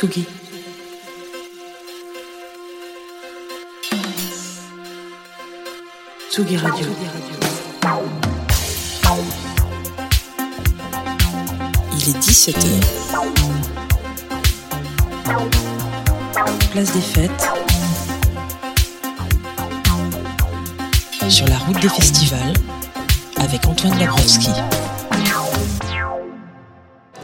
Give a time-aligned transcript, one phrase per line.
[0.00, 0.26] Tsugi.
[6.30, 6.86] Tsugi Radio.
[11.92, 12.80] Il est 17h.
[16.70, 17.50] Place des fêtes.
[21.28, 22.54] Sur la route des festivals
[23.36, 24.48] avec Antoine Labrowski.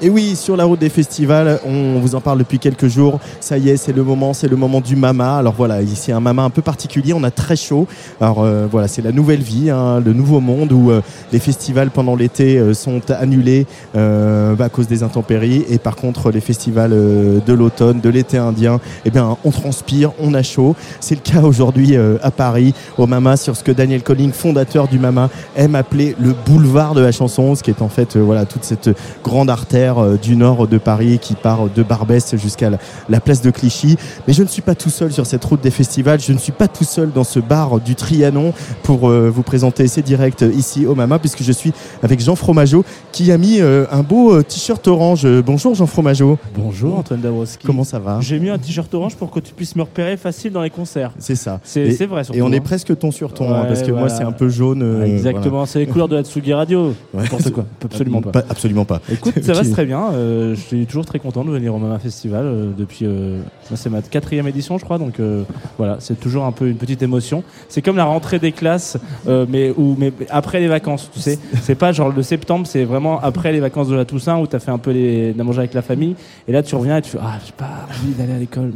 [0.02, 3.19] Et oui, sur la route des festivals, on vous en parle depuis quelques jours.
[3.41, 5.39] Ça y est, c'est le moment, c'est le moment du mama.
[5.39, 7.14] Alors voilà, ici un mama un peu particulier.
[7.14, 7.86] On a très chaud.
[8.20, 11.00] Alors euh, voilà, c'est la nouvelle vie, hein, le nouveau monde où euh,
[11.33, 15.64] les festivals pendant l'été euh, sont annulés à cause des intempéries.
[15.70, 20.34] Et par contre, les festivals de l'automne, de l'été indien, eh bien, on transpire, on
[20.34, 20.77] a chaud.
[21.00, 24.98] C'est le cas aujourd'hui à Paris, au mama, sur ce que Daniel Colling, fondateur du
[24.98, 28.64] mama, aime appeler le boulevard de la chanson, ce qui est en fait voilà toute
[28.64, 28.91] cette
[29.24, 33.41] grande artère euh, du nord de Paris qui part de Barbès jusqu'à la, la place
[33.42, 33.97] de Clichy.
[34.27, 36.53] Mais je ne suis pas tout seul sur cette route des festivals, je ne suis
[36.53, 40.87] pas tout seul dans ce bar du Trianon pour euh, vous présenter ces directs ici
[40.87, 44.87] au Mama, puisque je suis avec Jean Fromageau qui a mis euh, un beau t-shirt
[44.89, 45.27] orange.
[45.45, 46.39] Bonjour Jean Fromageau.
[46.55, 47.67] Bonjour Antoine Dabrowski.
[47.67, 50.53] Comment ça va J'ai mis un t-shirt orange pour que tu puisses me repérer facile
[50.53, 51.12] dans les concerts.
[51.19, 51.61] C'est ça.
[51.62, 52.39] C'est vrai surtout.
[52.39, 52.62] Et on est hein.
[52.64, 54.83] presque ton sur ton, hein, parce que moi c'est un peu jaune.
[54.83, 56.95] euh, Exactement, c'est les couleurs de la Tsugi Radio.
[57.14, 57.23] Ouais.
[57.23, 58.42] N'importe quoi, absolument pas.
[58.48, 59.01] Absolument pas.
[59.12, 60.10] Écoute, ça va très bien.
[60.14, 63.05] euh, je suis toujours très content de venir au Mama Festival euh, depuis.
[63.05, 63.42] euh,
[63.74, 64.96] c'est ma quatrième édition, je crois.
[64.96, 65.42] Donc euh,
[65.77, 67.45] voilà, c'est toujours un peu une petite émotion.
[67.68, 68.96] C'est comme la rentrée des classes,
[69.28, 71.11] euh, mais ou mais après les vacances.
[71.12, 74.39] Tu sais, c'est pas genre le septembre, c'est vraiment après les vacances de la Toussaint
[74.39, 76.17] où t'as fait un peu les, de manger avec la famille.
[76.48, 78.72] Et là, tu reviens et tu fais ah, j'ai pas envie d'aller à l'école.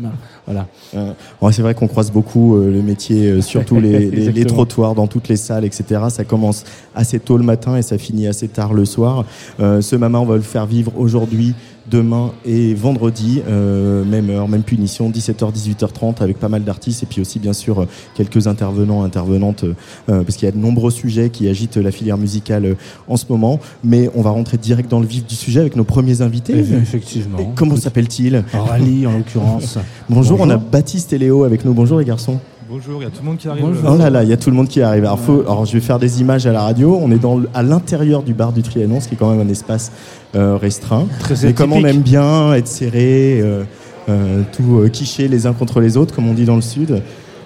[0.50, 0.66] Voilà.
[0.97, 4.44] Euh, ouais, c'est vrai qu'on croise beaucoup euh, le métier, euh, surtout les, les- les,
[4.44, 5.84] trottoirs dans toutes les salles, etc.
[6.09, 9.25] Ça commence assez tôt le matin et ça finit assez tard le soir.
[9.61, 11.55] Euh, ce mama, on va le faire vivre aujourd'hui,
[11.90, 17.06] demain et vendredi, euh, même heure, même punition, 17h, 18h30, avec pas mal d'artistes et
[17.06, 20.90] puis aussi bien sûr euh, quelques intervenants, intervenantes, euh, parce qu'il y a de nombreux
[20.90, 22.76] sujets qui agitent la filière musicale
[23.08, 23.60] en ce moment.
[23.82, 26.58] Mais on va rentrer direct dans le vif du sujet avec nos premiers invités.
[26.58, 27.38] Effectivement.
[27.38, 28.44] Et comment s'appelle-t-il?
[28.52, 29.78] Rallye en l'occurrence.
[30.08, 30.40] Bonjour, Bonjour.
[30.40, 31.74] on a Baptiste et Léo avec nous.
[31.74, 32.38] Bonjour les garçons.
[32.70, 33.64] Bonjour, il y a tout le monde qui arrive.
[33.64, 33.91] Bonjour.
[33.92, 35.04] Oh là là, il y a tout le monde qui arrive.
[35.04, 36.97] Alors, faut, alors je vais faire des images à la radio.
[37.03, 39.50] On est dans, à l'intérieur du bar du Trianon, ce qui est quand même un
[39.50, 39.91] espace
[40.36, 41.06] euh, restreint.
[41.19, 43.64] Très Mais comme on aime bien être serré, euh,
[44.08, 47.03] euh, tout euh, quicher les uns contre les autres, comme on dit dans le sud,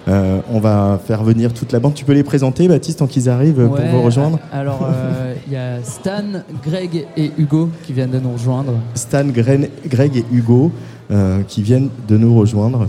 [0.07, 1.95] euh, on va faire venir toute la bande.
[1.95, 5.57] Tu peux les présenter, Baptiste, tant qu'ils arrivent pour vous rejoindre Alors, euh, il y
[5.57, 6.21] a Stan,
[6.63, 8.73] Greg et Hugo qui viennent de nous rejoindre.
[8.93, 10.71] Stan, Gren- Greg et Hugo
[11.09, 12.87] euh, qui viennent de nous rejoindre.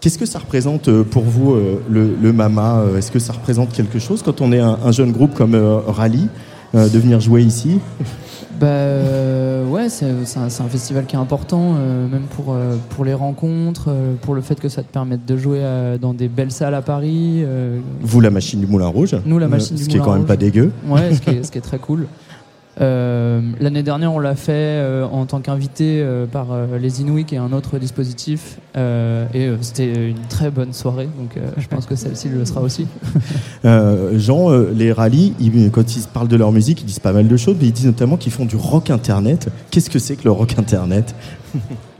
[0.00, 3.32] Qu'est-ce que ça représente euh, pour vous, euh, le, le Mama Euh, Est-ce que ça
[3.34, 5.54] représente quelque chose quand on est un, un jeune groupe comme
[5.86, 6.28] Rally
[6.72, 7.80] de venir jouer ici?
[8.60, 13.14] Bah euh, ouais, c'est un, festival qui est important, euh, même pour, euh, pour les
[13.14, 13.88] rencontres,
[14.20, 15.62] pour le fait que ça te permette de jouer
[16.00, 17.42] dans des belles salles à Paris.
[18.02, 20.12] Vous, la machine du Moulin Rouge Nous, la machine ce du qui est Moulin quand
[20.12, 20.28] même Rouge.
[20.28, 20.72] pas dégueu.
[20.88, 22.06] ouais, ce qui, est, ce qui est très cool.
[22.80, 27.26] Euh, L'année dernière, on l'a fait euh, en tant qu'invité euh, par euh, les Inuits
[27.32, 28.58] et un autre dispositif.
[28.76, 32.44] euh, et euh, c'était une très bonne soirée, donc euh, je pense que celle-ci le
[32.44, 32.86] sera aussi.
[33.66, 37.12] Euh, Jean, euh, les rallyes, ils- quand ils parlent de leur musique, ils disent pas
[37.12, 39.48] mal de choses, mais ils disent notamment qu'ils font du rock internet.
[39.70, 41.14] Qu'est-ce que c'est que le rock internet?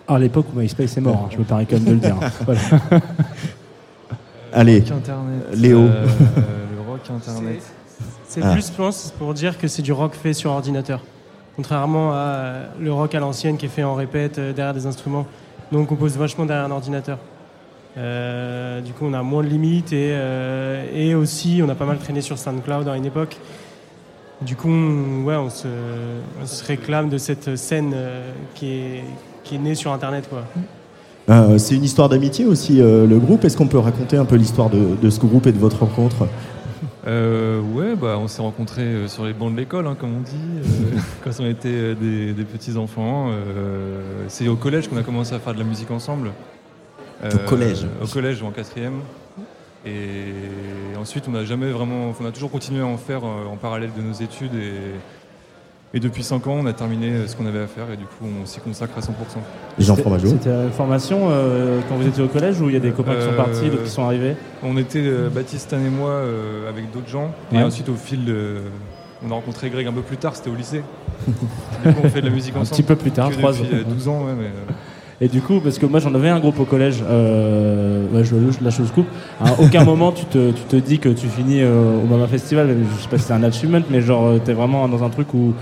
[0.08, 2.16] À l'époque où MySpace est mort, hein, je me permets quand même de le dire.
[2.46, 2.60] Voilà.
[4.52, 5.42] Allez, Rock Internet.
[5.54, 5.78] Léo.
[5.80, 6.06] Euh,
[6.74, 7.60] le rock Internet.
[8.30, 8.52] C'est Ah.
[8.52, 11.00] plus, je pense, pour dire que c'est du rock fait sur ordinateur.
[11.56, 15.26] Contrairement à le rock à l'ancienne qui est fait en répète euh, derrière des instruments.
[15.72, 17.18] Nous, on compose vachement derrière un ordinateur.
[17.98, 21.86] Euh, du coup, on a moins de limites et, euh, et aussi, on a pas
[21.86, 23.36] mal traîné sur SoundCloud à une époque.
[24.42, 25.66] Du coup, on, ouais, on, se,
[26.40, 29.04] on se réclame de cette scène euh, qui, est,
[29.42, 30.30] qui est née sur Internet.
[30.30, 30.44] Quoi.
[31.58, 33.44] C'est une histoire d'amitié aussi, le groupe.
[33.44, 36.26] Est-ce qu'on peut raconter un peu l'histoire de, de ce groupe et de votre rencontre?
[37.06, 40.20] Euh, ouais, bah, on s'est rencontrés euh, sur les bancs de l'école, hein, comme on
[40.20, 43.30] dit, euh, quand on était euh, des, des petits enfants.
[43.30, 46.32] Euh, c'est au collège qu'on a commencé à faire de la musique ensemble.
[47.22, 49.00] Au collège Au collège ou en quatrième.
[49.84, 50.32] Et
[50.98, 54.02] ensuite, on n'a jamais vraiment, on a toujours continué à en faire en parallèle de
[54.02, 54.72] nos études et,
[55.92, 58.24] et depuis 5 ans, on a terminé ce qu'on avait à faire et du coup,
[58.42, 59.10] on s'y consacre à 100%.
[59.78, 60.28] Jean C'était- Fromageau.
[60.28, 63.14] C'était une formation euh, quand vous étiez au collège ou il y a des copains
[63.16, 64.36] qui sont Euh, partis, d'autres qui sont arrivés?
[64.62, 67.62] On était euh, Baptiste, Anne et moi euh, avec d'autres gens et Ouais.
[67.64, 68.58] ensuite au fil, de-
[69.26, 70.82] on a rencontré Greg un peu plus tard, c'était au lycée.
[71.26, 72.76] du coup, on fait de la musique Un ensemble.
[72.76, 73.62] petit peu plus tard, Que 3 ans.
[73.64, 74.72] depuis, euh, 12 ans, ouais, mais, euh,
[75.22, 78.36] Et du coup, parce que moi j'en avais un groupe au collège, euh, ouais, je,
[78.64, 79.08] la chose coupe.
[79.44, 82.74] À aucun moment tu te, tu te dis que tu finis euh, au Mama Festival.
[82.96, 85.52] Je sais pas si c'est un achievement, mais genre t'es vraiment dans un truc où.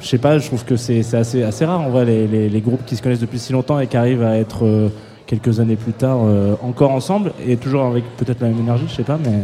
[0.00, 2.84] Je sais pas, je trouve que c'est assez, assez rare en vrai les, les- groupes
[2.86, 4.88] qui se connaissent depuis si longtemps et qui arrivent à être euh,
[5.26, 8.94] quelques années plus tard euh, encore ensemble et toujours avec peut-être la même énergie, je
[8.94, 9.40] sais pas, mais.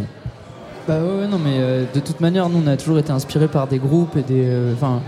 [0.88, 3.66] Bah ouais, non, mais euh, de toute manière, nous, on a toujours été inspirés par
[3.66, 4.46] des groupes et des.
[4.74, 5.00] Enfin,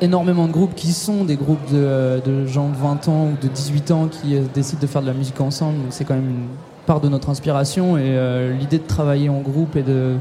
[0.00, 3.48] énormément de groupes qui sont des groupes de, de gens de 20 ans ou de
[3.52, 5.74] 18 ans qui décident de faire de la musique ensemble.
[5.78, 6.46] Donc c'est quand même une
[6.86, 8.16] part de notre inspiration et
[8.58, 10.14] l'idée de travailler en groupe et de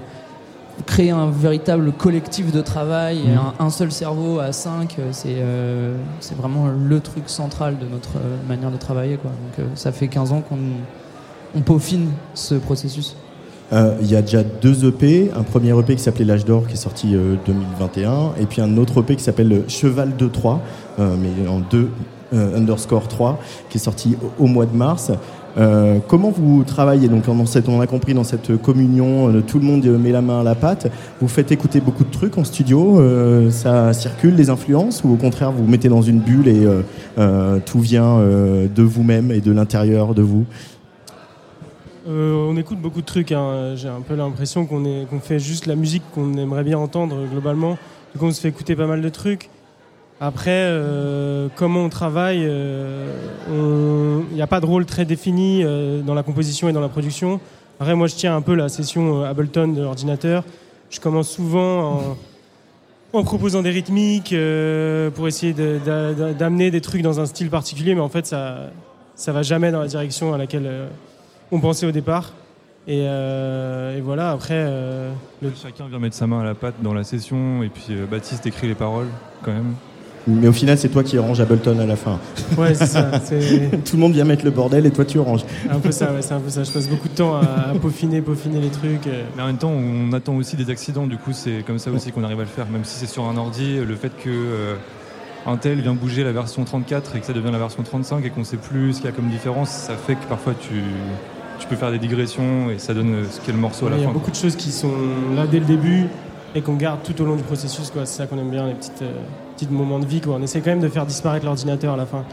[0.86, 5.96] créer un véritable collectif de travail et un, un seul cerveau à 5, c'est euh,
[6.20, 9.18] c'est vraiment le truc central de notre euh, manière de travailler.
[9.18, 9.32] Quoi.
[9.32, 10.58] Donc euh, ça fait 15 ans qu'on
[11.56, 13.16] on peaufine ce processus.
[13.72, 15.32] Euh, Il y a déjà deux EP.
[15.36, 18.34] Un premier EP qui s'appelait L'âge d'or qui est sorti euh, 2021.
[18.40, 20.62] Et puis un autre EP qui s'appelle euh, Cheval de 3,
[21.00, 21.90] euh, mais en 2
[22.32, 23.40] underscore 3,
[23.72, 25.12] qui est sorti au, au mois de mars.
[25.58, 29.86] Euh, comment vous travaillez donc on a compris dans cette communion, euh, tout le monde
[29.86, 30.92] met la main à la pâte.
[31.20, 35.16] Vous faites écouter beaucoup de trucs en studio, euh, ça circule les influences ou au
[35.16, 36.68] contraire vous vous mettez dans une bulle et
[37.66, 40.46] tout vient de vous-même et de l'intérieur de vous?
[42.08, 43.32] On écoute beaucoup de trucs.
[43.32, 43.74] hein.
[43.76, 47.78] J'ai un peu l'impression qu'on fait juste la musique qu'on aimerait bien entendre globalement.
[48.14, 49.50] Du coup, on se fait écouter pas mal de trucs.
[50.22, 56.02] Après, euh, comment on travaille euh, Il n'y a pas de rôle très défini euh,
[56.02, 57.40] dans la composition et dans la production.
[57.80, 60.44] Après, moi, je tiens un peu la session euh, Ableton de l'ordinateur.
[60.90, 62.18] Je commence souvent
[63.14, 68.02] en, proposant des rythmiques euh, pour essayer d'amener des trucs dans un style particulier, mais
[68.02, 68.72] en fait, ça
[69.20, 70.88] ça va jamais dans la direction à laquelle euh,
[71.52, 72.32] on pensait au départ.
[72.88, 75.12] Et, euh, voilà, après, euh,
[75.62, 78.48] chacun vient mettre sa main à la pâte dans la session et puis euh, Baptiste
[78.48, 79.10] écrit les paroles
[79.44, 79.76] quand même.
[80.30, 82.20] Mais au final, c'est toi qui ranges Ableton à la fin.
[82.58, 83.10] ouais, c'est ça.
[83.86, 85.44] Tout le monde vient mettre le bordel et toi tu ranges.
[85.70, 86.64] un peu ça, ouais, c'est un peu ça.
[86.64, 89.08] Je passe beaucoup de temps à, à peaufiner, peaufiner les trucs.
[89.08, 89.24] euh.
[89.36, 92.12] Mais en même temps, on attend aussi des accidents, du coup c'est comme ça aussi
[92.12, 94.76] qu'on arrive à le faire, même si c'est sur un ordi, le fait que euh,
[95.48, 98.30] un tel vient bouger la version 34 et que ça devient la version 35 et
[98.30, 100.82] qu'on sait plus ce qu'il y a comme différence, ça fait que parfois tu,
[101.60, 103.96] tu peux faire des digressions et ça donne euh, ce qu'est le morceau à la
[103.98, 104.14] Il y a fin.
[104.14, 104.92] beaucoup de choses qui sont
[105.36, 106.06] là dès le début
[106.56, 107.92] et qu'on garde tout au long du processus.
[107.94, 109.12] C'est ça qu'on aime bien, les petites, euh,
[109.66, 110.22] petits moments de vie.
[110.22, 110.36] Quoi.
[110.40, 112.24] On essaie quand même de faire disparaître l'ordinateur à la fin.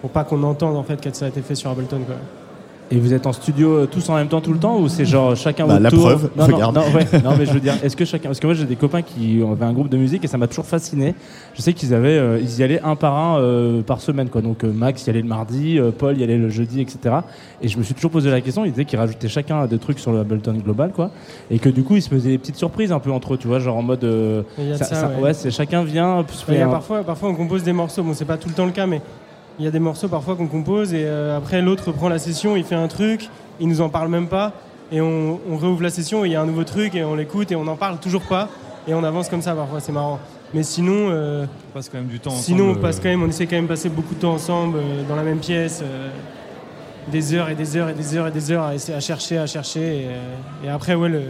[0.00, 2.00] Pour pas qu'on entende en fait que ça a été fait sur Ableton.
[2.06, 2.16] Quoi.
[2.90, 5.06] Et vous êtes en studio euh, tous en même temps tout le temps ou c'est
[5.06, 6.74] genre chacun Bah, votre la tour preuve, non, non, regarde.
[6.76, 8.28] Non, ouais, non, mais je veux dire, est-ce que chacun.
[8.28, 10.46] Parce que moi j'ai des copains qui avaient un groupe de musique et ça m'a
[10.48, 11.14] toujours fasciné.
[11.54, 14.42] Je sais qu'ils avaient, euh, ils y allaient un par un euh, par semaine quoi.
[14.42, 17.16] Donc euh, Max y allait le mardi, euh, Paul y allait le jeudi, etc.
[17.62, 18.64] Et je me suis toujours posé la question.
[18.66, 21.10] Ils disaient qu'ils rajoutaient chacun des trucs sur le Ableton global quoi.
[21.50, 23.48] Et que du coup ils se faisaient des petites surprises un peu entre eux, tu
[23.48, 24.04] vois, genre en mode.
[24.04, 25.22] euh, Et il y a de ça- ça, ça- ouais.
[25.22, 26.22] ouais, c'est chacun vient.
[26.26, 28.12] puis se Ouais, fait il y a un- parfois, parfois on compose des morceaux, bon
[28.12, 29.00] c'est pas tout le temps le cas, mais
[29.58, 32.56] il y a des morceaux parfois qu'on compose et euh, après l'autre prend la session,
[32.56, 33.28] il fait un truc,
[33.60, 34.52] il nous en parle même pas
[34.90, 37.14] et on, on réouvre la session et il y a un nouveau truc et on
[37.14, 38.48] l'écoute et on n'en parle toujours pas
[38.88, 40.18] et on avance comme ça parfois, c'est marrant.
[40.52, 43.22] Mais sinon, euh, On passe quand même du temps sinon on passe euh, quand même,
[43.22, 45.80] on essaie quand même de passer beaucoup de temps ensemble euh, dans la même pièce,
[45.82, 46.10] euh,
[47.10, 49.38] des heures et des heures et des heures et des heures à, essayer, à chercher,
[49.38, 51.22] à chercher et, euh, et après ouais le,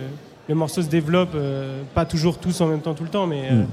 [0.48, 3.48] le morceau se développe, euh, pas toujours tous en même temps tout le temps, mais
[3.50, 3.66] euh, Mm.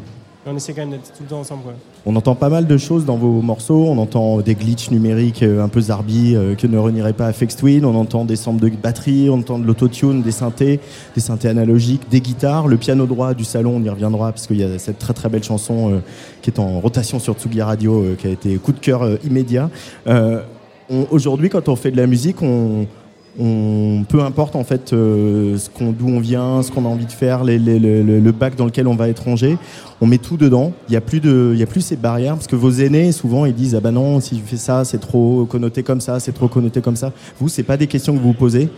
[0.45, 1.63] On essaie quand même d'être tout le temps ensemble.
[1.63, 1.74] Quoi.
[2.05, 3.86] On entend pas mal de choses dans vos morceaux.
[3.88, 7.55] On entend des glitches numériques euh, un peu zarbi euh, que ne renierait pas Afex
[7.55, 7.86] Twin.
[7.86, 10.79] On entend des samples de batterie, on entend de l'autotune, des synthés,
[11.13, 13.75] des synthés analogiques, des guitares, le piano droit du salon.
[13.77, 16.00] On y reviendra parce qu'il y a cette très très belle chanson euh,
[16.41, 19.69] qui est en rotation sur Tsugi Radio, qui a été coup de cœur immédiat.
[21.10, 22.86] Aujourd'hui, quand on fait de la musique, on,
[23.39, 27.05] on, peu importe en fait euh, ce qu'on, d'où on vient, ce qu'on a envie
[27.05, 29.57] de faire, les- les- le, le- bac dans lequel on va rangé,
[30.01, 30.73] on met tout dedans.
[30.88, 33.11] Il n'y a plus de, il y a plus ces barrières parce que vos aînés
[33.11, 36.19] souvent ils disent ah ben non si je fais ça c'est trop connoté comme ça,
[36.19, 37.11] c'est trop connoté comme ça.
[37.39, 38.69] Vous c'est pas des questions que vous vous posez.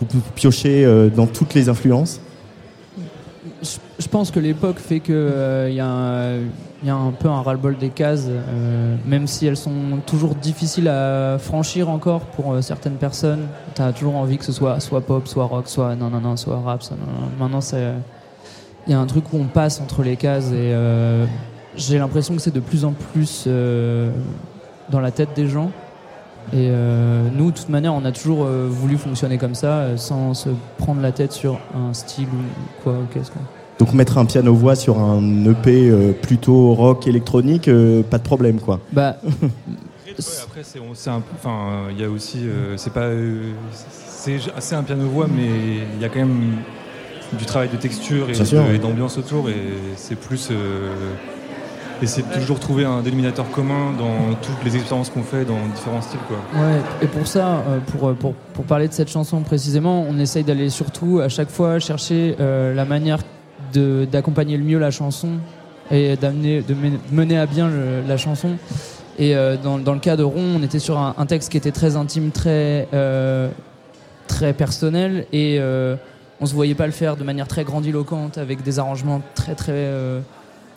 [0.00, 2.20] Vous piochez euh, dans toutes les influences.
[3.62, 6.38] Je, pense que l'époque fait qu'il a un-
[6.84, 10.88] y a un peu un ras-le-bol des cases, euh, même si elles sont toujours difficiles
[10.88, 13.46] à franchir encore pour euh, certaines personnes.
[13.74, 16.36] Tu as toujours envie que ce soit soit pop, soit rock, soit non, non, non,
[16.36, 16.82] soit rap.
[16.82, 17.28] soit non.
[17.38, 17.60] Maintenant,
[18.86, 21.24] il y a un truc où on passe entre les cases et euh,
[21.76, 24.10] j'ai l'impression que c'est de plus en plus euh,
[24.90, 25.70] dans la tête des gens.
[26.52, 29.96] Et euh, nous, de toute manière, on a toujours euh, voulu fonctionner comme ça, euh,
[29.96, 32.92] sans se prendre la tête sur un style ou quoi.
[32.94, 33.38] ou qu'est-ce qu'on-
[33.84, 38.60] Donc mettre un piano-voix sur un EP euh, plutôt rock électronique, euh, pas de problème
[38.60, 38.80] quoi.
[38.92, 39.16] Bah,
[40.44, 43.52] après, c'est, on- c'est un peu- enfin, il y a aussi, euh, c'est pas, euh,
[44.06, 45.46] c'est assez un piano voix, mais
[45.96, 46.56] il y a quand même
[47.38, 49.54] du travail de texture et, de- et d'ambiance autour, et
[49.96, 50.90] c'est plus euh,
[52.02, 56.02] essayer de toujours trouver un dénominateur commun dans toutes les expériences qu'on fait dans différents
[56.02, 56.36] styles, quoi.
[56.60, 60.18] Ouais, et pour ça, euh, pour, euh, pour, pour parler de cette chanson précisément, on
[60.18, 63.18] essaye d'aller surtout à chaque fois chercher euh, la manière
[63.72, 65.28] d'accompagner le mieux la chanson
[65.90, 67.70] et d'amener, de men- mener à bien
[68.06, 68.56] la chanson.
[69.18, 71.96] Et dans, dans le cas de Ron, on était sur un, texte qui était très
[71.96, 72.86] intime, très,
[74.26, 75.58] très personnel, et
[76.40, 79.88] on se voyait pas le faire de manière très grandiloquente avec des arrangements très très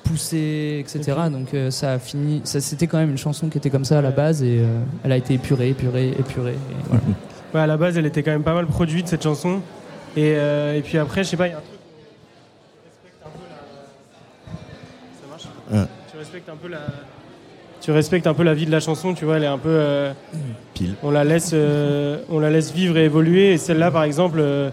[0.05, 1.17] poussés, etc.
[1.31, 2.41] Donc euh, ça a fini.
[2.45, 4.79] Ça, c'était quand même une chanson qui était comme ça à la base, et euh,
[5.03, 6.53] elle a été épurée, épurée, épurée.
[6.53, 7.03] et voilà.
[7.53, 9.61] Ouais, à la base, elle était quand même pas mal produite cette chanson.
[10.17, 11.71] Et, euh, et puis après, je sais pas, il y a un truc.
[11.73, 11.77] où
[12.81, 15.87] on respecte un peu la- Ça marche Ouais.
[16.11, 16.79] Tu respectes un peu la.
[17.81, 19.69] Tu respectes un peu la vie de la chanson, tu vois, elle est un peu.
[19.69, 20.11] euh,
[20.73, 20.95] Pile.
[21.03, 23.53] On la laisse, euh, on la laisse vivre et évoluer.
[23.53, 24.69] Et celle-là, par exemple, euh,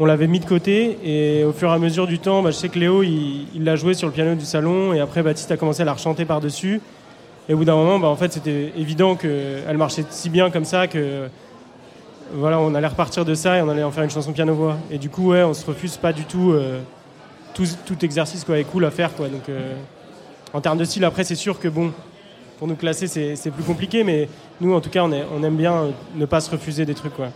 [0.00, 0.98] on l'avait mis de côté.
[1.04, 3.76] Et au fur et à mesure du temps, bah, je sais que Léo, il l'a
[3.76, 4.92] joué sur le piano du salon.
[4.92, 6.80] Et après, Baptiste a commencé à la rechanter par-dessus.
[7.48, 10.64] Et au bout d'un moment, bah, en fait, c'était évident qu'elle marchait si bien comme
[10.64, 11.28] ça que
[12.32, 14.76] voilà, on allait repartir de ça et on allait en faire une chanson piano-voix.
[14.90, 16.52] Et du coup, ouais, on se refuse pas du tout.
[16.52, 16.80] euh,
[17.54, 19.14] tout, tout exercice quoi, est cool à faire.
[19.14, 19.28] Quoi.
[19.28, 19.74] Donc, euh,
[20.52, 21.92] en termes de style, après, c'est sûr que bon,
[22.58, 24.04] pour nous classer, c'est plus compliqué.
[24.04, 24.28] Mais
[24.60, 27.14] nous, en tout cas, on, on aime bien euh, ne pas se refuser des trucs.
[27.14, 27.28] Quoi.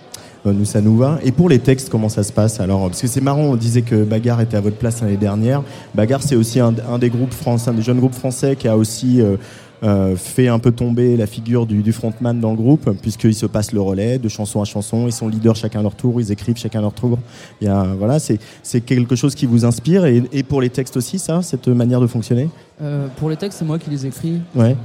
[0.45, 1.19] Nous, ça nous va.
[1.25, 2.87] Et pour les textes, comment ça se passe alors?
[2.89, 5.63] Parce que c'est marrant, on disait que Bagarre était à votre place l'année dernière.
[5.95, 8.77] Bagarre, c'est aussi un, un des groupes français, un des jeunes groupes français qui a
[8.77, 9.37] aussi euh,
[9.83, 13.47] euh, fait un peu tomber la figure du, du frontman dans le groupe, puisqu'ils se
[13.47, 15.07] passent le relais de chanson à chanson.
[15.07, 17.19] Ils sont leaders chacun leur tour, ils écrivent chacun leur tour.
[17.61, 20.07] Il y a, voilà, c'est c'est quelque chose qui vous inspire.
[20.07, 22.49] Et, et pour les textes aussi, ça, cette manière de fonctionner?
[22.81, 24.41] Euh, pour les textes, c'est moi qui les écris.
[24.55, 24.77] Ouais.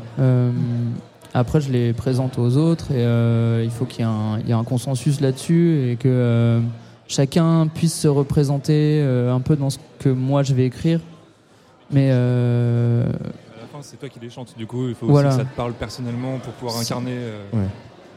[1.34, 4.48] Après, je les présente aux autres et euh, il faut qu'il y ait un, il
[4.48, 6.60] y ait un consensus là-dessus et que euh,
[7.08, 11.00] chacun puisse se représenter euh, un peu dans ce que moi je vais écrire.
[11.92, 15.30] Mais euh, À la fin, c'est toi qui les chantes, du coup, il faut Voilà.
[15.30, 17.12] aussi que ça te parle personnellement pour pouvoir incarner.
[17.16, 17.66] euh,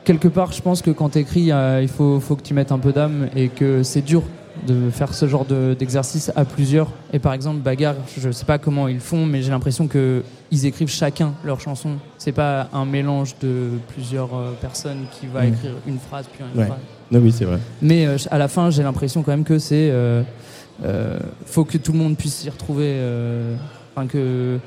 [0.04, 1.50] quelque part, je pense que quand tu écris,
[1.82, 4.22] il faut, faut que tu mettes un peu d'âme et que c'est dur
[4.66, 6.88] de faire ce genre de- d'exercice à plusieurs.
[7.12, 10.66] Et par exemple, Bagarre, je sais pas comment ils font, mais j'ai l'impression que ils
[10.66, 11.92] écrivent chacun leur chanson.
[12.18, 15.48] C'est pas un mélange de plusieurs euh, personnes qui va Mm.
[15.54, 16.66] écrire une phrase puis une Ouais.
[16.66, 16.78] phrase.
[17.10, 17.58] Non, oui, c'est vrai.
[17.82, 19.90] Mais euh, à la fin, j'ai l'impression quand même que c'est.
[19.90, 20.22] euh,
[20.84, 22.84] euh, faut que tout le monde puisse s'y retrouver.
[22.96, 23.54] euh,
[23.94, 24.58] Enfin, que.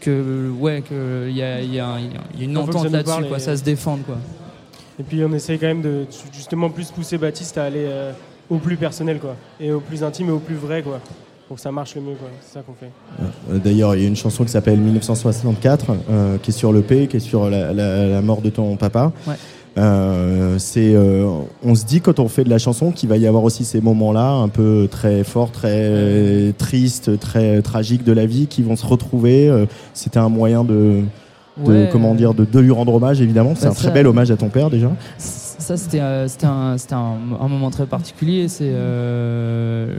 [0.00, 0.50] Que.
[0.58, 1.96] Ouais, qu'il y a, il y, a
[2.38, 3.36] y une Faut que ça entente là-dessus, quoi.
[3.36, 4.16] et- Ça se défende, quoi.
[5.00, 8.12] Et puis, on essaye quand même de justement plus pousser Baptiste à aller euh,
[8.50, 9.18] au plus personnel.
[9.18, 10.82] Quoi, et au plus intime et au plus vrai.
[10.82, 11.00] Quoi,
[11.46, 12.14] pour que ça marche le mieux.
[12.18, 12.28] Quoi.
[12.42, 12.90] C'est ça qu'on fait.
[13.52, 16.82] Euh, D'ailleurs, il y a une chanson qui s'appelle 1964, euh, qui est sur le
[16.82, 19.12] P, qui est sur la, la- la mort de ton papa.
[19.26, 19.34] Ouais.
[19.76, 21.28] Euh, c'est, euh,
[21.64, 23.80] on se dit quand on fait de la chanson qu'il va y avoir aussi ces
[23.80, 28.84] moments-là, un peu très forts, très tristes, très tragiques de la vie, qui vont se
[28.84, 29.48] retrouver.
[29.48, 31.02] Euh, C'était un moyen de,
[31.58, 33.52] de Ouais, comment dire, de, de lui rendre hommage, évidemment.
[33.56, 34.90] C'est Bah, un très bel hommage à ton père déjà.
[35.58, 38.46] Ça, c'était euh, c'était un, un, moment très particulier.
[38.46, 39.98] C'est euh,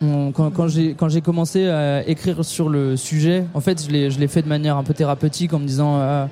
[0.00, 4.48] quand, quand j'ai commencé à écrire sur le sujet, en fait, je l'ai fait de
[4.48, 6.28] manière un peu thérapeutique en me disant ah,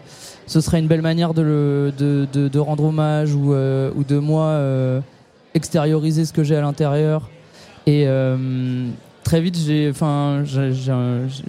[0.46, 4.60] ce serait une belle manière de de, rendre hommage ou euh, de moi
[5.54, 7.30] extérioriser ce que j'ai à l'intérieur.
[7.86, 8.06] Et
[9.24, 9.92] très vite, j'ai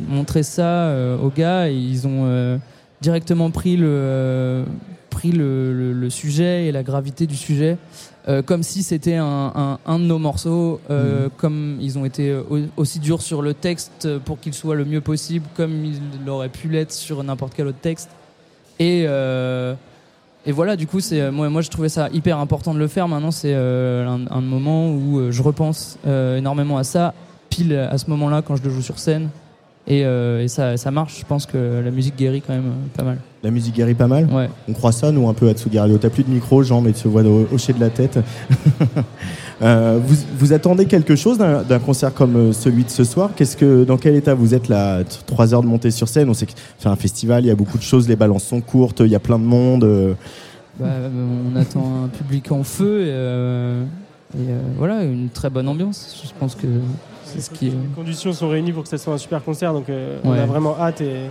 [0.07, 2.59] montré ça aux gars et ils ont
[3.01, 4.63] directement pris le
[5.17, 7.77] pris le, le- le sujet et la gravité du sujet
[8.27, 12.33] euh, comme si c'était un, un- un de nos morceaux, euh, comme ils ont été
[12.33, 16.49] au- aussi durs sur le texte pour qu'il soit le mieux possible, comme il aurait
[16.49, 18.09] pu l'être sur n'importe quel autre texte.
[18.79, 19.73] Et, euh,
[20.47, 23.07] et voilà, du coup, c'est moi, moi je trouvais ça hyper important de le faire.
[23.07, 25.97] Maintenant, c'est un, un moment où je repense
[26.37, 27.13] énormément à ça,
[27.49, 29.29] pile à ce moment-là quand je le joue sur scène.
[29.87, 31.19] Et, euh, et ça, ça marche.
[31.19, 33.17] Je pense que la musique guérit quand même euh, pas mal.
[33.43, 34.25] La musique guérit pas mal.
[34.31, 34.49] Ouais.
[34.67, 35.97] On croit ça, nous, un peu à Tsugario.
[35.97, 37.21] T'as plus de micro, Jean, mais tu te vois
[37.53, 38.19] hocher de la tête.
[39.61, 43.29] Euh, vous, vous attendez quelque chose d'un concert comme celui de ce soir?
[43.37, 46.29] Qu'est-ce que, Dans quel état vous êtes là Trois heures de montée sur scène?
[46.29, 48.59] On sait que c'est un festival, il y a beaucoup de choses, les balances sont
[48.59, 50.17] courtes, il y a plein de monde.
[50.79, 53.83] Bah, on attend un public en feu et, euh,
[54.37, 56.21] et, euh, voilà, une très bonne ambiance.
[56.25, 56.67] Je pense que
[57.35, 57.71] c'est ce qui est.
[57.71, 59.73] Les conditions sont réunies pour que ça soit un super concert.
[59.73, 60.39] Donc, euh, on Ouais.
[60.39, 61.01] a vraiment hâte.
[61.01, 61.27] Et,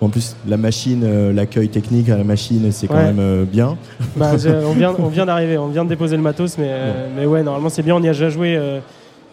[0.00, 3.06] En plus, la machine, euh, l'accueil technique à la machine, c'est quand Ouais.
[3.06, 3.76] même euh, bien.
[4.16, 7.08] Bah, je- on vient, on vient d'arriver, on vient de déposer le matos, mais, euh,
[7.16, 7.96] mais ouais, normalement c'est bien.
[7.96, 8.78] On y a déjà joué euh,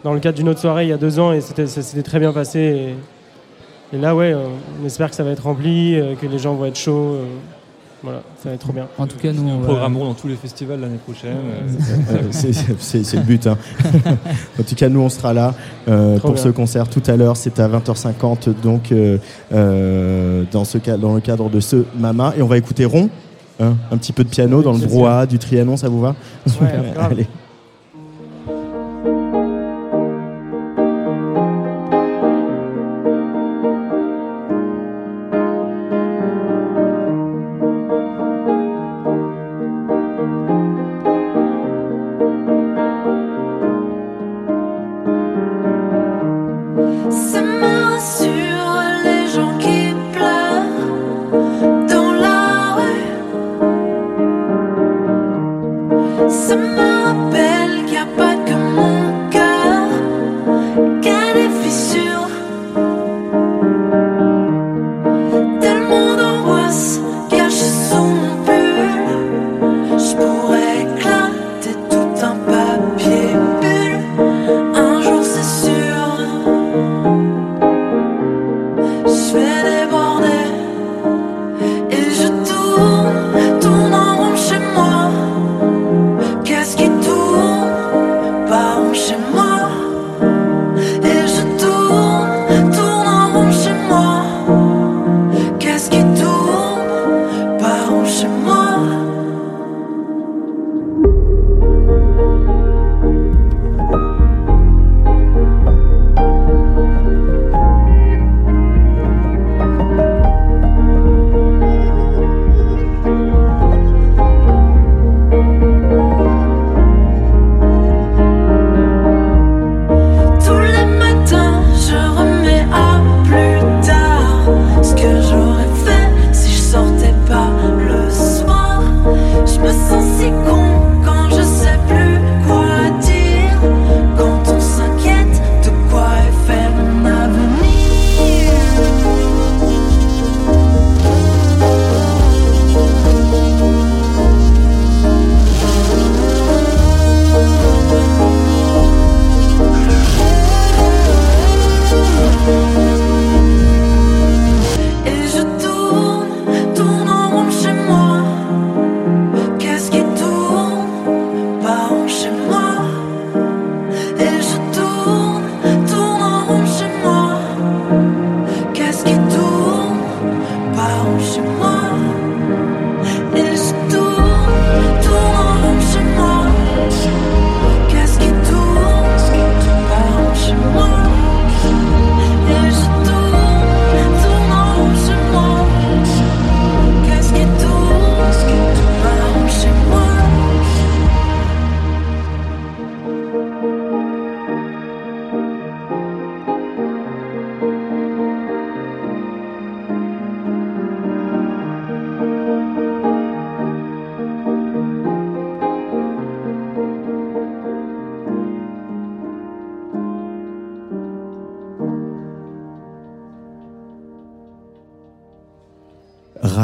[0.04, 2.02] dans le cadre d'une autre soirée il y a deux ans et c'était, ça s'était
[2.04, 2.96] très bien passé.
[3.92, 4.36] Et, et là, ouais,
[4.82, 7.18] on espère que ça va être rempli, euh, que les gens vont être chauds.
[8.06, 8.88] Voilà, ça va être trop bien.
[8.98, 11.36] En tout cas, nous, on va- Programmeront dans tous les festivals l'année prochaine.
[12.12, 13.48] Euh, c'est- le but.
[13.48, 13.58] hein.
[14.60, 15.54] en tout cas, nous, on sera là
[15.90, 16.44] euh, pour bien.
[16.44, 17.36] ce concert tout à l'heure.
[17.36, 19.18] C'est à 20h50, donc euh,
[20.52, 22.34] dans, ce cas, dans le cadre de ce Mama.
[22.38, 23.10] Et on va écouter Ron,
[23.60, 26.16] hein, un petit peu de piano dans le brouhaha du Trianon, ça vous va?
[26.62, 27.12] Ouais, grave.
[27.12, 27.28] Allez.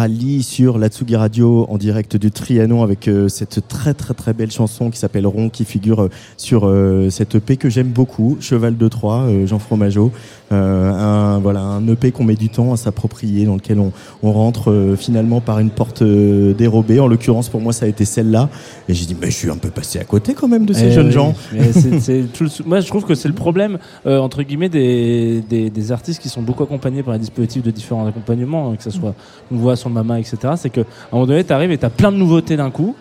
[0.01, 4.33] Rallye sur la Tsugi Radio en direct du Trianon avec euh, cette très très très
[4.33, 8.35] belle chanson qui s'appelle Rond qui figure euh, sur euh, cette EP que j'aime beaucoup,
[8.39, 10.11] Cheval de euh, Jean Fromageau.
[10.53, 14.95] Un, voilà, un EP qu'on met du temps à s'approprier, dans lequel on, on rentre
[14.97, 16.99] finalement par une porte dérobée.
[16.99, 18.49] En l'occurrence, pour moi, ça a été celle-là.
[18.89, 20.87] Et j'ai dit, mais je suis un peu passé à côté quand même de ces
[20.87, 21.33] Eh jeunes oui, gens.
[21.53, 24.67] mais c'est- c'est tout le sou- Moi, je trouve que c'est le problème, entre guillemets,
[24.67, 28.75] des, des, des artistes qui sont beaucoup accompagnés par des dispositifs de différents accompagnements, hein,
[28.75, 29.15] que ce soit
[29.51, 30.37] une voix sur le mama, etc.
[30.55, 32.95] C'est qu'à un moment donné, tu arrives et tu as plein de nouveautés d'un coup.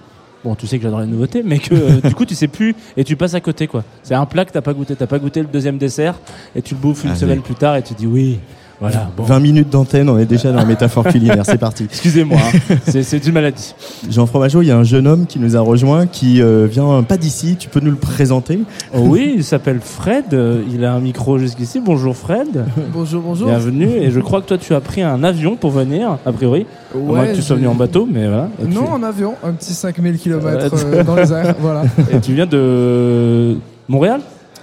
[0.45, 2.75] Bon, tu sais que j'adore les nouveautés, mais que euh, du coup, tu sais plus
[2.97, 3.85] et tu passes à côté, quoi.
[4.03, 4.97] C'est un plat que t'as pas goûté.
[4.97, 6.19] T'as pas goûté le deuxième dessert
[6.57, 7.21] et tu le bouffes une Allez.
[7.21, 8.39] semaine plus tard et tu dis oui.
[8.81, 9.25] Voilà, bon.
[9.25, 11.43] 20 minutes d'antenne, on est déjà dans la métaphore culinaire.
[11.45, 11.85] C'est parti.
[11.91, 12.39] Excusez-moi,
[12.71, 12.77] hein.
[12.87, 13.75] c'est une maladie.
[14.09, 17.03] Jean Fromageau, il y a un jeune homme qui nous a rejoint, qui euh, vient
[17.03, 17.57] pas d'ici.
[17.59, 18.61] Tu peux nous le présenter?
[18.95, 20.33] Oh oui, il s'appelle Fred.
[20.33, 21.79] euh, Il a un micro jusqu'ici.
[21.85, 22.65] Bonjour Fred.
[22.93, 23.49] Bonjour, bonjour.
[23.49, 23.91] Bienvenue.
[23.91, 26.65] Et je crois que toi, tu as pris un avion pour venir, a priori.
[26.95, 28.49] À moins que tu sois venu en bateau, mais voilà.
[28.63, 31.05] Et tu- Non, en avion, un petit 5000 km Ouais.
[31.05, 31.83] dans les airs, voilà.
[32.13, 33.57] Et tu viens de
[33.89, 34.21] Montréal?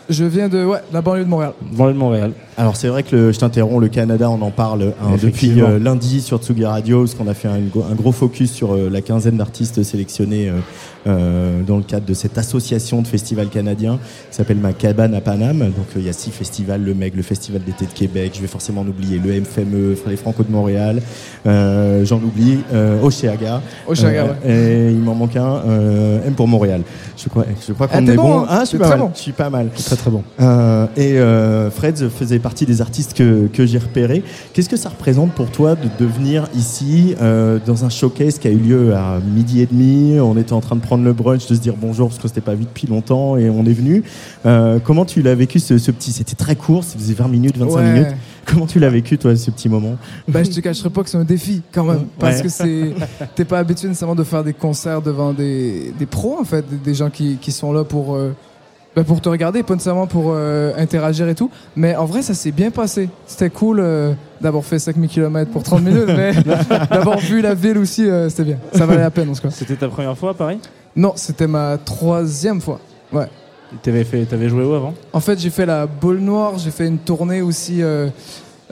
[0.10, 1.52] Je viens de, ouais, de la banlieue de Montréal.
[1.74, 2.32] Banlieue de Montréal.
[2.58, 5.80] Alors c'est vrai que le- je t'interromps, le Canada, on en parle hein, depuis euh,
[5.80, 7.60] lundi sur Tsugi Radio, parce qu'on a fait un,
[7.96, 10.52] gros focus sur euh, la quinzaine d'artistes sélectionnés
[11.08, 13.98] euh, dans le cadre de cette association de festivals canadiens
[14.30, 15.60] qui s'appelle Ma Cabane à Paname.
[15.60, 18.42] Donc euh, il y a six festivals, le MEG, le Festival d'été de Québec, je
[18.42, 21.02] vais forcément en oublier, le MFME, les Franco de Montréal,
[21.46, 23.62] euh, j'en oublie, euh, Oceaga.
[23.88, 26.82] Oceaga, Euh, Et il m'en manque un, euh, M pour Montréal.
[27.18, 28.40] Je crois, je crois Ah, qu'on t'es est bon, bon.
[28.42, 29.06] hein Ah, je suis pas très mal.
[29.08, 29.12] bon.
[29.16, 29.70] Je suis pas mal.
[29.76, 30.24] Très très bon.
[30.42, 34.24] Euh, et euh, Fred faisait partie des artistes que, que j'ai repérés.
[34.54, 38.48] Qu'est-ce que ça représente pour toi de, de venir ici euh, dans un showcase qui
[38.48, 40.20] a eu lieu à midi et demi?
[40.20, 42.42] On était en train de prendre le brunch, de se dire bonjour parce qu'on s'était
[42.42, 44.04] pas vu depuis longtemps et on est venu.
[44.46, 47.58] Euh, comment tu l'as vécu ce, ce petit C'était très court, ça faisait 20 minutes,
[47.58, 47.94] 25 Ouais.
[47.94, 48.08] minutes.
[48.46, 49.98] Comment tu l'as vécu toi ce petit moment?
[50.28, 52.06] Bah, je te cacherai pas que c'est un défi quand même.
[52.18, 52.94] Parce que c'est.
[53.36, 56.78] T'es pas habitué nécessairement de faire des concerts devant des, des pros, en fait, des,
[56.78, 58.16] des gens qui, qui sont là pour.
[58.16, 58.34] euh,
[58.96, 61.52] bah, pour te regarder, pas nécessairement pour euh, interagir et tout.
[61.76, 63.10] Mais en vrai, ça s'est bien passé.
[63.28, 66.32] C'était cool euh, d'avoir fait 5000 km pour 30 minutes, mais
[66.90, 68.58] d'avoir vu la ville aussi, euh, c'était bien.
[68.74, 69.52] Ça valait la peine en tout cas.
[69.52, 70.58] C'était ta première fois à Paris?
[70.98, 72.80] Non, c'était ma troisième fois.
[73.14, 73.28] Ouais.
[73.84, 74.96] T'avais fait, t'avais joué où avant?
[75.14, 78.10] En fait, j'ai fait la Boule Noire, j'ai fait une tournée aussi euh,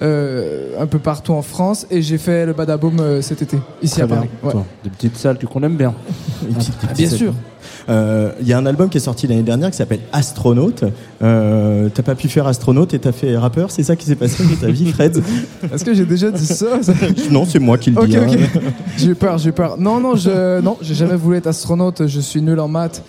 [0.02, 4.02] euh, un peu partout en France et j'ai fait le Badaboom euh, cet été, ici
[4.02, 4.28] à Paris.
[4.42, 4.48] bien.
[4.48, 4.52] Ouais.
[4.52, 5.94] Toi, Des petites salles que qu'on aime bien.
[6.50, 7.34] Une petite- Ah, bien sûr.
[7.88, 10.84] Euh, Il y a un album qui est sorti l'année dernière qui s'appelle Astronaute.
[11.22, 14.44] Euh, t'as pas pu faire astronaute et t'as fait rappeur, c'est ça qui s'est passé
[14.44, 15.22] dans ta vie, Fred?
[15.74, 16.66] Est-ce que j'ai déjà dit ça
[17.32, 18.18] Non, c'est moi qui le Ok, dis.
[18.18, 18.28] hein.
[18.98, 19.78] J'ai eu peur, j'ai eu peur.
[19.78, 22.08] Non, non, je, non, j'ai jamais voulu être astronaute.
[22.08, 23.04] Je suis nul en maths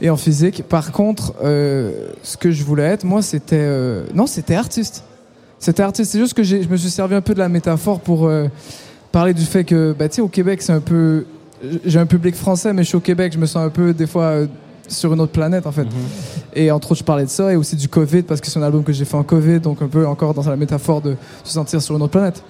[0.00, 0.64] et en physique.
[0.68, 5.04] Par contre, euh, ce que je voulais être, moi, c'était, euh, non, c'était artiste.
[5.62, 6.10] C'était artiste.
[6.10, 8.48] C'est juste que je me suis servi un peu de la métaphore pour euh,
[9.12, 11.24] parler du fait que, bah, tu sais, au Québec, c'est un peu,
[11.84, 14.08] j'ai un public français, mais je suis au Québec, je me sens un peu des
[14.08, 14.24] fois.
[14.24, 14.46] euh,
[14.88, 15.86] sur une autre planète en fait.
[16.54, 18.62] Et entre autres, je parlais de ça et aussi du Covid parce que c'est un
[18.62, 21.52] album que j'ai fait en Covid, donc un peu encore dans la métaphore de se
[21.52, 22.42] sentir sur une autre planète.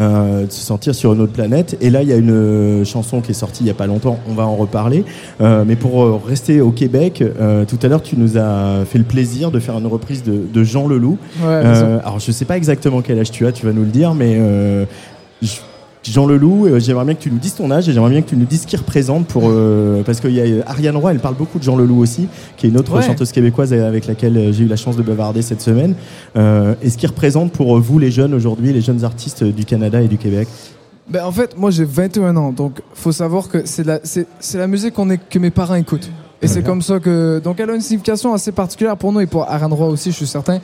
[0.00, 1.76] Euh, de se sentir sur une autre planète.
[1.80, 3.86] Et là, il y a une euh, chanson qui est sortie il y a pas
[3.86, 5.04] longtemps, on va en reparler.
[5.40, 8.98] Euh, mais pour euh, rester au Québec, euh, tout à l'heure, tu nous as fait
[8.98, 11.16] le plaisir de faire une reprise de, de Jean Leloup.
[11.40, 11.46] Ouais.
[11.46, 14.14] Euh, alors, je sais pas exactement quel âge tu as, tu vas nous le dire,
[14.14, 14.84] mais euh,
[15.42, 15.60] je-
[16.04, 18.28] Jean Leloup, euh, j'aimerais bien que tu nous dises ton âge et j'aimerais bien que
[18.28, 21.18] tu nous dises ce qu'il représente pour euh, parce qu'il y a Ariane Roy, elle
[21.18, 23.02] parle beaucoup de Jean Leloup aussi, qui est une autre Ouais.
[23.02, 25.94] chanteuse québécoise avec laquelle euh, j'ai eu la chance de bavarder cette semaine.
[26.36, 29.64] Euh, et ce qu'il représente pour euh, vous les jeunes aujourd'hui, les jeunes artistes du
[29.64, 30.46] Canada et du Québec?
[31.08, 34.58] Ben, en fait, moi j'ai 21 ans, donc faut savoir que c'est la, c'est, c'est
[34.58, 36.10] la musique qu'on est, que mes parents écoutent.
[36.42, 37.40] Et c'est comme ça que.
[37.42, 40.16] Donc elle a une signification assez particulière pour nous et pour Aaron Roy aussi, je
[40.16, 40.58] suis certain.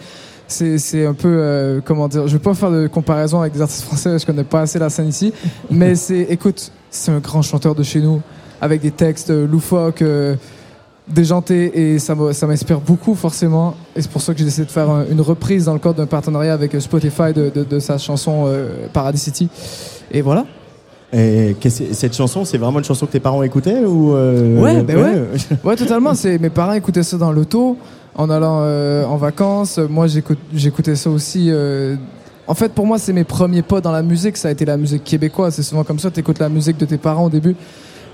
[0.50, 1.28] C'est, c'est un peu.
[1.28, 4.44] euh, comment dire Je vais pas faire de comparaison avec des artistes français, je connais
[4.44, 5.32] pas assez la scène ici.
[5.70, 6.22] mais c'est.
[6.28, 8.20] Écoute, c'est un grand chanteur de chez nous,
[8.60, 10.02] avec des textes euh, loufoques.
[10.02, 10.34] euh,
[11.08, 14.88] déjantés et ça m'inspire beaucoup forcément et c'est pour ça que j'ai décidé de faire
[14.88, 17.98] un- une reprise dans le cadre d'un partenariat avec euh, Spotify de, de- de sa
[17.98, 19.48] chanson euh, Paradis City
[20.12, 20.44] et voilà
[21.12, 21.56] Et
[21.92, 25.22] cette chanson, c'est vraiment une chanson que tes parents écoutaient ou euh, Ouais, ben ouais.
[25.64, 26.14] Ouais, totalement.
[26.14, 27.76] C'est mes parents écoutaient ça dans l'auto
[28.20, 29.78] en allant euh, en vacances.
[29.78, 30.06] Moi,
[30.54, 31.48] j'écoutais ça aussi.
[31.50, 31.96] euh,
[32.46, 34.36] En fait, pour moi, c'est mes premiers pas dans la musique.
[34.36, 35.54] Ça a été la musique québécoise.
[35.54, 36.10] C'est souvent comme ça.
[36.10, 37.56] T'écoutes la musique de tes parents au début,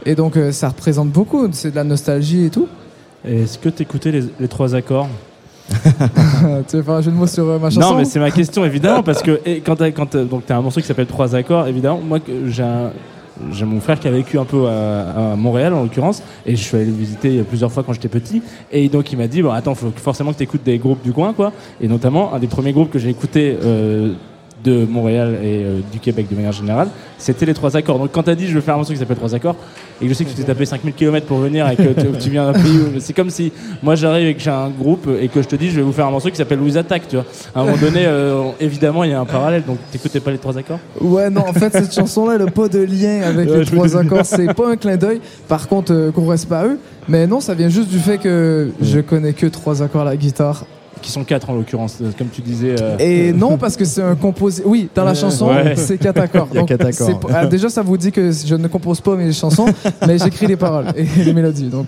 [0.04, 1.48] et donc euh, ça représente beaucoup.
[1.52, 2.68] C'est de la nostalgie et tout.
[3.24, 5.08] Est-ce que t'écoutais les, les trois accords?
[6.68, 7.90] Tu veux faire un jeu de mots sur euh, ma chanson?
[7.92, 10.86] Non, mais c'est ma question évidemment parce que et quand donc t'as un morceau qui
[10.86, 12.00] s'appelle Trois accords, évidemment.
[12.00, 12.92] Moi, j'ai un-
[13.52, 16.76] j'ai mon frère qui a vécu un peu à, Montréal en l'occurrence et je suis
[16.76, 18.42] allé le visiter plusieurs fois quand j'étais petit.
[18.72, 21.12] Et donc il m'a dit bon attends faut forcément que tu écoutes des groupes du
[21.12, 21.52] coin quoi.
[21.80, 24.14] Et notamment un des premiers groupes que j'ai écouté euh,
[24.66, 28.24] de Montréal et euh, du Québec de manière générale c'était les trois accords donc quand
[28.24, 29.56] t'as dit je veux faire un morceau qui s'appelle trois accords
[30.00, 32.18] et que je sais que tu t'es tapé 5000 km pour venir et que tu,
[32.18, 33.52] tu viens d'un pays où c'est comme si
[33.82, 35.92] moi j'arrive et que j'ai un groupe et que je te dis je vais vous
[35.92, 37.24] faire un morceau qui s'appelle Louise Attack tu vois
[37.54, 40.38] à un moment donné euh, évidemment il y a un parallèle donc t'écoutais pas les
[40.38, 40.78] trois accords?
[41.00, 43.96] Ouais, non, en fait, cette chanson-là, elle n'a pas de lien avec Ouais, les trois
[43.96, 44.24] accords.
[44.24, 45.20] C'est pas un clin d'œil.
[45.48, 46.78] Par contre, euh, gros respect à eux.
[47.08, 50.16] Mais non, ça vient juste du fait que je connais que trois accords à la
[50.16, 50.64] guitare.
[51.02, 54.02] Qui sont quatre en l'occurrence euh, comme tu disais euh, Et non, parce que c'est
[54.02, 54.62] un composé.
[54.66, 55.74] Oui, dans la chanson, Ouais.
[55.76, 56.48] c'est quatre accords.
[56.52, 57.06] Il y a Donc, quatre accords.
[57.06, 59.66] c'est pas- ah, déjà, ça vous dit que je ne compose pas mes chansons,
[60.06, 61.68] mais j'écris les paroles et les mélodies.
[61.68, 61.86] Donc,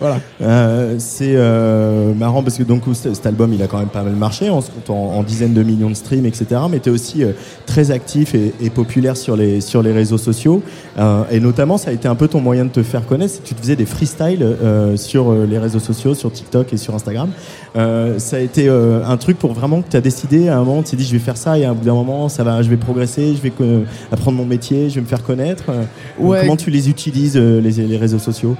[0.00, 0.18] voilà.
[0.42, 4.12] Euh, c'est euh, marrant parce que donc cet album il a quand même pas mal
[4.14, 6.92] marché on se compte en, en dizaines de millions de streams etc mais tu es
[6.92, 7.32] aussi euh,
[7.64, 10.62] très actif et, et populaire sur les, sur les réseaux sociaux
[10.98, 13.42] Euh, et notamment ça a été un peu ton moyen de te faire connaître c'est
[13.42, 16.76] que tu te faisais des freestyles euh, sur euh, les réseaux sociaux sur TikTok et
[16.76, 17.30] sur Instagram
[17.76, 20.62] Euh, ça a été euh, un truc pour vraiment que tu as décidé à un
[20.64, 22.44] moment tu t'es dit je vais faire ça et à un bout d'un moment ça
[22.44, 25.64] va je vais progresser je vais euh, apprendre mon métier je vais me faire connaître
[25.70, 25.84] Euh,
[26.18, 26.40] Ouais.
[26.42, 28.54] comment tu les utilises les, les réseaux sociaux?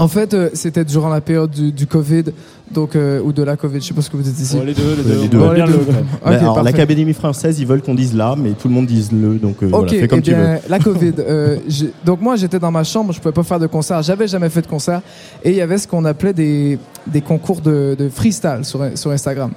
[0.00, 2.22] En fait, euh, c'était durant la période du, du Covid,
[2.72, 3.80] donc euh, ou de la Covid.
[3.80, 4.56] Je sais pas ce que vous dites ici.
[4.56, 5.20] Bon, les deux, les deux.
[5.22, 5.38] Les deux.
[5.38, 5.92] on va Ouais, bien les le- deux.
[6.24, 9.56] alors, l'Académie française, ils veulent qu'on dise là, mais tout le monde dise le, donc
[9.62, 10.36] euh, voilà, Ok, fais comme eh tu veux.
[10.36, 11.12] bien, la Covid.
[11.18, 11.56] euh,
[12.04, 14.00] donc moi, j'étais dans ma chambre, je pouvais pas faire de concert.
[14.02, 15.00] J'avais jamais fait de concert,
[15.42, 19.10] et il y avait ce qu'on appelait des, des concours de, de freestyle sur, sur
[19.10, 19.50] Instagram.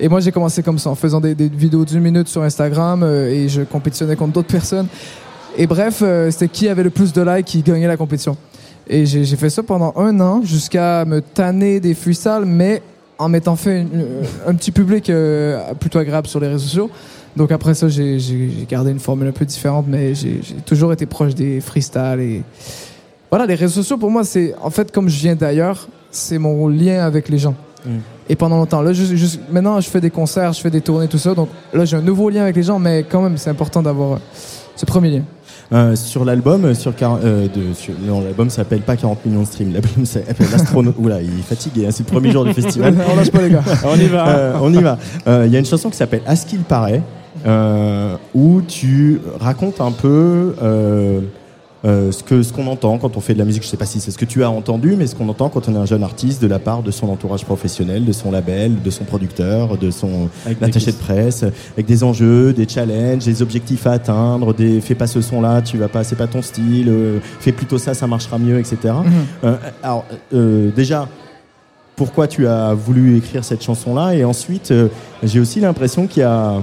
[0.00, 3.02] Et moi, j'ai commencé comme ça, en faisant des, des vidéos d'une minute sur Instagram,
[3.02, 4.86] euh, et je compétitionnais contre d'autres personnes.
[5.58, 8.34] Et bref, euh, c'était qui avait le plus de likes qui gagnait la compétition.
[8.88, 12.82] Et j'ai fait ça pendant un an, jusqu'à me tanner des freestyles, mais
[13.18, 14.06] en m'étant fait une-
[14.46, 16.90] un petit public euh, plutôt agréable sur les réseaux sociaux.
[17.36, 18.18] Donc après ça, j'ai
[18.68, 22.20] gardé une formule un peu différente, mais j'ai toujours été proche des freestyles.
[22.20, 22.42] Et
[23.30, 26.68] voilà, les réseaux sociaux, pour moi, c'est en fait, comme je viens d'ailleurs, c'est mon
[26.68, 27.54] lien avec les gens.
[27.84, 27.90] Mm.
[28.28, 31.08] Et pendant longtemps, là, juste, juste- maintenant, je fais des concerts, je fais des tournées,
[31.08, 31.34] tout ça.
[31.34, 34.12] Donc là, j'ai un nouveau lien avec les gens, mais quand même, c'est important d'avoir
[34.12, 34.18] euh,
[34.76, 35.22] ce premier lien.
[35.72, 39.46] Euh, sur l'album, euh, sur, euh, de, sur non, l'album s'appelle pas 40 millions de
[39.46, 39.72] streams.
[39.72, 40.94] L'album s'appelle l'astronaute.
[40.98, 41.86] Oula, il est fatigué.
[41.86, 42.94] hein, c'est le premier jour du festival.
[43.12, 43.62] On lâche pas les gars.
[43.84, 44.28] On y va.
[44.28, 44.98] Euh, on y va.
[45.26, 47.02] Euh, Il y a une chanson qui s'appelle À ce qu'il paraît,
[47.46, 50.54] euh, où tu racontes un peu
[51.84, 53.62] euh, euh, ce que ce qu'on entend quand on fait de la musique.
[53.62, 55.68] Je sais pas si c'est ce que tu as entendu, mais ce qu'on entend quand
[55.68, 58.82] on est un jeune artiste de la part de son entourage professionnel, de son label,
[58.82, 61.44] de son producteur, de son Avec attaché de presse,
[61.74, 65.78] avec des enjeux, des challenges, des objectifs à atteindre, des fais pas ce son-là, tu
[65.78, 68.94] vas pas, c'est pas ton style, euh, fais plutôt ça, ça marchera mieux, etc.
[69.44, 71.08] Euh, alors euh, déjà,
[71.96, 74.14] pourquoi tu as voulu écrire cette chanson-là?
[74.14, 74.88] Et ensuite, euh,
[75.22, 76.62] j'ai aussi l'impression qu'il y a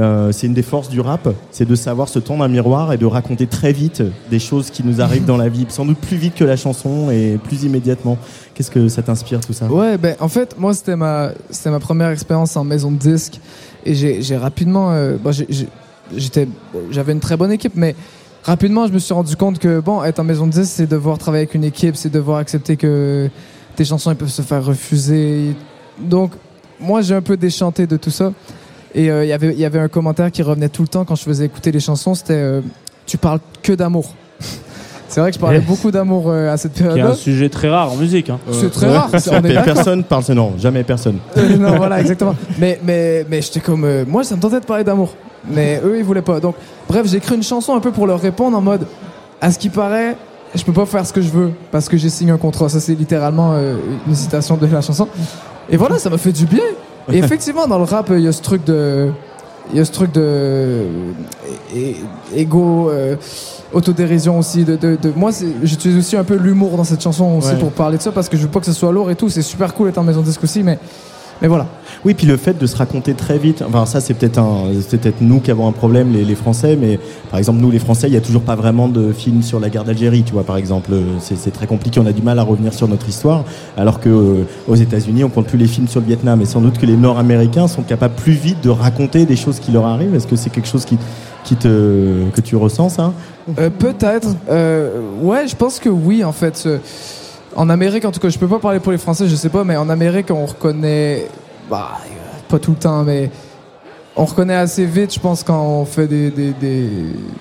[0.00, 2.96] euh, c'est une des forces du rap, c'est de savoir se tendre un miroir et
[2.96, 6.16] de raconter très vite des choses qui nous arrivent dans la vie, sans doute plus
[6.16, 8.16] vite que la chanson et plus immédiatement.
[8.54, 11.80] Qu'est-ce que ça t'inspire tout ça Ouais, ben en fait, moi c'était ma c'était ma
[11.80, 13.40] première expérience en maison de disque
[13.84, 15.18] et j'ai rapidement euh,
[16.16, 16.48] j'étais
[16.90, 17.94] j'avais une très bonne équipe mais
[18.42, 21.18] rapidement je me suis rendu compte que bon être en maison de disque c'est devoir
[21.18, 23.28] travailler avec une équipe, c'est devoir accepter que
[23.76, 25.54] tes chansons elles peuvent se faire refuser.
[25.98, 26.32] Donc
[26.80, 28.32] moi j'ai un peu déchanté de tout ça
[28.94, 31.04] et euh, il y avait il y avait un commentaire qui revenait tout le temps
[31.04, 32.60] quand je faisais écouter les chansons, c'était euh,
[33.06, 34.14] tu parles que d'amour.
[35.08, 35.66] C'est vrai que je parlais Yes.
[35.66, 37.10] beaucoup d'amour euh, à cette Qui est période-là.
[37.12, 38.30] un sujet très rare en musique.
[38.30, 38.38] hein.
[38.52, 39.54] C'est très rare, c'est- on est.
[39.64, 41.18] Personne parle, non, jamais personne.
[41.36, 42.36] Euh, non, voilà, exactement.
[42.60, 43.82] Mais, mais, mais j'étais comme.
[43.84, 45.14] euh, moi, ça me tentait de parler d'amour.
[45.50, 46.38] Mais eux, ils voulaient pas.
[46.38, 46.54] Donc,
[46.88, 48.86] bref, j'ai écrit une chanson un peu pour leur répondre en mode
[49.40, 50.16] À ce qui paraît,
[50.54, 52.68] je peux pas faire ce que je veux parce que j'ai signé un contrat.
[52.68, 55.08] Ça, c'est littéralement euh, une citation de la chanson.
[55.70, 56.62] Et voilà, ça m'a fait du bien.
[57.12, 59.10] Et effectivement, dans le rap, il y a ce truc de.
[59.72, 60.84] Il y a ce truc de.
[62.34, 62.90] égo.
[62.90, 63.16] euh,
[63.72, 65.30] autodérision aussi de, de, de- moi
[65.62, 67.58] j'utilise aussi un peu l'humour dans cette chanson aussi Ouais.
[67.60, 69.28] pour parler de ça parce que je veux pas que ce soit lourd et tout
[69.28, 70.76] c'est super cool d'être en maison de disque aussi mais
[71.42, 71.66] mais voilà
[72.04, 75.00] Oui, puis le fait de se raconter très vite, enfin ça c'est peut-être un, c'est
[75.00, 76.98] peut-être nous qui avons un problème, les, les Français, mais
[77.30, 79.68] par exemple nous les Français, il y a toujours pas vraiment de film sur la
[79.70, 82.38] guerre d'Algérie, tu vois par exemple, Euh, c'est c'est très compliqué, on a du mal
[82.38, 83.44] à revenir sur notre histoire,
[83.76, 86.60] alors que euh, aux États-Unis on compte plus les films sur le Vietnam, et sans
[86.60, 90.14] doute que les Nord-Américains sont capables plus vite de raconter des choses qui leur arrivent.
[90.14, 90.98] Est-ce que c'est quelque chose qui,
[91.44, 93.12] qui te, que tu ressens ça?
[93.58, 94.28] Euh, Peut-être.
[94.50, 96.64] Euh, ouais, je pense que oui, en fait.
[96.66, 96.78] Euh,
[97.56, 99.64] En Amérique, en tout cas, je peux pas parler pour les Français, je sais pas,
[99.64, 101.26] mais en Amérique, on reconnaît.
[101.68, 101.98] Bah,
[102.48, 103.30] pas tout le temps, mais.
[104.16, 106.32] On reconnaît assez vite, je pense, quand on fait des,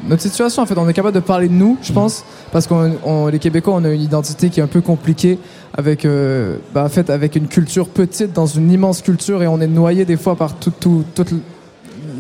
[0.08, 2.70] Notre situation, en fait, on est capable de parler de nous, je pense, parce
[3.06, 5.40] on- les Québécois, on a une identité qui est un peu compliquée,
[5.76, 9.60] avec, euh, bah, en fait, avec une culture petite dans une immense culture, et on
[9.60, 10.72] est noyé des fois par tout,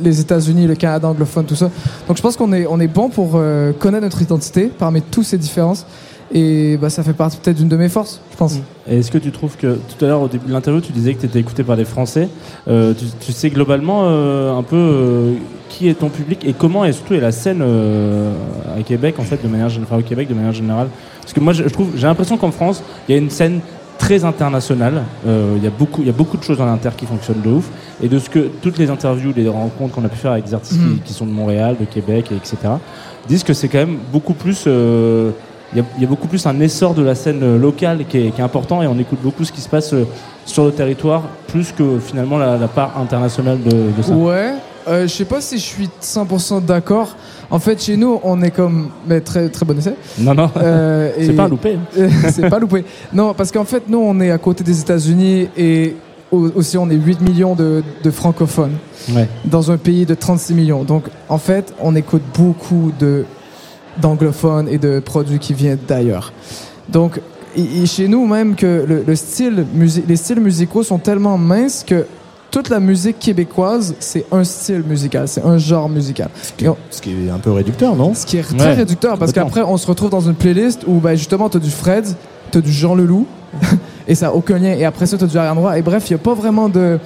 [0.01, 1.69] les États-Unis, le Canada anglophone, tout ça.
[2.07, 5.25] Donc je pense qu'on est, on est bon pour euh, connaître notre identité parmi toutes
[5.25, 5.85] ces différences.
[6.31, 8.59] Et bah, ça fait partie peut-être d'une de mes forces, je pense.
[8.87, 11.13] Et est-ce que tu trouves que tout à l'heure au début de l'interview, tu disais
[11.15, 12.29] que tu étais écouté par des Français
[12.67, 15.33] Euh, tu, tu sais globalement euh, un peu euh,
[15.69, 19.41] qui est ton public et comment et surtout est la scène à Québec en fait
[19.41, 20.87] de manière générale, enfin, au Québec de manière générale?
[21.21, 23.59] Parce que moi je, je trouve j'ai l'impression qu'en France il y a une scène
[23.97, 25.03] très internationale.
[25.27, 27.49] Il y a beaucoup il y a beaucoup de choses en inter qui fonctionnent de
[27.49, 27.69] ouf
[28.01, 30.53] et de ce que toutes les interviews, les rencontres qu'on a pu faire avec des
[30.53, 30.95] artistes Mhm.
[30.95, 32.55] qui, qui sont de Montréal, de Québec, et etc.
[33.27, 34.63] disent que c'est quand même beaucoup plus
[35.73, 38.05] il y, a, il y a beaucoup plus un essor de la scène euh, locale
[38.07, 40.05] qui est, qui est important et on écoute beaucoup ce qui se passe euh,
[40.45, 44.13] sur le territoire plus que finalement la, la part internationale de, de ça.
[44.13, 44.53] Ouais,
[44.87, 47.15] euh, je sais pas si je suis 100% d'accord.
[47.51, 48.89] En fait, chez nous, on est comme.
[49.07, 49.93] Mais très, très bon essai.
[50.19, 51.77] Non, non, Euh, c'est pas loupé.
[52.29, 52.83] c'est pas loupé.
[53.13, 55.95] Non, parce qu'en fait, nous, on est à côté des États-Unis et
[56.31, 58.73] au- aussi, on est 8 millions de, de francophones
[59.15, 59.27] Ouais.
[59.45, 60.83] dans un pays de 36 millions.
[60.83, 63.25] Donc, en fait, on écoute beaucoup de
[63.97, 66.31] d'anglophones et de produits qui viennent d'ailleurs.
[66.89, 67.19] Donc,
[67.55, 71.37] et- et chez nous même que le, le style musi- les styles musicaux sont tellement
[71.37, 72.05] minces que
[72.51, 76.29] toute la musique québécoise, c'est un style musical, c'est un genre musical.
[76.59, 78.13] Et on- Ce qui est un peu réducteur, non?
[78.15, 80.99] Ce qui est très Ouais, réducteur parce qu'après on se retrouve dans une playlist où
[80.99, 82.05] ben, justement tu as du Fred,
[82.51, 83.27] t'as du Jean Leloup,
[84.07, 84.71] et ça a aucun lien.
[84.73, 85.77] Et après ça, t'as du Ariane Roy.
[85.77, 86.97] Et bref, il n'y a pas vraiment de.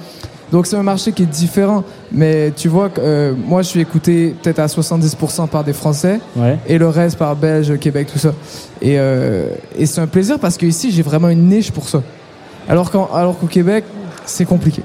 [0.54, 1.82] Donc c'est un marché qui est différent.
[2.12, 6.20] Mais tu vois, que, euh, moi, je suis écouté peut-être à 70% par des Français
[6.36, 6.60] Ouais.
[6.68, 8.32] et le reste par Belge, Québec, tout ça.
[8.80, 12.02] Et, euh, et c'est un plaisir parce que ici j'ai vraiment une niche pour ça.
[12.68, 13.82] Alors qu'au Québec,
[14.26, 14.82] c'est compliqué.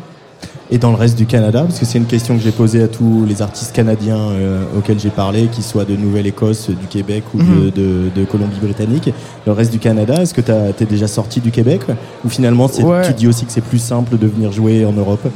[0.72, 2.88] Et dans le reste du Canada, parce que c'est une question que j'ai posée à
[2.88, 7.38] tous les artistes canadiens euh, auxquels j'ai parlé, qu'ils soient de Nouvelle-Écosse, du Québec ou
[7.40, 7.72] de, Mhm.
[7.72, 9.12] de- de Colombie-Britannique.
[9.48, 11.82] Le reste du Canada, est-ce que tu es déjà sorti du Québec
[12.26, 13.02] Ou finalement, Ouais.
[13.08, 15.28] tu dis aussi que c'est plus simple de venir jouer en Europe?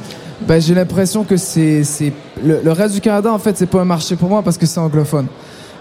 [0.47, 2.11] Ben, j'ai l'impression que c'est c'est
[2.43, 4.65] le, le reste du Canada en fait c'est pas un marché pour moi parce que
[4.65, 5.27] c'est anglophone.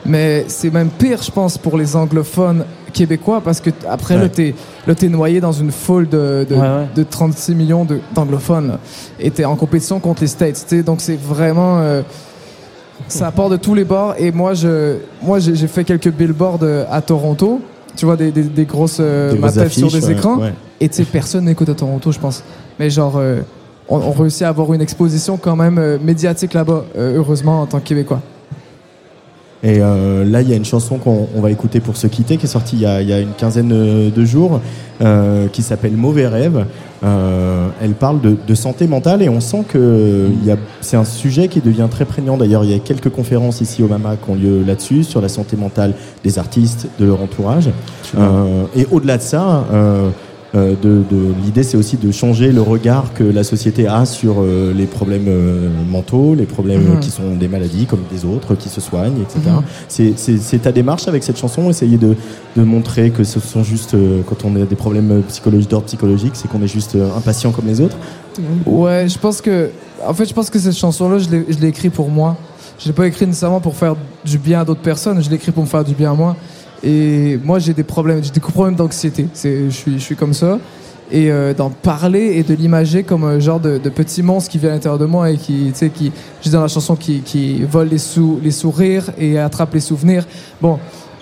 [0.04, 4.28] Mais c'est même pire je pense pour les anglophones québécois parce que après Ouais.
[4.28, 4.54] t'es
[4.86, 6.88] là t'es noyé dans une foule de de, Ouais, ouais.
[6.94, 8.78] de 36 millions d'anglophones
[9.20, 10.64] et t'es en compétition contre les States.
[10.68, 10.82] tu sais.
[10.82, 12.02] Donc c'est vraiment euh,
[13.08, 16.84] ça part de tous les bords et moi je moi j'ai fait quelques billboards euh,
[16.90, 17.60] à Toronto.
[17.94, 20.38] Tu vois des, des, des grosses euh, Des grosses tête sur affiches, des écrans.
[20.80, 22.42] Et tu sais, personne n'écoute à Toronto, je pense.
[22.80, 23.42] Mais genre, euh,
[23.88, 27.66] on, on réussit à avoir une exposition quand même euh, médiatique là-bas, euh, heureusement, en
[27.66, 28.20] tant que Québécois.
[29.64, 32.36] Et euh, là, il y a une chanson qu'on on va écouter pour se quitter,
[32.36, 34.60] qui est sortie il y a, il y a une quinzaine de jours,
[35.00, 36.66] euh, qui s'appelle Mauvais rêve.
[37.04, 40.96] Euh, elle parle de, de santé mentale et on sent que il y a- c'est
[40.96, 42.36] un sujet qui devient très prégnant.
[42.36, 45.28] D'ailleurs, il y a quelques conférences ici au MAMA qui ont lieu là-dessus, sur la
[45.28, 47.70] santé mentale des artistes, de leur entourage.
[48.18, 49.64] Euh, et au-delà de ça,
[50.54, 54.74] de, de- l'idée c'est aussi de changer le regard que la société a sur euh,
[54.74, 57.00] les problèmes euh, mentaux, les problèmes Mhm.
[57.00, 59.40] qui sont des maladies comme des autres, qui se soignent, etc.
[59.48, 60.14] Mhm.
[60.16, 62.14] C'est- ta démarche avec cette chanson, essayer de,
[62.56, 66.32] de montrer que ce sont juste, euh, quand on a des problèmes psychologiques d'ordre psychologique,
[66.34, 67.96] c'est qu'on est juste euh, impatient comme les autres?
[68.66, 69.70] Ouais, je pense que.
[70.06, 72.36] En fait, je pense que cette chanson-là, je l'ai je l'ai écrite pour moi.
[72.78, 75.52] Je l'ai pas écrite nécessairement pour faire du bien à d'autres personnes, je l'ai écrit
[75.52, 76.36] pour me faire du bien à moi.
[76.82, 79.28] Et moi, j'ai des problèmes, j'ai des problèmes d'anxiété.
[79.34, 80.58] Je suis, je suis comme ça.
[81.10, 84.58] Et euh, d'en parler et de l'imager comme un genre de, de petit monstre qui
[84.58, 86.96] vit à l'intérieur de moi et qui, tu sais, qui, je dis dans la chanson,
[86.96, 90.24] qui, qui vole les sourires et attrape les souvenirs.
[90.60, 90.78] Bon,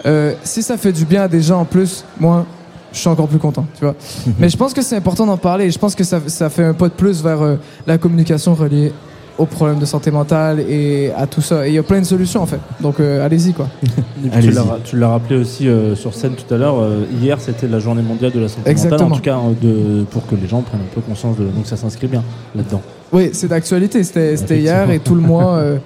[0.07, 2.47] euh, si ça fait du bien à des gens en plus, moi,
[2.93, 3.95] je suis encore plus content, tu vois.
[4.39, 6.65] Mais je pense que c'est important d'en parler et je pense que ça, ça fait
[6.65, 8.93] un pas de plus vers euh, la communication reliée
[9.41, 11.67] aux problèmes de santé mentale et à tout ça.
[11.67, 12.61] Et il y a plein de solutions en fait.
[12.81, 13.69] Donc euh, allez-y quoi.
[13.83, 14.59] Et puis Allez-y.
[14.85, 16.79] tu l'as- rappelé aussi euh, sur scène tout à l'heure.
[16.79, 18.73] euh, hier, c'était la journée mondiale de la santé mentale.
[18.73, 19.09] Exactement.
[19.11, 21.45] En tout cas, euh, de, pour que les gens prennent un peu conscience de.
[21.45, 22.23] Donc ça s'inscrit bien
[22.55, 22.83] là-dedans.
[23.13, 24.05] Oui, c'est d'actualité.
[24.05, 25.79] C'était hier et tout le mois, euh,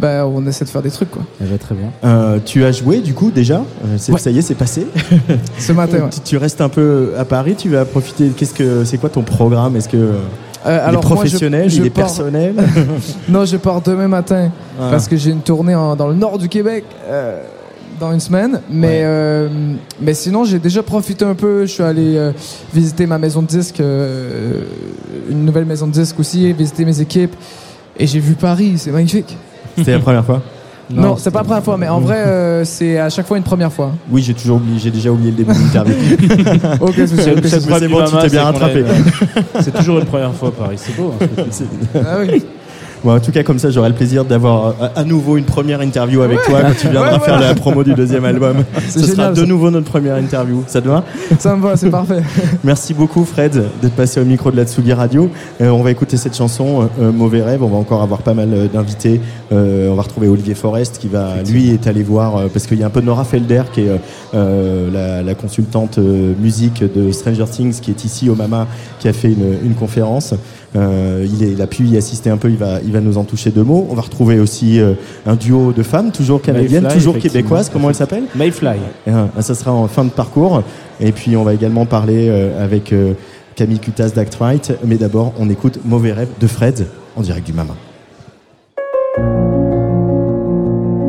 [0.00, 1.22] ben, on essaie de faire des trucs quoi.
[1.40, 1.88] Elle va très bien.
[2.04, 4.18] Euh, tu as joué du coup déjà Euh, Ouais.
[4.18, 4.86] Ça y est, c'est passé.
[5.58, 6.10] Ce matin, ouais.
[6.10, 8.30] tu, tu restes un peu à Paris, tu vas profiter.
[8.36, 9.76] Qu'est-ce que c'est quoi ton programme?
[9.76, 10.12] Est-ce que
[10.66, 12.54] euh, Euh, il est moi, je- professionnel, je il est pars- personnel
[13.28, 14.50] Non, je pars demain matin
[14.80, 14.88] Ah.
[14.90, 17.40] parce que j'ai une tournée en- dans le nord du Québec euh,
[18.00, 18.60] dans une semaine.
[18.70, 19.02] Mais, Ouais.
[19.04, 19.48] euh,
[20.00, 21.62] mais sinon, j'ai déjà profité un peu.
[21.66, 22.32] Je suis allé euh,
[22.72, 24.62] visiter ma maison de disques, euh,
[25.30, 27.34] une nouvelle maison de disques aussi, visiter mes équipes.
[27.98, 29.36] Et j'ai vu Paris, c'est magnifique.
[29.76, 30.42] C'était la première fois?
[30.90, 33.42] Non, c'est pas la première fois, mais en vrai, euh, c'est à chaque fois une
[33.42, 33.92] première fois.
[34.10, 35.94] Oui, j'ai toujours oublié, j'ai déjà oublié le début de l'interview.
[36.80, 38.80] Ok, c'est bon, tu t'es bien rattrapé.
[38.80, 40.76] est- C'est toujours une première fois, Paris.
[40.78, 41.14] C'est beau.
[41.20, 41.64] hein, ce.
[41.98, 42.44] Ah oui.
[43.04, 45.82] Bon, en tout cas, comme ça, j'aurai le plaisir d'avoir euh, à nouveau une première
[45.82, 47.48] interview avec toi quand tu viendras Ouais, faire voilà.
[47.48, 48.64] la promo du deuxième album.
[48.88, 49.46] Ce sera de ça.
[49.46, 50.64] nouveau notre première interview.
[50.66, 51.04] Ça te va
[51.38, 52.22] Ça me va, c'est parfait.
[52.64, 55.28] Merci beaucoup, Fred, d'être passé au micro de la Tsugi Radio.
[55.60, 57.62] Euh, on va écouter cette chanson, euh, Mauvais rêve.
[57.62, 59.20] On va encore avoir pas mal euh, d'invités.
[59.52, 62.78] Euh, on va retrouver Olivier Forest qui va, lui, est allé voir, euh, parce qu'il
[62.78, 63.96] y a un peu Nora Felder qui est euh,
[64.34, 68.66] euh, la, la consultante euh, musique de Stranger Things qui est ici au Mama,
[68.98, 70.32] qui a fait une, une conférence.
[70.76, 73.18] Euh, il, est, il a pu y assister un peu, il va, il va nous
[73.18, 73.86] en toucher deux mots.
[73.90, 74.94] On va retrouver aussi euh,
[75.26, 77.68] un duo de femmes, toujours canadiennes, Mayfly, toujours québécoises.
[77.70, 78.78] Comment elle s'appelle Mayfly.
[79.08, 80.62] ah, ça sera en fin de parcours.
[81.00, 83.14] Et puis on va également parler euh, avec euh,
[83.56, 84.72] Camille Cutas d'Act Right.
[84.84, 87.74] Mais d'abord, on écoute Mauvais rêve de Fred en direct du Mama.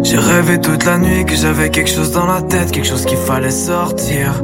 [0.04, 3.18] J'ai rêvé toute la nuit que j'avais quelque chose dans la tête, quelque chose qu'il
[3.18, 4.44] fallait sortir.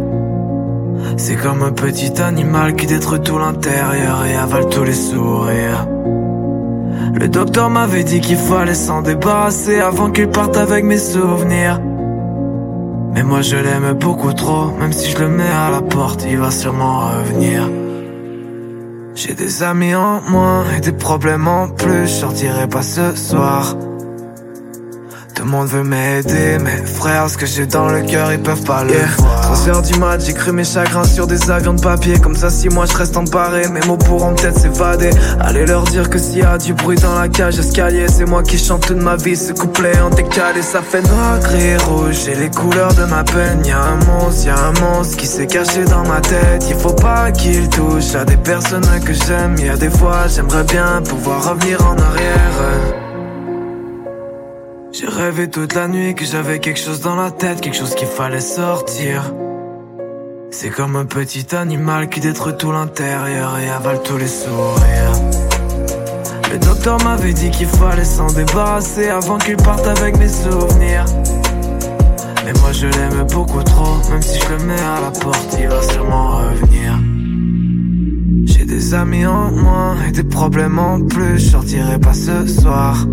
[1.17, 5.87] C'est comme un petit animal qui détruit tout l'intérieur et avale tous les sourires.
[7.13, 11.79] Le docteur m'avait dit qu'il fallait s'en débarrasser avant qu'il parte avec mes souvenirs.
[13.13, 16.37] Mais moi je l'aime beaucoup trop, même si je le mets à la porte, il
[16.37, 17.69] va sûrement revenir.
[19.13, 23.75] J'ai des amis en moins et des problèmes en plus, je sortirai pas ce soir.
[25.33, 28.63] Tout le monde veut m'aider, mais frère, ce que j'ai dans le cœur, ils peuvent
[28.63, 29.41] pas le voir.
[29.41, 32.19] 3 heures du mat, j'écris mes chagrins sur des avions de papier.
[32.19, 35.09] Comme ça, si moi je reste emparé, mes mots pourront peut-être s'évader.
[35.39, 38.43] Allez leur dire que s'il y a du bruit dans la cage escalier, c'est moi
[38.43, 39.35] qui chante toute ma vie.
[39.35, 42.27] Ce couplet en décalé, ça fait noir, gris, rouge.
[42.27, 45.27] Et les couleurs de ma peine, y a un monstre, y a un monstre qui
[45.27, 46.65] s'est caché dans ma tête.
[46.69, 49.55] Il faut pas qu'il touche à des personnes que j'aime.
[49.57, 53.10] Y a des fois, j'aimerais bien pouvoir revenir en arrière.
[54.93, 58.09] J'ai rêvé toute la nuit que j'avais quelque chose dans la tête, quelque chose qu'il
[58.09, 59.33] fallait sortir.
[60.51, 65.13] C'est comme un petit animal qui détruit tout l'intérieur et avale tous les sourires.
[66.51, 71.05] Le docteur m'avait dit qu'il fallait s'en débarrasser avant qu'il parte avec mes souvenirs.
[72.43, 75.69] Mais moi je l'aime beaucoup trop, même si je le mets à la porte, il
[75.69, 76.99] va sûrement revenir.
[78.43, 83.05] J'ai des amis en moins et des problèmes en plus, je sortirai pas ce soir.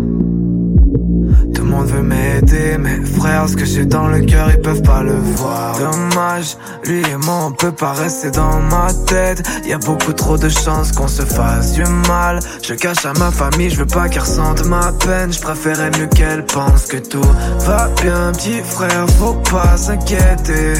[1.69, 5.03] Le monde veut m'aider, mais frère, ce que j'ai dans le cœur, ils peuvent pas
[5.03, 5.77] le voir.
[5.77, 9.47] Dommage, lui et moi, on peut pas rester dans ma tête.
[9.67, 12.39] Y a beaucoup trop de chances qu'on se fasse du mal.
[12.63, 15.31] Je cache à ma famille, je veux pas qu'elle ressente ma peine.
[15.31, 17.21] Je préférais mieux qu'elle pense que tout
[17.59, 20.73] va bien, petit frère, faut pas s'inquiéter.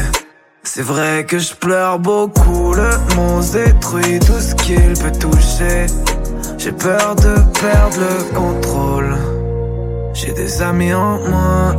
[0.64, 5.86] C'est vrai que je pleure beaucoup, le monstre détruit tout ce qu'il peut toucher.
[6.58, 9.39] J'ai peur de perdre le contrôle.
[10.14, 11.76] J'ai des amis en moins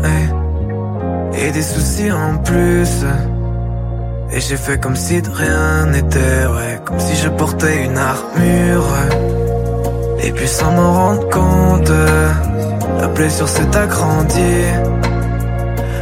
[1.35, 3.05] et des soucis en plus.
[4.33, 8.87] Et j'ai fait comme si de rien n'était, ouais, comme si je portais une armure.
[10.23, 11.93] Et puis sans m'en rendre compte,
[13.01, 14.65] la blessure s'est agrandie.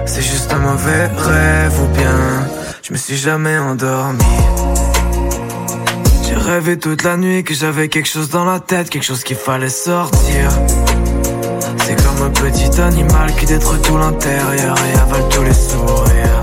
[0.07, 2.49] C'est juste un mauvais rêve ou bien
[2.83, 4.25] je me suis jamais endormi.
[6.27, 9.37] J'ai rêvé toute la nuit que j'avais quelque chose dans la tête, quelque chose qu'il
[9.37, 10.51] fallait sortir.
[12.29, 16.43] Un petit animal qui détruit tout l'intérieur et avale tous les sourires.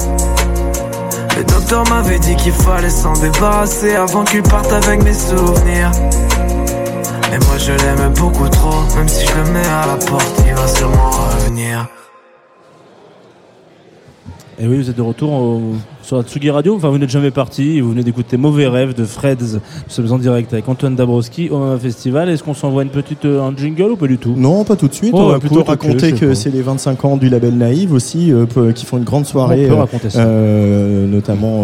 [1.38, 5.92] Le docteur m'avait dit qu'il fallait s'en débarrasser avant qu'il parte avec mes souvenirs.
[7.30, 10.54] Mais moi je l'aime beaucoup trop, même si je le mets à la porte, il
[10.56, 11.88] va sûrement revenir.
[14.58, 15.74] Et oui, vous êtes de retour au-
[16.06, 16.76] sur la Tsugi Radio.
[16.76, 17.82] Enfin, vous n'êtes jamais parti.
[17.82, 19.38] Vous venez d'écouter Mauvais Rêve de Freds.
[19.42, 22.30] Nous sommes en direct avec Antoine Dabrowski au Festival.
[22.30, 24.36] Est-ce qu'on s'envoie une petite, euh, un jingle ou pas du tout?
[24.38, 25.14] Non, pas tout de suite.
[25.16, 28.46] Oh, on va plutôt raconter que c'est les 25 ans du label Naïve aussi, euh,
[28.74, 30.20] qui font une grande soirée, On peut euh, raconter ça.
[30.20, 31.64] euh, notamment,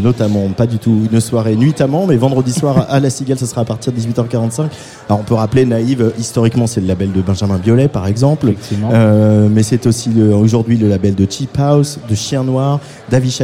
[0.00, 3.62] notamment, pas du tout une soirée nuitamment, mais vendredi soir à La Cigale, ça sera
[3.62, 4.66] à partir de 18h45.
[5.08, 8.52] Alors on peut rappeler Naïve, historiquement c'est le label de Benjamin Biolay par exemple,
[9.50, 12.78] mais c'est aussi aujourd'hui le label de Cheap House, de Chien Noir,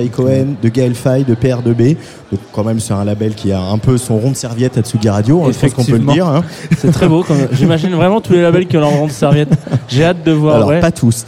[0.01, 1.97] de Gaël Faye, de PR2B.
[2.33, 4.83] Donc quand même c'est un label qui a un peu son rond de serviette à
[4.83, 6.27] Tsugi Radio, hein, je pense qu'on peut le dire.
[6.27, 6.43] hein.
[6.79, 7.25] C'est très beau.
[7.53, 9.51] J'imagine vraiment tous les labels qui ont leur rond de serviette.
[9.89, 10.57] J'ai hâte de voir.
[10.57, 10.81] Alors ouais.
[10.81, 11.25] pas tous.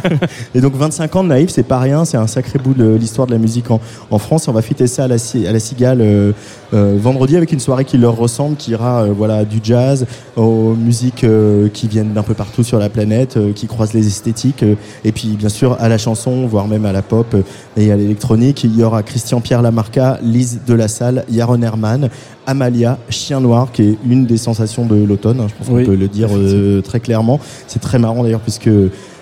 [0.54, 3.26] et donc 25 ans de Naïf, c'est pas rien, c'est un sacré bout de l'histoire
[3.26, 3.80] de la musique en,
[4.10, 4.48] en France.
[4.48, 6.32] On va fêter ça à la, à la Cigale euh,
[6.74, 10.74] euh, vendredi avec une soirée qui leur ressemble, qui ira euh, voilà du jazz aux
[10.74, 11.24] musiques
[11.72, 14.64] qui viennent d'un peu partout sur la planète, qui croisent les esthétiques,
[15.04, 17.36] et puis bien sûr à la chanson, voire même à la pop
[17.76, 18.64] et à l'électronique.
[18.64, 22.10] Il y aura Christian Pierre Lamarca, Lise de la Salle, Yaron Herman.
[22.46, 25.94] Amalia, Chien Noir, qui est une des sensations de l'automne, hein, je pense qu'on peut
[25.94, 27.40] le dire euh, très clairement.
[27.66, 28.68] C'est très marrant d'ailleurs, puisque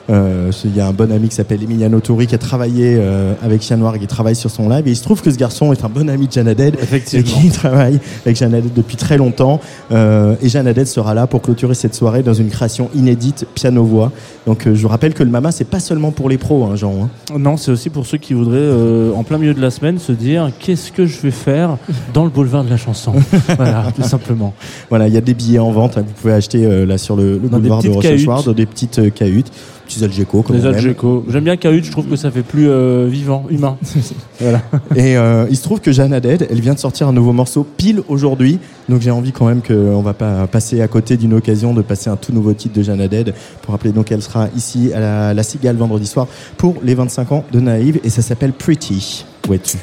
[0.08, 3.62] il y a un bon ami qui s'appelle Emiliano Tori qui a travaillé euh, avec
[3.62, 4.86] Chien Noir et qui travaille sur son live.
[4.86, 7.00] Et il se trouve que ce garçon est un bon ami de Jeanne Haddad et
[7.22, 9.60] qui travaille avec Jeanne Haddad depuis très longtemps.
[9.90, 14.12] Euh, et Jeanne Haddad sera là pour clôturer cette soirée dans une création inédite piano-voix.
[14.46, 16.76] Donc euh, je vous rappelle que le Mama, c'est pas seulement pour les pros, hein,
[16.76, 16.92] Jean.
[17.04, 17.38] hein.
[17.38, 20.12] Non, c'est aussi pour ceux qui voudraient, euh, en plein milieu de la semaine, se
[20.12, 21.76] dire qu'est-ce que je vais faire
[22.12, 23.14] dans le boulevard de la chanson?
[23.56, 24.54] voilà, tout simplement.
[24.90, 25.96] Voilà, il y a des billets en vente.
[25.98, 29.10] hein, vous pouvez acheter euh, là sur le, boulevard de Rochechouart, dans des petites euh,
[29.10, 29.50] cahutes,
[29.92, 30.74] petits Algeco comme Les on aime.
[30.74, 31.24] Algeco.
[31.28, 33.76] J'aime bien Cahut, je trouve que ça fait plus euh, vivant, humain.
[34.40, 34.62] voilà.
[34.96, 37.64] Et euh, il se trouve que Jeanne Haddad, elle vient de sortir un nouveau morceau
[37.64, 38.58] pile aujourd'hui.
[38.88, 42.10] Donc j'ai envie quand même qu'on va pas passer à côté d'une occasion de passer
[42.10, 43.34] un tout nouveau titre de Jeanne Haddad.
[43.62, 46.26] Pour rappeler donc elle sera ici à la, la Cigale vendredi soir
[46.56, 49.24] pour les 25 ans de Naïve et ça s'appelle Pretty.
[49.48, 49.78] Où es-tu?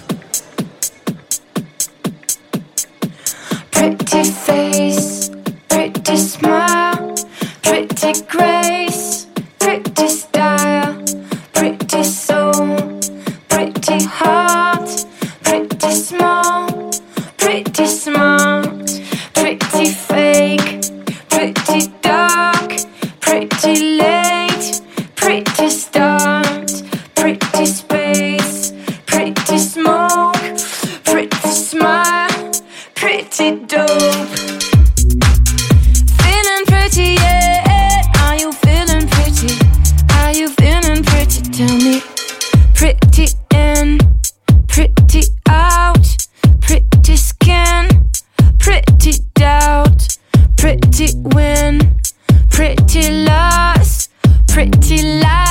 [54.89, 55.48] she lies.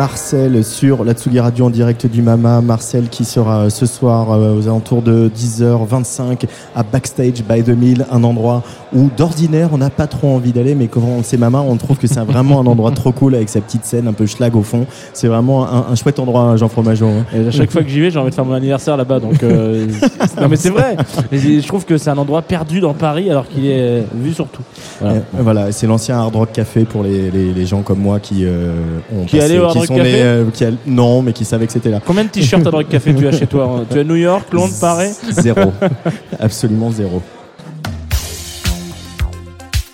[0.00, 2.62] Marcel sur la Tsugi Radio en direct du Mama.
[2.62, 7.68] Marcel qui sera euh, ce soir euh, aux alentours de 10h25 à Backstage by the
[7.76, 8.62] Mill, un endroit
[8.94, 11.98] où d'ordinaire on n'a pas trop envie d'aller, mais quand on sait Mama, on trouve
[11.98, 14.62] que c'est vraiment un endroit trop cool avec sa petite scène un peu schlag au
[14.62, 14.86] fond.
[15.12, 17.08] C'est vraiment un, un chouette endroit, Jean Fromageau.
[17.08, 17.26] hein.
[17.34, 19.20] Et à chaque fois que j'y vais, j'ai envie de faire mon anniversaire là-bas.
[19.20, 19.86] Donc, euh,
[20.40, 20.96] non, mais c'est vrai.
[21.30, 24.62] Je trouve que c'est un endroit perdu dans Paris alors qu'il est vu sur tout.
[25.00, 25.14] Voilà.
[25.16, 28.44] Euh, voilà, c'est l'ancien Hard Rock Café pour les, les, les gens comme moi qui
[28.44, 28.74] euh,
[29.16, 31.44] ont Qui allaient au Hard qui Rock sont Café nés, euh, qui non, mais qui
[31.44, 32.00] savaient que c'était là.
[32.04, 34.52] Combien de t-shirts à Drogue Café tu as chez toi hein Tu as New York,
[34.52, 35.72] Londres, Paris Zéro,
[36.38, 37.22] absolument zéro.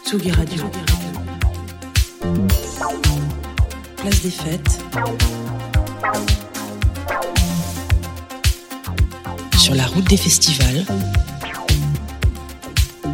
[0.05, 0.65] Tsugi Radio.
[3.97, 4.81] Place des fêtes.
[9.59, 10.85] Sur la route des festivals.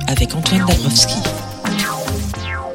[0.06, 1.16] Avec Antoine Dabrowski.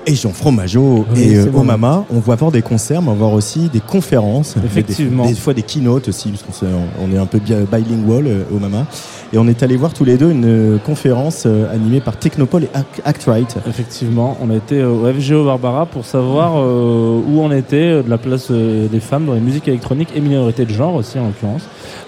[0.09, 1.59] Et Jean Fromageau Oui, et euh, bon.
[1.59, 4.55] au Mama, on va voir des concerts, mais on va voir aussi des conférences.
[4.63, 5.23] Effectivement.
[5.25, 6.67] Des, des fois des keynotes aussi, parce qu'on
[7.03, 8.85] on est un peu bi- bilingual euh, au Mama.
[9.33, 12.63] Et on est allé voir tous les deux une euh, conférence euh, animée par Technopole
[12.63, 13.57] et Act- Actright.
[13.67, 18.09] Effectivement, on a été au FGO Barbara pour savoir euh, où on était euh, de
[18.09, 21.25] la place euh, des femmes dans les musiques électroniques et minorités de genre aussi en
[21.27, 21.63] l'occurrence.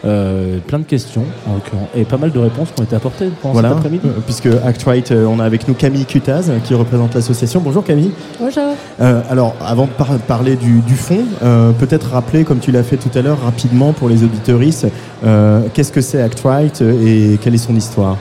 [0.05, 3.29] Euh, plein de questions en l'occurrence et pas mal de réponses qui ont été apportées
[3.41, 4.07] pendant Voilà, cet après-midi.
[4.07, 7.59] euh, puisque Actright, euh, on a avec nous Camille Cutaz euh, qui représente l'association.
[7.59, 8.11] Bonjour Camille.
[8.39, 8.63] Bonjour.
[9.01, 12.83] Euh, alors, avant de par- parler du, du fond, euh, peut-être rappeler, comme tu l'as
[12.83, 14.87] fait tout à l'heure, rapidement pour les auditeuristes,
[15.25, 18.15] euh, qu'est-ce que c'est Actright et quelle est son histoire?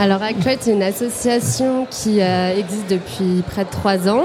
[0.00, 4.24] Alors Actuate, c'est une association qui euh, existe depuis près de trois ans,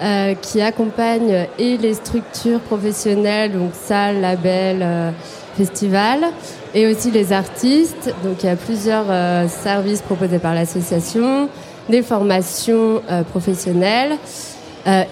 [0.00, 5.10] euh, qui accompagne et les structures professionnelles, donc salles, labels, euh,
[5.56, 6.24] festivals,
[6.74, 8.14] et aussi les artistes.
[8.22, 11.48] Donc il y a plusieurs euh, services proposés par l'association,
[11.88, 14.16] des formations euh, professionnelles.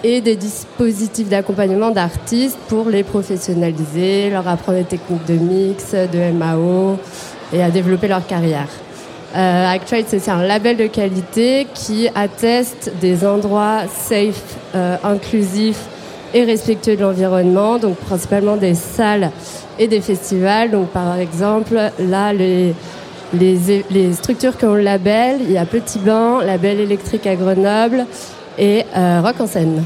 [0.03, 6.31] et des dispositifs d'accompagnement d'artistes pour les professionnaliser, leur apprendre des techniques de mix, de
[6.31, 6.97] MAO
[7.53, 8.69] et à développer leur carrière.
[9.35, 15.85] Euh, Actuate, c'est un label de qualité qui atteste des endroits safe, euh, inclusifs
[16.33, 19.31] et respectueux de l'environnement, donc principalement des salles
[19.79, 20.71] et des festivals.
[20.71, 22.73] Donc par exemple, là, les,
[23.33, 27.35] les, les structures qui ont le label, il y a Petit Bain, Label électrique à
[27.35, 28.05] Grenoble
[28.57, 29.83] et euh, Rock en scène.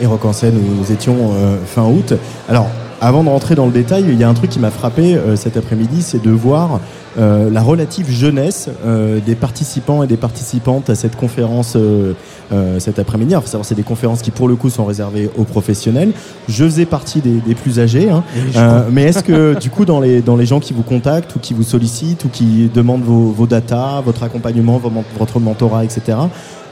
[0.00, 2.14] et Rock en scène où nous étions euh, fin août.
[2.48, 2.66] Alors,
[3.00, 5.36] avant de rentrer dans le détail, il y a un truc qui m'a frappé euh,
[5.36, 6.80] cet après-midi, c'est de voir
[7.18, 12.12] euh, la relative jeunesse euh, des participants et des participantes à cette conférence euh,
[12.52, 13.34] euh, cet après-midi.
[13.34, 16.12] Alors, faut savoir, c'est des conférences qui, pour le coup, sont réservées aux professionnels.
[16.48, 18.08] Je faisais partie des, des plus âgés.
[18.10, 18.22] hein.
[18.56, 21.38] Euh, mais est-ce que, du coup, dans les, dans les gens qui vous contactent ou
[21.38, 24.80] qui vous sollicitent ou qui demandent vos, vos datas, votre accompagnement,
[25.18, 26.18] votre mentorat, etc.,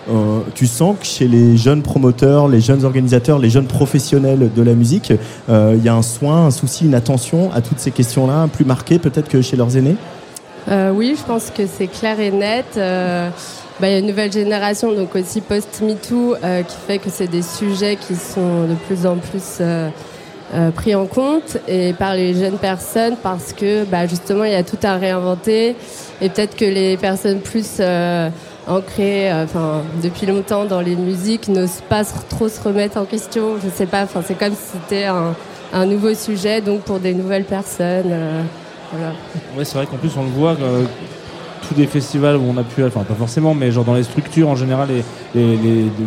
[0.09, 4.63] euh, tu sens que chez les jeunes promoteurs, les jeunes organisateurs, les jeunes professionnels de
[4.63, 5.13] la musique,
[5.49, 8.65] euh, il y a un soin, un souci, une attention à toutes ces questions-là, plus
[8.65, 9.97] marquée peut-être que chez leurs aînés?
[10.69, 12.67] Euh, oui, je pense que c'est clair et net.
[12.77, 13.31] Euh,
[13.81, 17.29] bah, il y a une nouvelle génération, donc aussi post-MeToo, euh, qui fait que c'est
[17.29, 19.89] des sujets qui sont de plus en plus euh,
[20.55, 24.57] euh, pris en compte et par les jeunes personnes parce que bah, justement il y
[24.57, 25.75] a tout à réinventer
[26.21, 28.31] et peut-être que les personnes plus euh,
[28.67, 29.31] ancrées,
[30.03, 33.57] depuis longtemps dans les musiques, n'osent pas trop se remettre en question.
[33.63, 34.03] Je sais pas.
[34.03, 35.37] Enfin, c'est comme si c'était un,
[35.73, 38.13] un nouveau sujet, donc pour des nouvelles personnes.
[38.93, 39.13] Voilà.
[39.57, 40.57] Ouais, c'est vrai qu'en plus on le voit.
[40.61, 40.85] euh,
[41.69, 44.49] tous des festivals où on a pu, enfin pas forcément, mais genre dans les structures
[44.49, 44.89] en général,
[45.35, 45.45] les,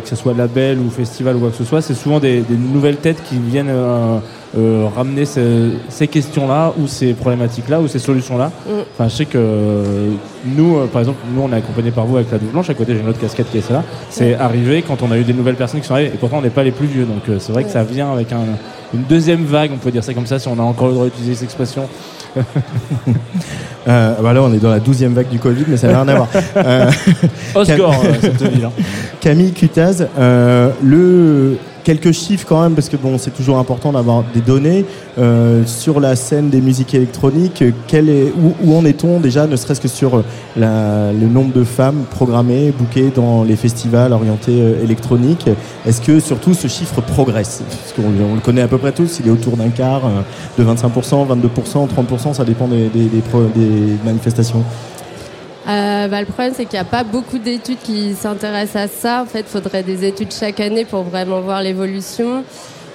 [0.02, 2.56] que ce soit label ou festival ou quoi que ce soit, c'est souvent des, des
[2.56, 4.18] nouvelles têtes qui viennent euh,
[4.58, 8.50] euh, ramener ce- ces questions-là ou ces problématiques-là ou ces solutions-là.
[8.66, 8.70] Mm.
[8.94, 10.08] Enfin, je sais que euh,
[10.44, 12.68] nous, euh, par exemple, nous on est accompagné par vous avec la double blanche.
[12.70, 13.84] À côté, j'ai une autre casquette qui est celle-là.
[14.10, 16.42] C'est arrivé quand on a eu des nouvelles personnes qui sont arrivées et pourtant on
[16.42, 17.04] n'est pas les plus vieux.
[17.04, 18.56] Donc euh, c'est vrai que ça vient avec un-
[18.92, 21.04] une deuxième vague, on peut dire ça comme ça, si on a encore le droit
[21.04, 21.82] d'utiliser cette expression.
[23.88, 26.08] euh, bah Là, on est dans la douzième vague du Covid, mais ça n'a rien
[26.08, 26.28] à voir.
[26.56, 26.90] Euh,
[27.54, 28.64] Au score, euh, cette ville.
[28.64, 28.72] hein.
[29.20, 34.24] Camille Cutaz, euh, le quelques chiffres quand même parce que bon c'est toujours important d'avoir
[34.34, 34.84] des données.
[35.18, 39.56] Euh, sur la scène des musiques électroniques quel est où, où en est-on déjà ne
[39.56, 40.22] serait-ce que sur
[40.56, 45.46] la- le nombre de femmes programmées bookées dans les festivals orientés euh, électroniques?
[45.86, 47.62] Est-ce que surtout ce chiffre progresse?
[47.68, 50.22] Parce qu'on on le connaît à peu près tous il est autour d'un quart euh,
[50.62, 53.20] de 25% 22% 30% ça dépend des, des- des
[53.56, 54.62] des manifestations
[55.68, 59.22] Euh, bah, le problème, c'est qu'il n'y a pas beaucoup d'études qui s'intéressent à ça.
[59.22, 62.44] En fait, il faudrait des études chaque année pour vraiment voir l'évolution.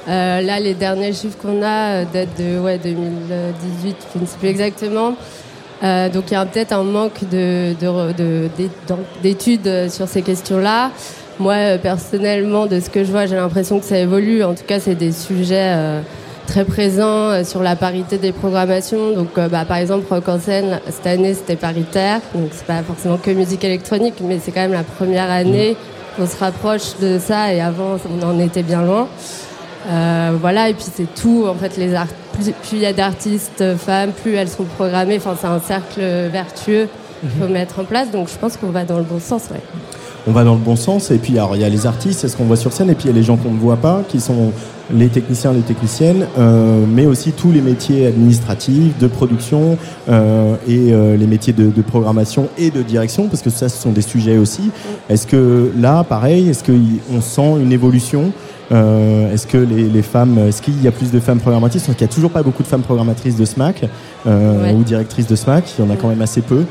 [0.08, 4.38] Euh, là, les derniers chiffres qu'on a euh, datent de ouais, 2018, je ne sais
[4.38, 5.16] plus exactement.
[5.84, 7.22] Euh, donc, il y a peut-être un manque
[9.24, 10.92] d'études sur ces questions-là.
[11.40, 14.44] moi, personnellement, de ce que je vois, j'ai l'impression que ça évolue.
[14.44, 16.02] En tout cas, c'est des sujets
[16.46, 19.12] très présents euh, sur la parité des programmations.
[19.14, 22.22] Donc, euh, bah, par exemple, Rock en scène, cette année, c'était paritaire.
[22.34, 25.76] Donc, c'est pas forcément que musique électronique, mais c'est quand même la première année
[26.16, 27.54] qu'on se rapproche de ça.
[27.54, 29.08] Et avant, on en était bien loin.
[29.88, 31.46] Euh, voilà, et puis c'est tout.
[31.48, 35.18] En fait, les art- plus il y a d'artistes euh, femmes, plus elles sont programmées.
[35.18, 36.88] Enfin, c'est un cercle vertueux
[37.22, 38.12] qu'il faut mettre en place.
[38.12, 39.44] Donc, je pense qu'on va dans le bon sens.
[39.52, 39.62] Ouais.
[40.28, 41.12] On va dans le bon sens.
[41.12, 42.90] Et puis, alors, il y a les artistes, c'est ce qu'on voit sur scène.
[42.90, 44.52] Et puis, il y a les gens qu'on ne voit pas, qui sont
[44.92, 49.78] les techniciens, les techniciennes, euh, mais aussi tous les métiers administratifs, de production
[50.10, 53.82] euh, et euh, les métiers de, de programmation et de direction, parce que ça, ce
[53.82, 54.70] sont des sujets aussi.
[55.10, 58.32] Est-ce que là, pareil, est-ce qu'on sent une évolution
[58.72, 61.84] euh, Est-ce que les, les femmes, est-ce qu'il y a plus de femmes programmatrices?
[61.84, 63.88] Qu'il n'y a toujours pas beaucoup de femmes programmatrices de SMAC
[64.28, 64.74] euh, Ouais.
[64.74, 65.66] ou directrices de SMAC.
[65.80, 66.64] Il y en a quand même assez peu.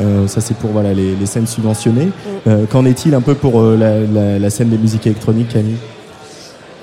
[0.00, 2.08] Euh, ça, c'est pour voilà, les, les scènes subventionnées.
[2.46, 5.76] Euh, Qu'en est-il un peu pour euh, la, la- la scène des musiques électroniques, Camille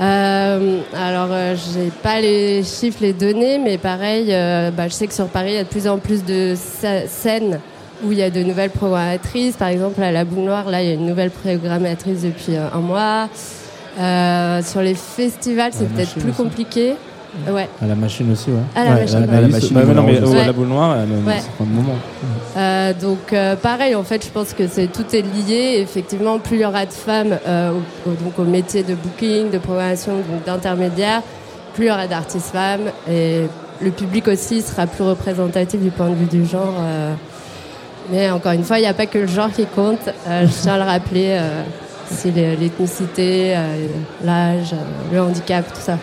[0.01, 4.28] alors, j'ai pas les chiffres, les données, mais pareil,
[4.76, 7.07] bah, je sais que sur Paris, il y a de plus en plus de sc-
[7.07, 7.60] scènes
[8.05, 9.57] où il y a de nouvelles programmatrices.
[9.57, 12.80] Par exemple, à la Boule Noire, là, il y a une nouvelle programmatrice depuis un
[12.80, 13.28] mois.
[14.64, 16.93] Sur les festivals, c'est peut-être plus compliqué.
[17.47, 17.69] Ouais.
[17.82, 18.57] À la machine aussi, ouais.
[18.75, 19.15] À la Ouais, machine.
[19.17, 20.45] à la machine, non, mais Ouais.
[20.45, 21.34] la boule noire, Ouais.
[21.34, 21.95] un certain moment.
[22.57, 25.77] Euh, donc euh, pareil, en fait, je pense que c'est tout est lié.
[25.80, 27.71] Effectivement, plus il y aura de femmes euh,
[28.05, 31.21] au, donc au métier de booking, de programmation, donc d'intermédiaire,
[31.75, 33.41] plus il y aura d'artistes femmes et
[33.82, 36.73] le public aussi sera plus représentatif du point de vue du genre.
[36.80, 37.13] euh.
[38.11, 40.09] mais encore une fois, il n'y a pas que le genre qui compte.
[40.27, 41.27] Euh, je tiens à le rappeler.
[41.39, 41.61] euh,
[42.11, 43.55] c'est l'ethnicité,
[44.25, 44.73] l'âge,
[45.13, 45.99] le handicap, tout ça.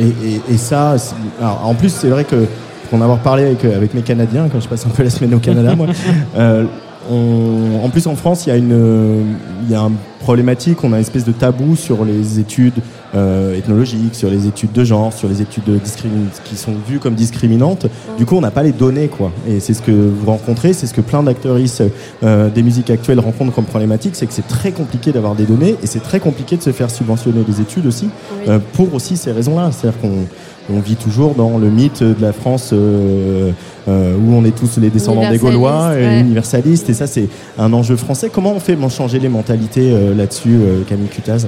[0.00, 0.96] Et, et- et ça,
[1.40, 2.46] alors, en plus, c'est vrai que
[2.88, 5.34] pour en avoir parlé avec, avec mes Canadiens, quand je passe un peu la semaine
[5.34, 5.86] au Canada, moi,
[6.36, 6.64] euh,
[7.10, 9.24] on- en plus en France, il y a une,
[9.64, 12.74] il y a une problématique, on a une espèce de tabou sur les études
[13.14, 15.78] euh, ethnologiques, sur les études de genre, sur les études de
[16.44, 17.86] qui sont vues comme discriminantes.
[18.18, 19.30] Du coup, on n'a pas les données, quoi.
[19.48, 21.82] Et c'est ce que vous rencontrez, c'est ce que plein d'actrices
[22.22, 25.76] euh, des musiques actuelles rencontrent comme problématique, c'est que c'est très compliqué d'avoir des données
[25.82, 28.44] et c'est très compliqué de se faire subventionner des études aussi, Oui.
[28.48, 29.70] euh, pour aussi ces raisons-là.
[29.72, 30.26] C'est-à-dire qu'on
[30.68, 33.52] on vit toujours dans le mythe de la France euh,
[33.88, 36.20] euh, où on est tous les descendants des Gaulois, ouais.
[36.20, 38.30] universalistes, et ça c'est un enjeu français.
[38.32, 41.46] Comment on fait changer les mentalités euh, là-dessus, euh, Camille Cutaz?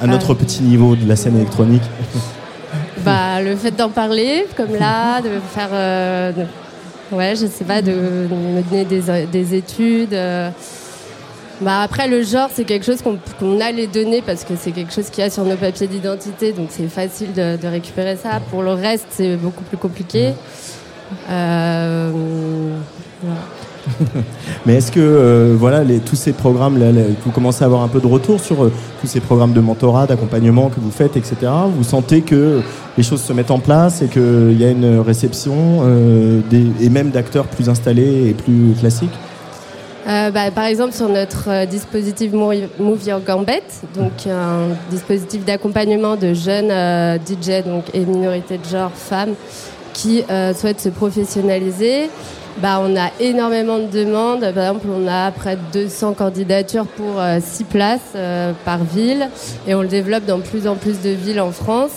[0.00, 1.82] À notre Euh, petit niveau de la scène électronique
[3.04, 5.70] Bah, le fait d'en parler, comme là, de faire.
[5.72, 10.14] euh, de- ouais, je sais pas, de, de me donner des, des études.
[10.14, 10.50] euh.
[11.60, 14.92] Bah, après, le genre, c'est quelque chose qu'on a les données parce que c'est quelque
[14.92, 18.40] chose qu'il y a sur nos papiers d'identité, donc c'est facile de, de récupérer ça.
[18.50, 20.30] Pour le reste, c'est beaucoup plus compliqué.
[21.30, 22.10] Euh,
[23.22, 23.40] voilà.
[24.66, 26.78] Mais est-ce que euh, voilà tous ces programmes,
[27.24, 30.06] vous commencez à avoir un peu de retour sur euh, tous ces programmes de mentorat,
[30.06, 31.36] d'accompagnement que vous faites, etc.
[31.74, 32.60] Vous sentez que
[32.96, 36.40] les choses se mettent en place et qu'il y a une réception euh,
[36.80, 39.18] et même d'acteurs plus installés et plus classiques?
[40.08, 43.62] Euh, bah, par exemple, sur notre euh, dispositif Move Your Gambit,
[43.94, 49.34] donc un dispositif d'accompagnement de jeunes euh, DJ donc, et minorités de genre femmes
[49.92, 52.10] qui euh, souhaitent se professionnaliser.
[52.58, 54.40] Bah, on a énormément de demandes.
[54.40, 59.28] Par exemple, on a près de 200 candidatures pour 6 places euh, par ville
[59.66, 61.92] et on le développe dans plus en plus de villes en France.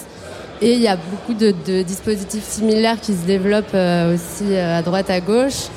[0.62, 1.52] Et il y a beaucoup de,
[1.82, 5.68] dispositifs similaires qui se développent euh, aussi euh, à droite, à gauche.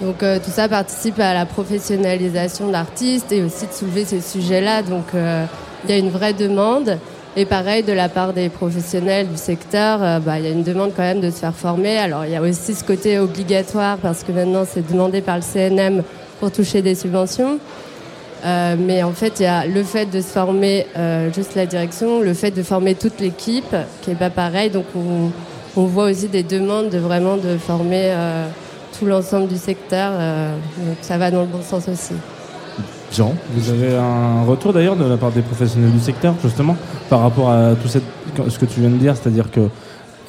[0.00, 4.82] Donc euh, tout ça participe à la professionnalisation d'artistes et aussi de soulever ces sujets-là.
[4.82, 5.44] Donc euh,
[5.84, 6.98] il y a une vraie demande.
[7.38, 10.64] Et pareil, de la part des professionnels du secteur, euh, bah, il y a une
[10.64, 11.96] demande quand même de se faire former.
[11.96, 15.42] Alors il y a aussi ce côté obligatoire parce que maintenant c'est demandé par le
[15.42, 16.02] CNM
[16.40, 17.60] pour toucher des subventions.
[18.44, 21.66] Euh, mais en fait, il y a le fait de se former euh, juste la
[21.66, 24.70] direction, le fait de former toute l'équipe, qui est pas pareil.
[24.70, 28.12] Donc, on, voit aussi des demandes de vraiment de former
[28.98, 30.10] tout l'ensemble du secteur.
[30.10, 32.14] donc ça va dans le bon sens aussi.
[33.12, 33.34] Jean.
[33.54, 36.76] Vous avez un retour d'ailleurs de la part des professionnels du secteur, justement,
[37.08, 39.60] par rapport à tout ce que tu viens de dire, c'est-à-dire que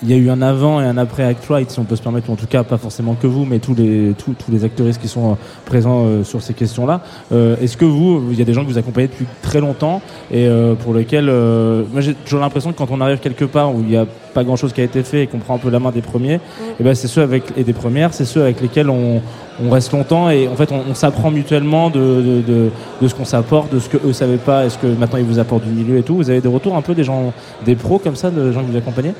[0.01, 2.01] il y a eu un avant et un après Act Right, si on peut se
[2.01, 4.63] permettre, ou en tout cas pas forcément que vous, mais tous les tous, tous les
[4.63, 5.35] acteuristes qui sont euh,
[5.65, 7.01] présents euh, sur ces questions-là.
[7.31, 10.01] Euh, Est-ce que vous, il y a des gens que vous accompagnez depuis très longtemps
[10.31, 13.73] et euh, pour lesquels, euh, moi j'ai toujours l'impression que quand on arrive quelque part
[13.75, 15.69] où il n'y a pas grand-chose qui a été fait et qu'on prend un peu
[15.69, 16.39] la main des premiers,
[16.79, 19.21] et ben c'est ceux avec et des premières, c'est ceux avec lesquels on,
[19.61, 22.69] on reste longtemps et en fait on, on s'apprend mutuellement de, de, de,
[23.01, 25.39] de ce qu'on s'apporte, de ce que eux savaient pas, est-ce que maintenant ils vous
[25.39, 26.15] apportent du milieu et tout.
[26.15, 27.33] Vous avez des retours un peu des gens,
[27.65, 29.13] des pros comme ça, de gens que vous accompagnez?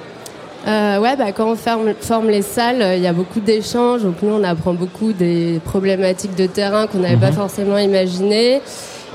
[0.68, 4.04] Euh, ouais, bah, quand on forme, forme les salles, euh, il y a beaucoup d'échanges.
[4.04, 7.34] Donc nous, on apprend beaucoup des problématiques de terrain qu'on n'avait pas Mhm.
[7.38, 8.62] forcément imaginées.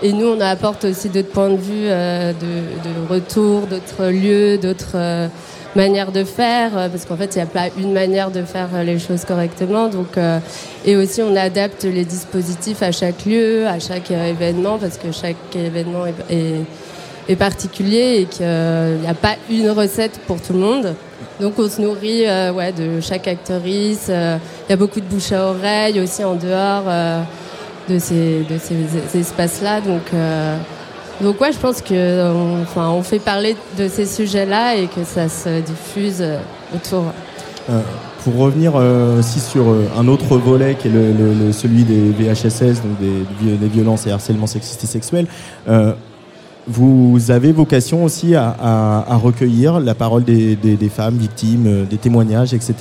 [0.02, 4.58] Et nous, on apporte aussi d'autres points de vue, euh, de, de retour, d'autres lieux,
[4.58, 5.28] d'autres euh,
[5.76, 8.68] manières de faire, euh, parce qu'en fait, il n'y a pas une manière de faire
[8.84, 9.88] les choses correctement.
[9.88, 10.38] Donc, euh,
[10.84, 15.36] et aussi, on adapte les dispositifs à chaque lieu, à chaque événement, parce que chaque
[15.54, 16.60] événement est, est,
[17.32, 20.94] est particulier et qu'il n'y a pas une recette pour tout le monde.
[21.40, 24.06] Donc on se nourrit euh, ouais, de chaque actrice.
[24.08, 24.36] euh,
[24.68, 27.22] Il y a beaucoup de bouche à oreille aussi en dehors euh,
[27.88, 28.76] de ces, de ces,
[29.08, 29.80] ces espaces-là.
[29.80, 30.02] Donc,
[31.20, 35.04] donc ouais, je pense que on, enfin, on fait parler de ces sujets-là et que
[35.04, 36.24] ça se diffuse
[36.74, 37.04] autour.
[38.24, 39.64] Pour revenir euh, aussi sur
[39.98, 44.46] un autre volet qui est le, celui des VHSS, donc des, des violences et harcèlements
[44.46, 45.26] sexistes et sexuels,
[45.68, 45.92] euh,
[46.66, 50.56] vous avez vocation aussi à, recueillir la parole des,
[50.94, 52.74] femmes victimes, euh, des témoignages, etc.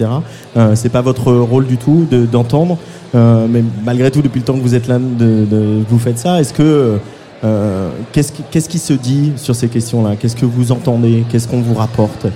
[0.55, 2.77] Euh, c'est pas votre rôle du tout de- d'entendre,
[3.15, 6.39] euh, mais malgré tout, depuis le temps que vous êtes là, vous faites ça.
[6.39, 6.97] Est-ce que
[7.43, 10.15] euh, qu'est-ce qui, se dit sur ces questions-là?
[10.15, 11.25] Qu'est-ce que vous entendez?
[11.29, 12.27] Qu'est-ce qu'on vous rapporte?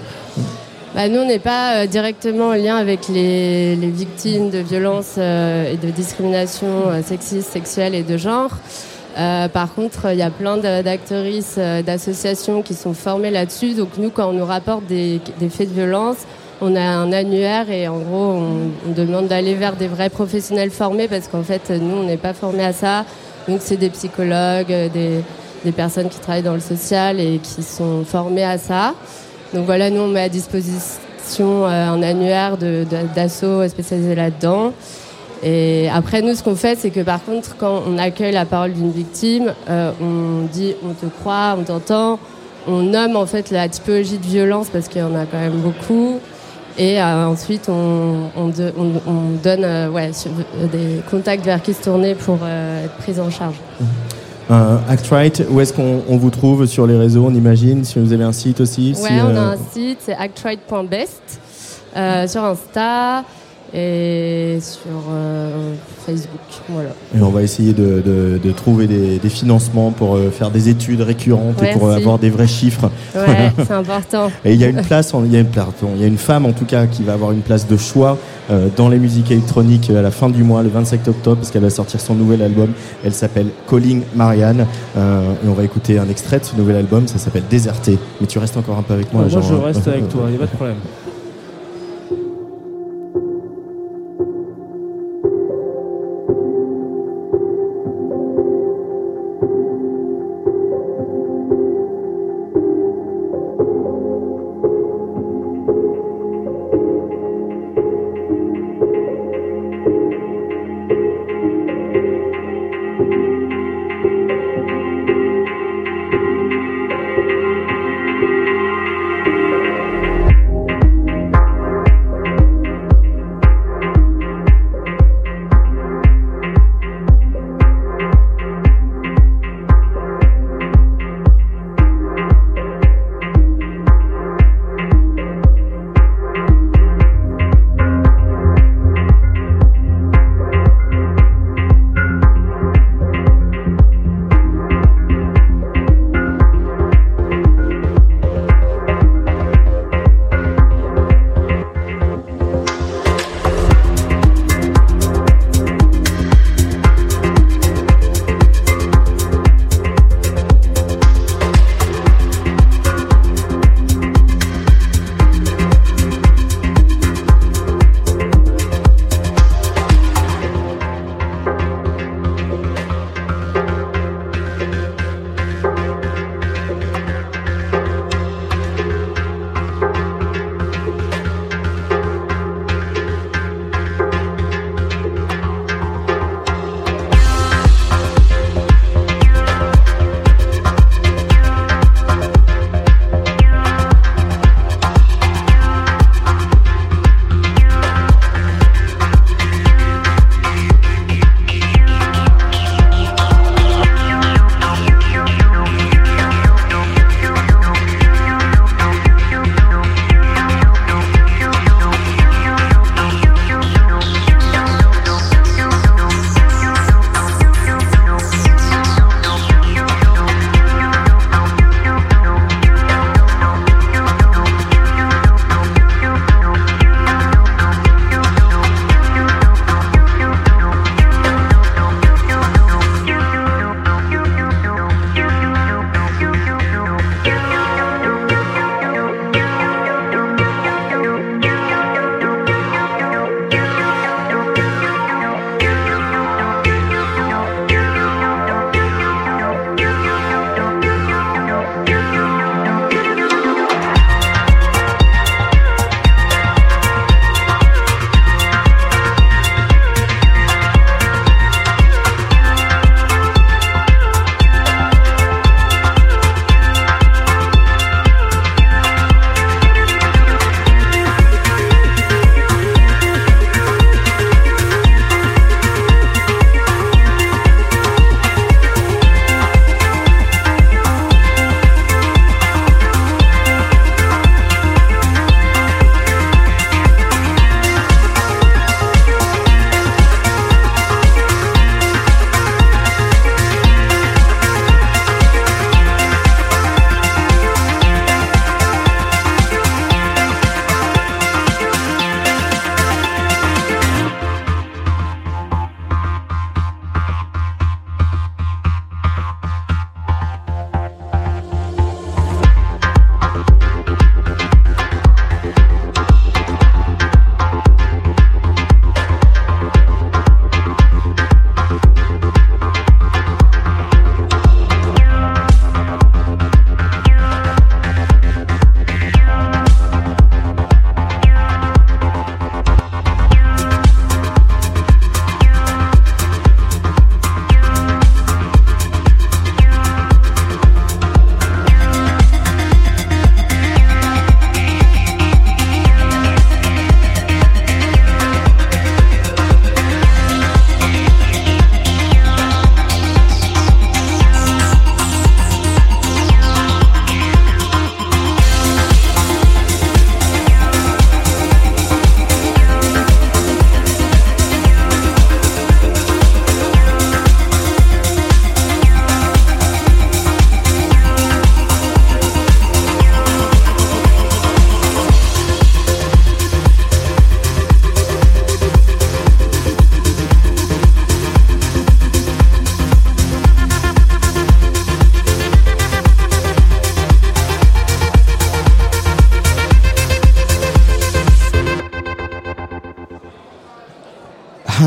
[0.94, 5.18] Bah, nous, on n'est pas euh, directement en lien avec les, les victimes de violences
[5.18, 8.52] et de discrimination euh, sexiste, sexuelle et de genre.
[9.18, 13.74] Euh, par contre, il y a plein d'actrices, euh, d'associations qui sont formées là-dessus.
[13.74, 16.18] Donc nous, quand on nous rapporte des, des faits de violence,
[16.62, 20.70] on a un annuaire et en gros, on, on demande d'aller vers des vrais professionnels
[20.70, 23.06] formés parce qu'en fait, nous, on n'est pas formés à ça.
[23.48, 25.24] Donc c'est des psychologues, euh, des,
[25.66, 28.94] des personnes qui travaillent dans le social et qui sont formées à ça.
[29.54, 32.58] Donc voilà, nous on met à disposition un annuaire
[33.16, 34.74] d'assauts spécialisés là-dedans.
[35.44, 38.74] Et après, nous, ce qu'on fait, c'est que par contre, quand on accueille la parole
[38.74, 42.20] d'une victime, euh, on dit on te croit, on t'entend,
[42.68, 45.58] on nomme en fait la typologie de violence parce qu'il y en a quand même
[45.62, 46.20] beaucoup.
[46.80, 50.32] Et euh, ensuite, on, on, de- on- on donne euh, ouais, sur-
[50.72, 53.56] des contacts vers qui se tourner pour être prise en charge.
[54.50, 58.14] Euh, Actrite, où est-ce qu'on on vous trouve sur les réseaux, on imagine Si vous
[58.14, 61.40] avez un site aussi si, on a un site, c'est actrite.best
[62.28, 63.24] sur Insta
[63.74, 65.74] et sur euh,
[66.06, 66.40] Facebook.
[66.70, 66.90] Voilà.
[67.18, 70.70] Et on va essayer de, de- de trouver des, des financements pour euh, faire des
[70.70, 72.02] études récurrentes et pour Merci.
[72.02, 72.90] avoir des vrais chiffres.
[73.16, 74.30] Ouais, c'est important.
[74.46, 76.18] Et il y a une place, il y a une, pardon, il y a une
[76.18, 78.18] femme en tout cas qui va avoir une place de choix
[78.50, 81.62] euh, dans les musiques électroniques à la fin du mois, le 25 octobre, parce qu'elle
[81.64, 82.70] va sortir son nouvel album.
[83.04, 84.66] Elle s'appelle Calling Marianne.
[84.98, 87.98] Euh, et on va écouter un extrait de ce nouvel album, ça s'appelle Déserté.
[88.22, 89.24] Mais tu restes encore un peu avec moi.
[89.24, 90.76] Moi, genre, je euh, reste avec toi, il n'y a pas de problème.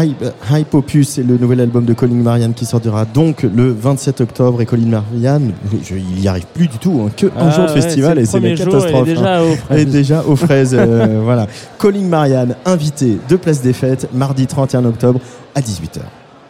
[0.04, 4.60] Hype, Opus, c'est le nouvel album de Colin Marianne qui sortira donc le 27 octobre.
[4.62, 7.64] Et Colin Marianne, je- il y arrive plus du tout, hein, que un Ah jour
[7.66, 9.08] de festival et c'est jour, catastrophe.
[9.08, 9.42] est déjà hein.
[9.42, 9.80] aux fraises.
[9.80, 10.74] Et déjà aux fraises.
[10.78, 11.46] euh, voilà.
[11.78, 15.20] Colin Marianne, invité de Place des Fêtes, mardi 31 octobre
[15.54, 16.00] à 18h.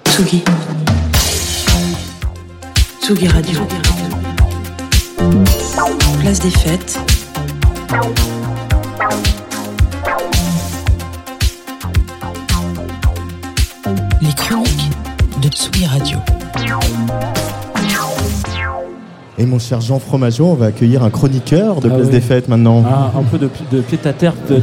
[0.08, 0.42] Tsugi.
[3.02, 3.60] Tsugi Radio.
[6.20, 6.98] Place des fêtes.
[19.40, 22.12] Et mon cher Jean Fromageau, on va accueillir un chroniqueur de Ah Place oui.
[22.12, 22.84] des Fêtes maintenant.
[22.86, 24.56] Ah, un peu de, de pied à terre de,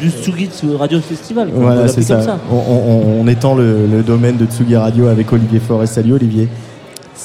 [0.00, 1.50] du Tsugi Radio Festival.
[1.50, 1.60] quoi.
[1.62, 2.16] Voilà, c'est ça.
[2.16, 5.94] comme On, on- on étend le, le domaine de Tsugi Radio avec Olivier Forest.
[5.94, 6.48] Salut Olivier.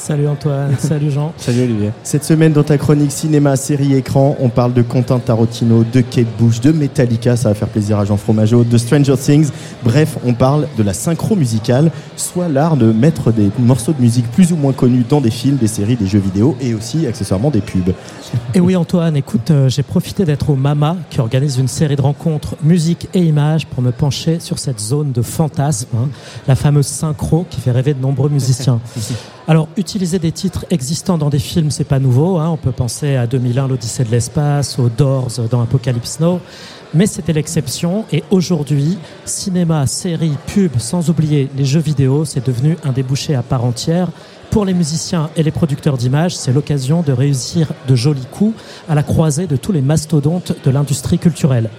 [0.08, 1.34] Salut Antoine, salut Jean.
[1.36, 1.92] Salut Olivier.
[2.02, 6.30] Cette semaine, dans ta chronique cinéma, série, écran, on parle de Quentin Tarantino, de Kate
[6.40, 9.50] Bush, de Metallica, ça va faire plaisir à Jean Fromageau, de Stranger Things.
[9.84, 14.32] Bref, on parle de la synchro musicale, soit l'art de mettre des morceaux de musique
[14.32, 17.50] plus ou moins connus dans des films, des séries, des jeux vidéo et aussi accessoirement
[17.50, 17.94] des pubs.
[18.54, 22.02] Et oui Antoine, écoute, euh, j'ai profité d'être au MAMA qui organise une série de
[22.02, 26.08] rencontres musique et images pour me pencher sur cette zone de fantasme, hein,
[26.48, 28.80] la fameuse synchro qui fait rêver de nombreux musiciens.
[29.50, 32.38] Alors, utiliser des titres existants dans des films, c'est pas nouveau.
[32.38, 32.50] hein.
[32.50, 36.42] On peut penser à 2001, l'Odyssée de l'espace, aux Doors dans Apocalypse Now.
[36.94, 38.04] Mais c'était l'exception.
[38.12, 43.42] Et aujourd'hui, cinéma, séries, pub, sans oublier les jeux vidéo, c'est devenu un débouché à
[43.42, 44.10] part entière.
[44.52, 48.96] Pour les musiciens et les producteurs d'images, c'est l'occasion de réussir de jolis coups à
[48.96, 51.70] la croisée de tous les mastodontes de l'industrie culturelle.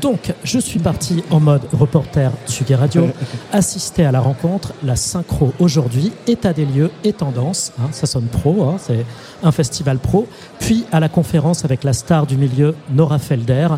[0.00, 3.08] Donc, je suis parti en mode reporter Tsugi Radio,
[3.52, 8.26] assister à la rencontre, la synchro aujourd'hui, état des lieux et tendance, hein, ça sonne
[8.26, 9.06] pro, hein, c'est
[9.42, 10.26] un festival pro,
[10.58, 13.68] puis à la conférence avec la star du milieu, Nora Felder,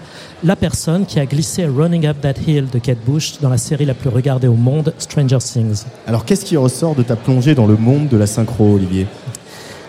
[0.43, 3.85] la personne qui a glissé Running Up That Hill de Kate Bush dans la série
[3.85, 5.85] la plus regardée au monde, Stranger Things.
[6.07, 9.07] Alors, qu'est-ce qui ressort de ta plongée dans le monde de la synchro, Olivier?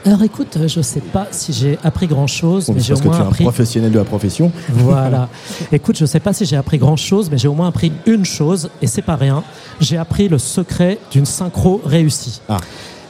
[0.06, 3.22] Alors écoute, je sais pas si j'ai appris grand-chose, mais j'ai au Parce que tu
[3.22, 4.52] moins es un professionnel de la profession.
[4.70, 5.28] Voilà.
[5.72, 8.26] Écoute, je sais pas si j'ai appris grand chose, mais j'ai au moins appris une
[8.26, 9.44] chose, et c'est pas rien.
[9.82, 12.42] J'ai appris le secret d'une synchro réussie.
[12.48, 12.58] Ah.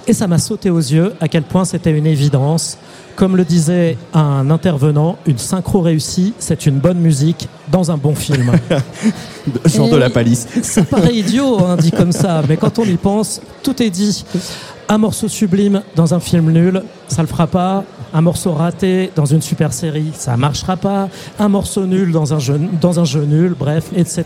[0.07, 2.77] Et ça m'a sauté aux yeux à quel point c'était une évidence.
[3.15, 8.15] Comme le disait un intervenant, une synchro réussie, c'est une bonne musique dans un bon
[8.15, 8.51] film.
[9.65, 10.47] Jean Et de la palisse.
[10.63, 14.25] Ça paraît idiot, hein, dit comme ça, mais quand on y pense, tout est dit.
[14.91, 17.83] Un morceau sublime dans un film nul, ça le fera pas.
[18.13, 21.09] Un morceau raté dans une super série, ça marchera pas.
[21.37, 24.25] Un morceau nul dans un jeu, dans un jeu nul, bref, etc.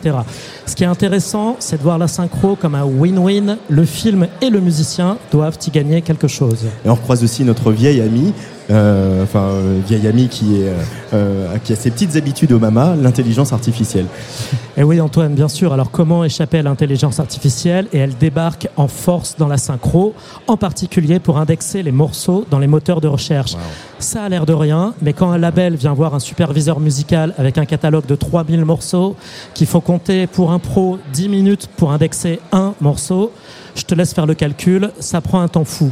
[0.65, 3.57] Ce qui est intéressant, c'est de voir la synchro comme un win-win.
[3.69, 6.65] Le film et le musicien doivent y gagner quelque chose.
[6.85, 8.33] Et on recroise aussi notre vieille amie,
[8.69, 10.73] euh, enfin euh, vieille amie qui est euh,
[11.13, 14.05] euh, qui a ses petites habitudes au mama, l'intelligence artificielle.
[14.77, 15.71] Et oui, Antoine, bien sûr.
[15.73, 17.87] Alors, comment échapper à l'intelligence artificielle?
[17.93, 20.15] Et elle débarque en force dans la synchro,
[20.47, 23.55] en particulier pour indexer les morceaux dans les moteurs de recherche.
[23.99, 27.59] Ça a l'air de rien, mais quand un label vient voir un superviseur musical avec
[27.59, 29.15] un catalogue de 3000 morceaux,
[29.53, 33.31] qu'il faut compter pour un pro 10 minutes pour indexer un morceau,
[33.75, 35.91] je te laisse faire le calcul, ça prend un temps fou.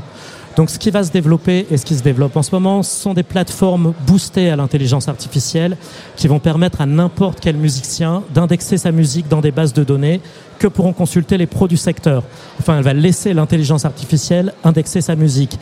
[0.56, 3.14] Donc ce qui va se développer et ce qui se développe en ce moment, sont
[3.14, 5.78] des plateformes boostées à l'intelligence artificielle
[6.18, 10.20] qui vont permettre à n'importe quel musicien d'indexer sa musique dans des bases de données
[10.60, 12.24] que pourront consulter les pros du secteur.
[12.60, 15.58] Enfin, elle va laisser l'intelligence artificielle indexer sa musique.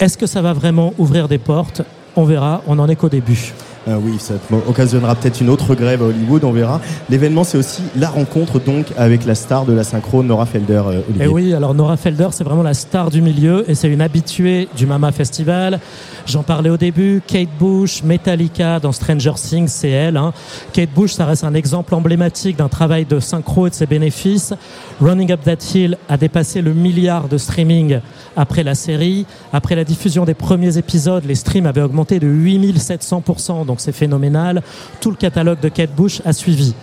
[0.00, 1.82] Est-ce que ça va vraiment ouvrir des portes?
[2.16, 3.52] On verra, on n'en est qu'au début.
[3.88, 4.34] Euh, oui, ça
[4.68, 6.80] occasionnera peut-être une autre grève à Hollywood, on verra.
[7.08, 10.82] L'événement, c'est aussi la rencontre donc avec la star de la synchro, Nora Felder.
[10.86, 11.00] euh.
[11.18, 14.68] Et oui, alors Nora Felder, c'est vraiment la star du milieu et c'est une habituée
[14.76, 15.80] du Mama Festival.
[16.26, 20.18] J'en parlais au début, Kate Bush, Metallica dans Stranger Things, c'est elle.
[20.18, 20.32] hein.
[20.74, 24.52] Kate Bush, ça reste un exemple emblématique d'un travail de synchro et de ses bénéfices.
[25.00, 28.00] Running Up That Hill a dépassé le milliard de streaming
[28.36, 29.24] après la série.
[29.54, 34.62] Après la diffusion des premiers épisodes, les streams avaient augmenté de 8700%, donc c'est phénoménal.
[35.00, 36.74] Tout le catalogue de Kate Bush a suivi.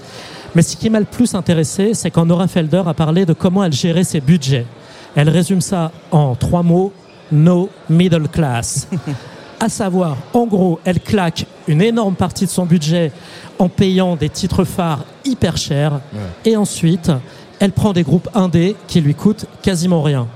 [0.56, 3.62] Mais ce qui m'a le plus intéressé, c'est quand Nora Felder a parlé de comment
[3.62, 4.66] elle gérait ses budgets.
[5.14, 6.94] Elle résume ça en trois mots
[7.30, 8.88] no middle class.
[9.60, 13.12] à savoir, en gros, elle claque une énorme partie de son budget
[13.60, 16.00] en payant des titres phares hyper chers,
[16.46, 17.12] et ensuite,
[17.60, 20.28] elle prend des groupes indés qui lui coûtent quasiment rien.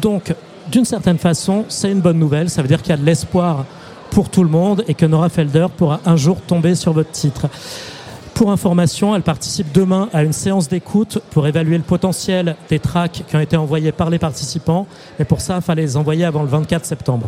[0.00, 0.32] Donc,
[0.70, 2.48] d'une certaine façon, c'est une bonne nouvelle.
[2.48, 3.64] Ça veut dire qu'il y a de l'espoir
[4.10, 7.46] pour tout le monde et que Nora Felder pourra un jour tomber sur votre titre.
[8.34, 13.24] Pour information, elle participe demain à une séance d'écoute pour évaluer le potentiel des tracks
[13.26, 14.86] qui ont été envoyés par les participants.
[15.18, 17.26] Mais pour ça, il fallait les envoyer avant le 24 septembre.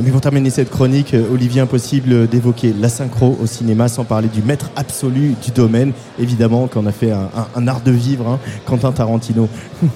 [0.00, 4.28] Mais pour terminer cette chronique, euh, Olivier, impossible d'évoquer la synchro au cinéma sans parler
[4.28, 8.28] du maître absolu du domaine, évidemment, qu'on a fait un, un- un art de vivre,
[8.28, 9.48] hein, Quentin Tarantino.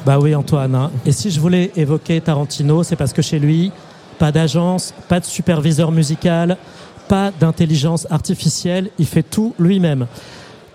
[0.05, 0.75] Bah oui, Antoine.
[0.75, 0.91] hein.
[1.07, 3.71] Et si je voulais évoquer Tarantino, c'est parce que chez lui,
[4.23, 6.57] pas d'agence, pas de superviseur musical,
[7.09, 8.89] pas d'intelligence artificielle.
[9.01, 10.07] Il fait tout lui-même.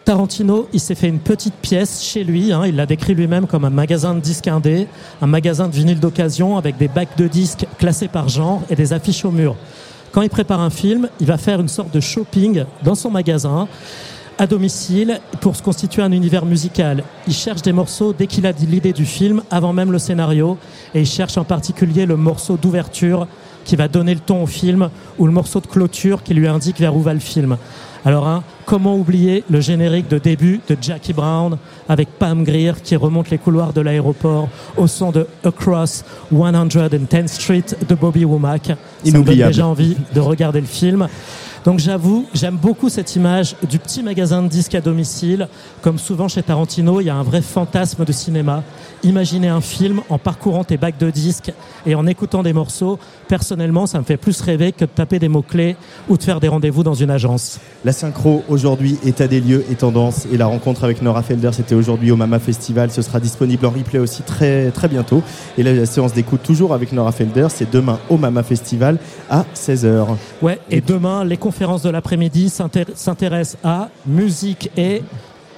[0.03, 2.51] Tarantino, il s'est fait une petite pièce chez lui.
[2.51, 4.89] hein, il l'a décrit lui-même comme un magasin de disques indés,
[5.21, 8.91] un magasin de vinyle d'occasion avec des bacs de disques classés par genre et des
[8.91, 9.55] affiches au mur.
[10.11, 13.69] Quand il prépare un film, il va faire une sorte de shopping dans son magasin
[14.37, 17.03] à domicile pour se constituer un univers musical.
[17.27, 20.57] Il cherche des morceaux dès qu'il a l'idée du film, avant même le scénario,
[20.93, 23.27] et il cherche en particulier le morceau d'ouverture
[23.65, 26.79] qui va donner le ton au film, ou le morceau de clôture qui lui indique
[26.79, 27.57] vers où va le film.
[28.05, 31.57] Alors, hein, comment oublier le générique de début de Jackie Brown
[31.89, 37.65] avec Pam Grier qui remonte les couloirs de l'aéroport au son de Across 110th Street
[37.89, 38.67] de Bobby Womack?
[38.67, 39.51] Ça me donne Inoubliable.
[39.51, 41.09] déjà envie de regarder le film.
[41.65, 45.47] Donc j'avoue, j'aime beaucoup cette image du petit magasin de disques à domicile.
[45.81, 48.63] Comme souvent chez Tarantino, il y a un vrai fantasme de cinéma.
[49.03, 51.51] Imaginer un film en parcourant tes bacs de disques
[51.85, 52.99] et en écoutant des morceaux.
[53.27, 55.75] Personnellement, ça me fait plus rêver que de taper des mots-clés
[56.09, 57.59] ou de faire des rendez-vous dans une agence.
[57.85, 60.27] La synchro aujourd'hui, état des lieux et tendance.
[60.31, 62.91] Et la rencontre avec Nora Felder, c'était aujourd'hui au Mama Festival.
[62.91, 65.21] Ce sera disponible en replay aussi très, très bientôt.
[65.57, 68.97] Et là, la séance d'écoute toujours avec Nora Felder, c'est demain au Mama Festival
[69.29, 70.05] à 16h.
[70.41, 75.01] Ouais, et demain, les conférences de l'après-midi s'intér- s'intéressent à musique et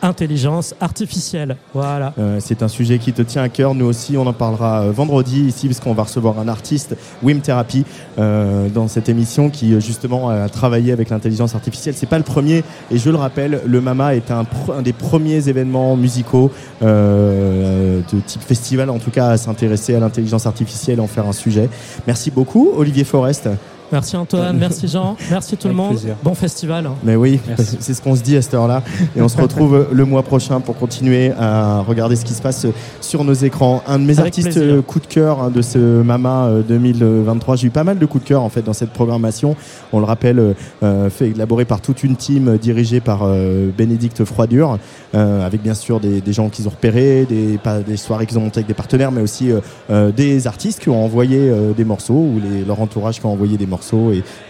[0.03, 1.57] intelligence artificielle.
[1.74, 2.14] Voilà.
[2.20, 3.74] Euh, c'est un sujet qui te tient à cœur.
[3.74, 7.41] Nous aussi, on en parlera euh, vendredi ici, parce qu'on va recevoir un artiste, Wim
[7.41, 11.95] Therapy, euh, dans cette émission qui justement a travaillé avec l'intelligence artificielle.
[11.98, 14.45] C'est pas le premier, et je le rappelle, le Mama est un,
[14.78, 16.52] un des premiers événements musicaux
[16.82, 21.68] de type festival, en tout cas, à s'intéresser à l'intelligence artificielle, en faire un sujet.
[22.06, 23.49] Merci beaucoup, Olivier Forest.
[23.91, 25.91] Merci Antoine, merci Jean, merci tout le monde.
[25.95, 26.16] plaisir.
[26.24, 26.90] Bon festival.
[27.03, 27.40] Mais oui,
[27.80, 28.84] c'est ce qu'on se dit à cette heure-là.
[29.16, 32.68] Et on se retrouve le mois prochain pour continuer à regarder ce qui se passe
[33.02, 33.82] sur nos écrans.
[33.88, 34.76] Un de mes Avec artistes plaisir.
[34.76, 37.56] euh, coup de cœur hein, de ce Mama euh, 2023.
[37.56, 39.56] J'ai eu pas mal de coups de cœur en fait dans cette programmation.
[39.91, 40.53] On le rappelle, euh,
[40.84, 44.78] euh, fait élaboré par toute une team euh, dirigée par euh, Bénédicte Froidure,
[45.16, 48.38] euh, avec bien sûr des, des gens qu'ils ont repérés, des, pas, des soirées qu'ils
[48.38, 51.74] ont montées avec des partenaires, mais aussi euh, euh, des artistes qui ont envoyé euh,
[51.74, 53.78] des morceaux ou les, leur entourage qui ont envoyé des morceaux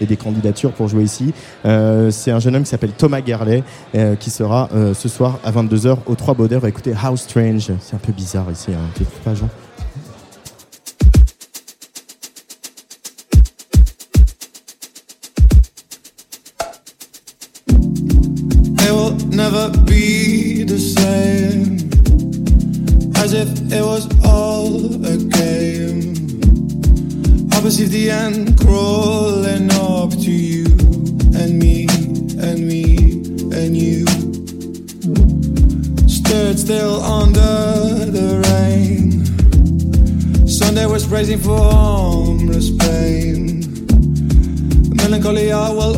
[0.01, 1.33] et, des candidatures pour jouer ici.
[1.65, 3.63] Euh, c'est un jeune homme qui s'appelle Thomas Gerlet
[3.95, 6.55] euh, qui sera euh, ce soir à 22h au 3 Baudet.
[6.55, 7.71] On va écouter How Strange.
[7.81, 8.79] C'est un peu bizarre ici, hein.
[8.95, 9.33] Tu pas,
[19.39, 21.77] never be the same
[23.15, 25.99] As if it was all a game
[27.51, 28.57] I perceive the end
[41.19, 43.59] crazy for homeless pain.
[44.89, 45.95] The melancholy I will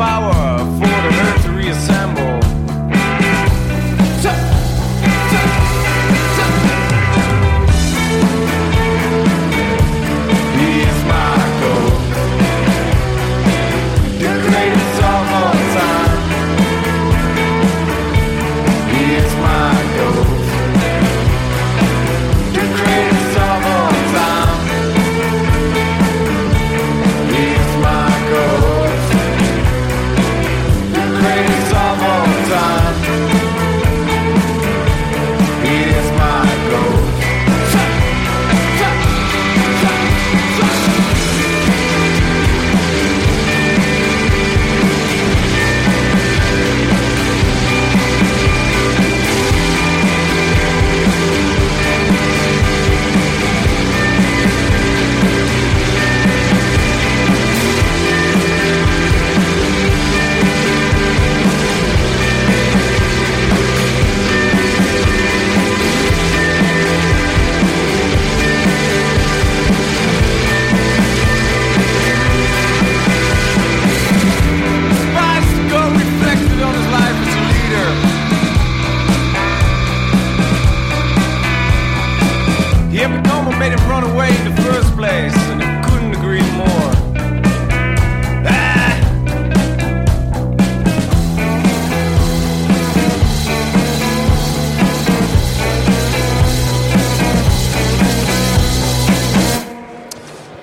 [0.00, 0.39] power.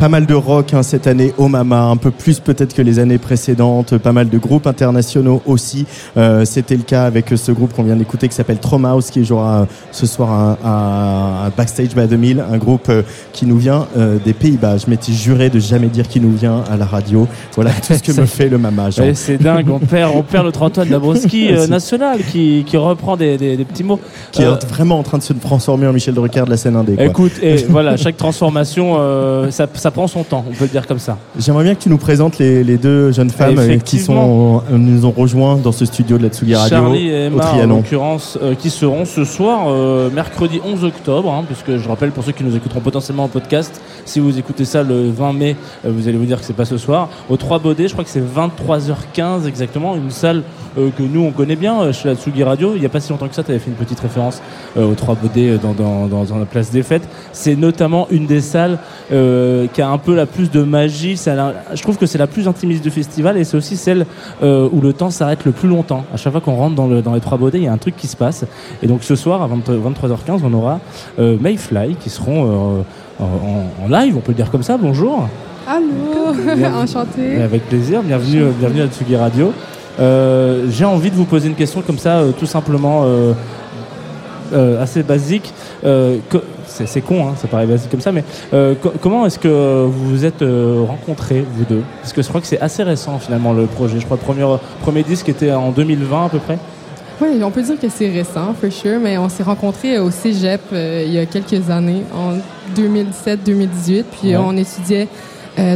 [0.07, 2.97] Pas mal de rock hein, cette année au Mama, un peu plus peut-être que les
[2.99, 5.85] années précédentes, pas mal de groupes internationaux aussi.
[6.15, 9.25] Euh, C'était le cas avec ce groupe qu'on vient d'écouter qui s'appelle Trauma House qui
[9.25, 13.01] jouera euh, ce soir à, Backstage by 2000, un groupe euh,
[13.33, 14.77] qui nous vient euh, des Pays-Bas.
[14.77, 17.27] Je m'étais juré de jamais dire qui nous vient à la radio.
[17.57, 18.87] Voilà tout ce que me fait le Mama.
[18.97, 23.17] Ouais, c'est dingue, on perd, on perd notre Antoine Dabrowski euh, national qui, qui reprend
[23.17, 23.99] des, des- des petits mots.
[24.31, 26.95] Qui est vraiment en train de se transformer en Michel Drucker de la scène indé.
[26.95, 27.03] quoi.
[27.03, 28.95] Écoute, et voilà, chaque transformation,
[29.51, 31.17] ça, ça prend son temps, on peut le dire comme ça.
[31.39, 34.77] J'aimerais bien que tu nous présentes les, les deux jeunes femmes euh, qui sont, euh,
[34.77, 37.47] nous ont rejoints dans ce studio de la Tsugi Radio Charlie et au Emma, en
[37.47, 37.75] Trianon.
[37.77, 42.23] l'occurrence, euh, qui seront ce soir, euh, mercredi 11 octobre, hein, puisque je rappelle pour
[42.23, 45.91] ceux qui nous écouteront potentiellement en podcast, si vous écoutez ça le 20 mai, euh,
[45.91, 47.09] vous allez vous dire que c'est pas ce soir.
[47.27, 50.43] Au 3 Baudets, je crois que c'est 23h15 exactement, une salle
[50.75, 52.73] que nous on connaît bien chez la Tsugi Radio.
[52.75, 54.43] Il n'y a pas si longtemps que ça, tu avais fait une petite référence
[54.79, 57.09] au 3 Baudets euh, dans, dans, dans, dans la place des fêtes.
[57.33, 58.77] C'est notamment une des salles
[59.09, 61.15] qui a un peu la plus de magie.
[61.17, 64.05] Je trouve que c'est la plus intimiste du festival et c'est aussi celle
[64.43, 66.05] euh, où le temps s'arrête le plus longtemps.
[66.13, 67.77] À chaque fois qu'on rentre dans, le, dans les trois baudets, il y a un
[67.77, 68.45] truc qui se passe.
[68.81, 70.79] Et donc ce soir, à 20 23h15, on aura
[71.19, 74.77] euh, Mayfly qui seront euh, en, en live, on peut le dire comme ça.
[74.77, 75.27] Bonjour.
[75.67, 77.41] Allô, enchanté.
[77.41, 79.51] Avec plaisir, bienvenue, euh, bienvenue à Tsugi Radio.
[79.99, 83.05] Euh, J'ai envie de vous poser une question comme ça, euh, tout simplement
[84.79, 85.53] assez basique.
[86.85, 88.23] C'est con, hein, ça paraît basique comme ça, mais
[88.53, 91.81] euh, co- comment est-ce que vous vous êtes euh, rencontrés, vous deux?
[92.01, 93.99] Parce que je crois que c'est assez récent finalement le projet.
[93.99, 96.59] Je crois que le premier, premier disque était en 2020 à peu près.
[97.19, 100.61] Oui, on peut dire que c'est récent, for sure, mais on s'est rencontrés au cégep
[100.71, 102.33] euh, il y a quelques années, en
[102.79, 104.37] 2017-2018, puis Ouais.
[104.37, 105.07] on étudiait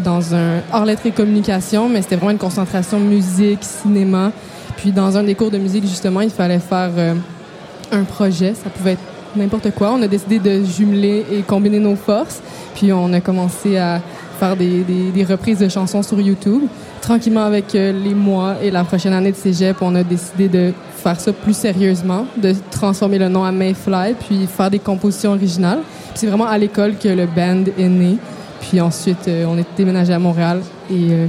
[0.05, 4.31] dans un hors lettres et communication, mais c'était vraiment une concentration musique, cinéma.
[4.77, 6.91] Puis dans un des cours de musique, justement, il fallait faire
[7.91, 9.01] un projet, ça pouvait être
[9.35, 9.93] n'importe quoi.
[9.97, 12.41] On a décidé de jumeler et combiner nos forces,
[12.75, 14.01] puis on a commencé à
[14.39, 16.63] faire des, des- des reprises de chansons sur YouTube.
[17.01, 20.73] Tranquillement, avec euh, les mois et la prochaine année de cégep, on a décidé de
[20.97, 25.79] faire ça plus sérieusement, de transformer le nom à Mayfly, puis faire des compositions originales.
[26.09, 28.17] Puis c'est vraiment à l'école que le band est né.
[28.61, 31.25] Puis ensuite, euh, on est déménagé à Montréal et euh,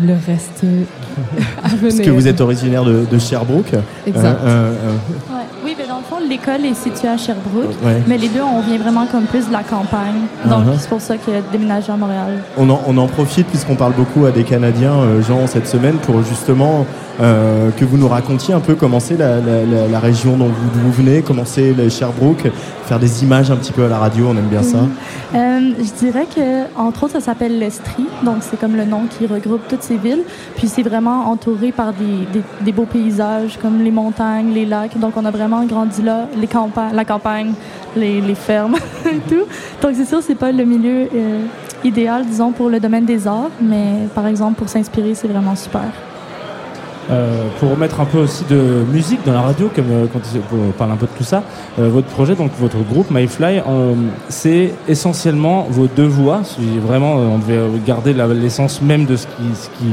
[0.00, 0.62] le reste
[1.64, 1.80] à venir.
[1.82, 3.72] Parce que vous êtes originaire de, de Sherbrooke.
[4.06, 4.38] Exact.
[4.44, 5.42] Euh, euh, euh, Ouais.
[5.66, 8.00] Oui, mais dans le fond, l'école est située à Sherbrooke, Ouais.
[8.06, 10.22] mais les deux, on vient vraiment comme plus de la campagne.
[10.44, 10.78] Donc, Uh-huh.
[10.78, 12.38] c'est pour ça qu'il a déménagé à Montréal.
[12.56, 15.96] on, en, on en profite puisqu'on parle beaucoup à des Canadiens, euh, Jean, cette semaine,
[15.96, 16.86] pour justement
[17.18, 20.50] euh, que vous nous racontiez un peu comment c'est la, la- la- la région dont
[20.74, 22.44] vous, venez, comment c'est Sherbrooke,
[22.84, 24.80] faire des images un petit peu à la radio, on aime bien ça.
[25.34, 28.04] Euh, je dirais que, entre autres, ça s'appelle l'Estrie.
[28.22, 30.24] Donc, c'est comme le nom qui regroupe toutes ces villes.
[30.56, 34.98] Puis, c'est vraiment entouré par des, des- des beaux paysages comme les montagnes, les lacs.
[34.98, 37.52] Donc, on a vraiment grandi là, les campa la campagne,
[37.96, 38.76] les, fermes
[39.06, 39.44] et tout.
[39.82, 41.40] Donc, c'est sûr, c'est pas le milieu euh,
[41.84, 43.50] idéal, disons, pour le domaine des arts.
[43.60, 45.84] Mais, par exemple, pour s'inspirer, c'est vraiment super.
[47.08, 50.18] Euh, pour remettre un peu aussi de musique dans la radio, euh, quand
[50.52, 51.44] on parle un peu de tout ça,
[51.78, 53.62] votre projet, donc votre groupe MyFly,
[54.28, 56.40] c'est essentiellement vos deux voix.
[56.84, 59.86] Vraiment on devait garder l'essence même de ce qui,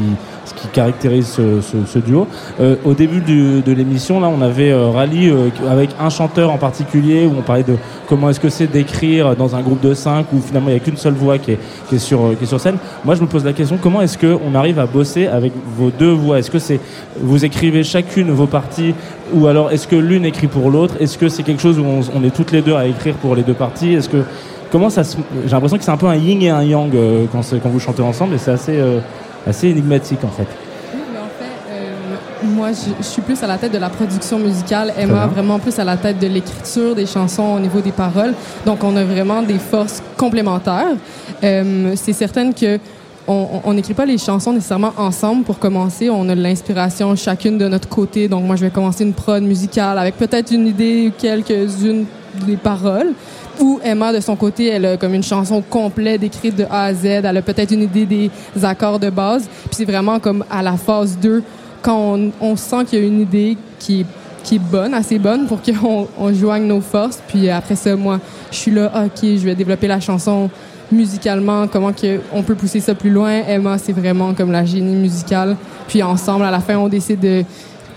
[0.46, 2.28] ce qui caractérise ce, ce- ce duo.
[2.60, 6.52] Euh, au début du- de l'émission, là, on avait euh, rallye euh, avec un chanteur
[6.52, 7.76] en particulier où on parlait de
[8.10, 10.84] comment est-ce que c'est d'écrire dans un groupe de cinq où finalement il n'y a
[10.84, 12.76] qu'une seule voix qui est, qui est sur, euh, qui est sur scène.
[13.06, 16.12] Moi, je me pose la question comment est-ce qu'on arrive à bosser avec vos deux
[16.12, 16.40] voix?
[16.40, 16.80] Est-ce que c'est
[17.22, 18.94] vous écrivez chacune vos parties
[19.34, 20.96] ou alors est-ce que l'une écrit pour l'autre?
[21.00, 23.36] Est-ce que c'est quelque chose où on, on est toutes les deux à écrire pour
[23.36, 23.94] les deux parties?
[23.94, 24.24] Est-ce que
[24.72, 27.26] comment ça se- J'ai l'impression que c'est un peu un yin et un yang euh,
[27.32, 29.00] quand, quand vous chantez ensemble et c'est assez euh,
[29.48, 30.48] assez énigmatique en fait.
[31.70, 31.94] Euh,
[32.44, 34.94] Moi, je, je suis plus à la tête de la production musicale.
[34.98, 38.34] Emma, vraiment plus à la tête de l'écriture des chansons au niveau des paroles.
[38.66, 40.96] Donc, on a vraiment des forces complémentaires.
[41.44, 42.80] Euh, c'est certain que
[43.26, 46.10] on n'écrit pas les chansons nécessairement ensemble pour commencer.
[46.10, 48.28] On a de l'inspiration chacune de notre côté.
[48.28, 52.04] Donc, moi, je vais commencer une prod musicale avec peut-être une idée ou quelques-unes
[52.46, 53.14] des paroles.
[53.60, 56.94] Ou Emma, de son côté, elle a comme une chanson complète écrite de A à
[56.94, 57.06] Z.
[57.06, 58.32] Elle a peut-être une idée des
[58.64, 59.48] accords de base.
[59.66, 61.44] Puis c'est vraiment comme à la phase 2,
[61.82, 64.06] quand on, on sent qu'il y a une idée qui est,
[64.44, 67.22] qui est bonne, assez bonne, pour qu'on on joigne nos forces.
[67.28, 68.20] Puis après ça, moi,
[68.52, 70.50] je suis là, OK, je vais développer la chanson
[70.92, 73.42] musicalement, comment que on peut pousser ça plus loin.
[73.48, 75.58] Emma, c'est vraiment comme la génie musicale.
[75.88, 77.44] Puis ensemble, à la fin, on décide de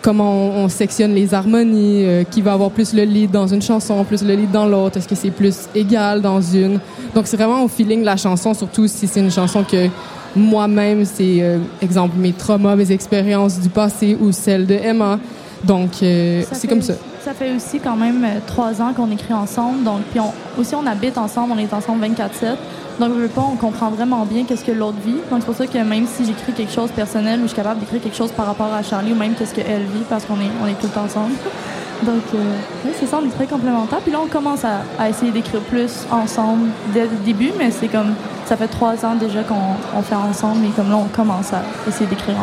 [0.02, 3.62] comment on, on sectionne les harmonies, euh, qui va avoir plus le lead dans une
[3.62, 6.78] chanson, plus le lead dans l'autre, est-ce que c'est plus égal dans une?
[7.14, 9.88] Donc c'est vraiment au feeling de la chanson, surtout si c'est une chanson que
[10.34, 15.18] moi-même, c'est euh, exemple mes traumas, mes expériences du passé ou celles de Emma.
[15.64, 16.94] Donc euh, c'est comme ça.
[17.26, 19.82] Ça fait aussi quand même euh, trois ans qu'on écrit ensemble.
[19.82, 22.54] Donc, puis on, aussi, on habite ensemble, on est ensemble 24-7.
[23.00, 25.16] Donc, je veux pas, on comprend vraiment bien qu'est-ce que l'autre vit.
[25.28, 28.00] Donc, c'est pour ça que même si j'écris quelque chose personnel je suis capable d'écrire
[28.00, 30.68] quelque chose par rapport à Charlie ou même qu'est-ce qu'elle vit parce qu'on est, on
[30.68, 31.32] est tout ensemble.
[32.04, 32.38] Donc, euh,
[32.84, 33.98] oui, c'est ça, on est très complémentaires.
[34.02, 38.14] Puis là, on commence à, essayer d'écrire plus ensemble dès le début, mais c'est comme,
[38.44, 41.62] ça fait trois ans déjà qu'on on fait ensemble et comme là, on commence à
[41.88, 42.36] essayer d'écrire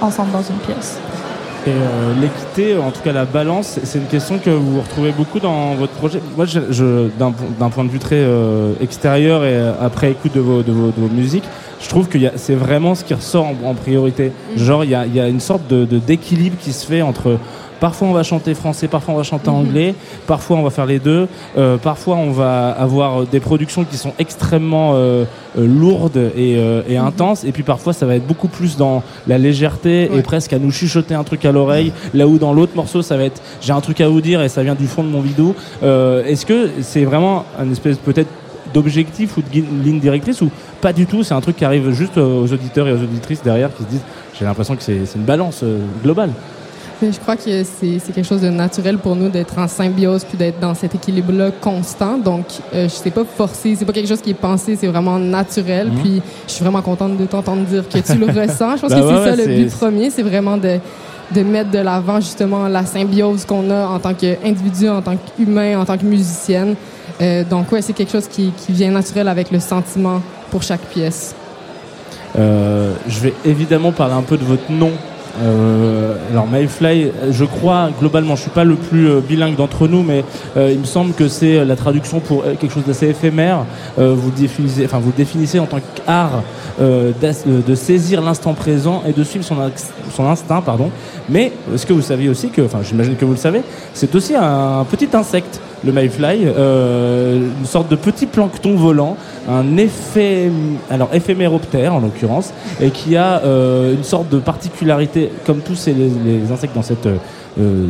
[0.00, 0.98] en- ensemble dans une pièce.
[1.64, 5.38] Et euh, l'équité, en tout cas la balance, c'est une question que vous retrouvez beaucoup
[5.38, 6.20] dans votre projet.
[6.36, 10.34] Moi, je, je- d'un d'un point de vue très euh, extérieur et euh, après écoute
[10.34, 11.44] de vos, de vos, de vos musiques,
[11.80, 14.32] je trouve que c'est vraiment ce qui ressort en, en priorité.
[14.56, 17.38] Genre, il y a, y a une sorte de de- d'équilibre qui se fait entre
[17.82, 19.96] Parfois on va chanter français, parfois on va chanter anglais,
[20.28, 21.26] parfois on va faire les deux,
[21.58, 25.24] euh, parfois on va avoir des productions qui sont extrêmement euh,
[25.58, 29.02] euh, lourdes et, euh, et intenses, et puis parfois ça va être beaucoup plus dans
[29.26, 32.76] la légèreté et presque à nous chuchoter un truc à l'oreille, là où dans l'autre
[32.76, 35.02] morceau ça va être j'ai un truc à vous dire et ça vient du fond
[35.02, 35.56] de mon bidou.
[35.82, 38.30] Est-ce que c'est vraiment un espèce peut-être
[38.72, 40.50] d'objectif ou de ligne directrice ou
[40.80, 43.74] pas du tout, c'est un truc qui arrive juste aux auditeurs et aux auditrices derrière
[43.74, 44.04] qui se disent
[44.38, 45.64] j'ai l'impression que c'est une balance
[46.04, 46.30] globale.
[47.02, 50.38] Mais je crois que c'est quelque chose de naturel pour nous d'être en symbiose puis
[50.38, 52.16] d'être dans cet équilibre-là constant.
[52.16, 55.18] Donc, euh, je sais pas forcé, c'est pas quelque chose qui est pensé, c'est vraiment
[55.18, 55.88] naturel.
[55.88, 55.98] Mhm.
[56.00, 58.76] Puis, je suis vraiment contente de t'entendre dire que tu le ressens.
[58.76, 60.78] Je pense Bah que c'est ça le but premier, c'est vraiment de
[61.34, 65.80] de mettre de l'avant justement la symbiose qu'on a en tant qu'individu, en tant qu'humain,
[65.80, 66.74] en tant que musicienne.
[67.20, 70.20] Euh, donc, ouais, c'est quelque chose qui, qui vient naturel avec le sentiment
[70.50, 71.34] pour chaque pièce.
[72.38, 74.92] Euh, je vais évidemment parler un peu de votre nom.
[75.40, 80.02] Euh, alors Mayfly, je crois globalement, je suis pas le plus euh, bilingue d'entre nous,
[80.02, 80.24] mais
[80.56, 83.64] euh, il me semble que c'est la traduction pour quelque chose d'assez éphémère.
[83.96, 86.42] Vous définissez, enfin vous définissez en tant qu'art
[86.80, 90.90] de saisir l'instant présent et de suivre son instinct, pardon.
[91.28, 93.62] Mais est-ce que vous saviez aussi que, enfin j'imagine que vous le savez,
[93.94, 99.16] c'est aussi un petit insecte, le mayfly, euh, une sorte de petit plancton volant,
[99.48, 100.50] un effet,
[100.90, 106.52] alors éphéméroptère en l'occurrence, et qui a euh, une sorte de particularité, comme tous les,
[106.52, 107.86] insectes dans cette, euh,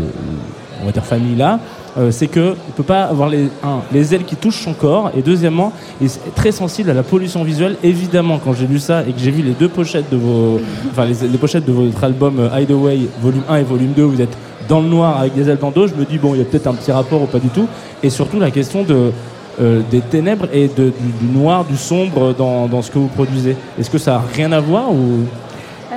[1.04, 1.60] famille là.
[1.96, 3.48] euh, c'est que il peut pas avoir les,
[3.92, 7.44] les ailes qui touchent son corps et deuxièmement il est très sensible à la pollution
[7.44, 10.60] visuelle évidemment quand j'ai lu ça et que j'ai vu les deux pochettes de vos
[10.90, 14.36] enfin les, pochettes de votre album Hideaway volume 1 et volume 2 vous êtes
[14.72, 16.46] dans le noir avec des ailes dans dos je me dis bon il y a
[16.46, 17.66] peut-être un petit rapport ou pas du tout
[18.02, 19.12] et surtout la question de
[19.60, 23.08] euh, des ténèbres et de, du, du noir du sombre dans, dans ce que vous
[23.08, 25.26] produisez est-ce que ça a rien à voir ou?
[25.92, 25.96] Euh,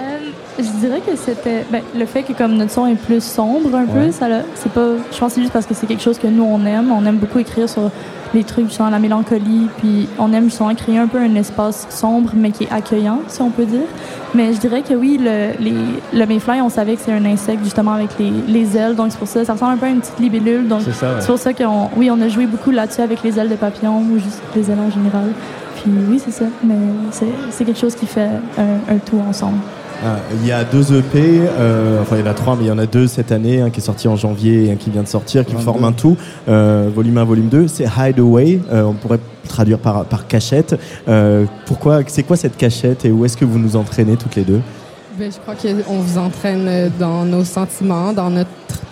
[0.60, 3.86] je dirais que c'était ben, le fait que comme notre son est plus sombre un
[3.86, 4.08] Ouais.
[4.08, 4.26] peu, ça
[4.56, 4.88] c'est pas.
[5.14, 6.92] Je pense que c'est juste parce que c'est quelque chose que nous on aime.
[6.92, 7.90] On aime beaucoup écrire sur
[8.36, 12.32] les trucs justement la mélancolie, puis on aime justement créer un peu un espace sombre
[12.36, 13.88] mais qui est accueillant, si on peut dire.
[14.36, 15.74] Mais je dirais que oui, le, les,
[16.14, 19.18] le mayfly, on savait que c'est un insecte justement avec les, les ailes, donc c'est
[19.18, 20.68] pour ça, ça ressemble un peu à une petite libellule.
[20.68, 21.26] Donc C'est ouais.
[21.26, 24.20] pour ça qu'on, oui, on a joué beaucoup là-dessus avec les ailes de papillon ou
[24.20, 25.32] juste les ailes en général.
[25.76, 26.46] Puis oui, c'est ça.
[26.64, 26.76] Mais
[27.12, 29.58] c'est, c'est quelque chose qui fait un, un tout ensemble.
[30.04, 32.68] Ah, Il y a deux EP, euh, enfin il y en a trois, mais il
[32.68, 34.90] y en a deux cette année, un qui est sorti en janvier et un qui
[34.90, 35.64] vient de sortir, qui 22.
[35.66, 36.18] forment un tout,
[36.48, 37.68] euh, volume 1, volume 2.
[37.68, 40.80] C'est Hideaway, euh, on pourrait traduire par, par cachette.
[41.08, 44.44] Euh, pourquoi, c'est quoi cette cachette et où est-ce que vous nous entraînez toutes les
[44.44, 44.62] deux?
[45.18, 48.50] Ben, je crois qu'on vous entraîne euh, dans nos sentiments, dans notre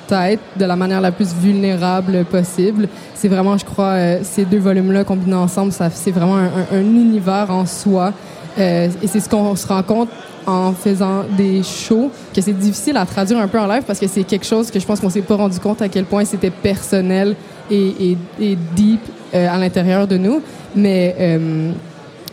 [0.07, 2.88] tête, de la manière la plus vulnérable possible.
[3.13, 6.81] C'est vraiment, je crois, euh, ces deux volumes-là combinés ensemble, c'est vraiment un, un- un
[6.81, 8.13] univers en soi.
[8.57, 10.09] Euh, et c'est ce qu'on se rend compte
[10.45, 14.07] en faisant des shows, que c'est difficile à traduire un peu en live parce que
[14.07, 16.49] c'est quelque chose que je pense qu'on s'est pas rendu compte à quel point c'était
[16.49, 17.36] personnel
[17.70, 19.02] et, et, et deep
[19.34, 20.41] euh, à l'intérieur de nous.
[20.76, 21.72] Mais euh,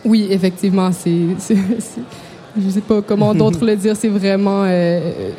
[0.03, 1.11] oui, effectivement, c'est,
[2.57, 5.31] je sais pas comment d'autres le dire, c'est vraiment euh,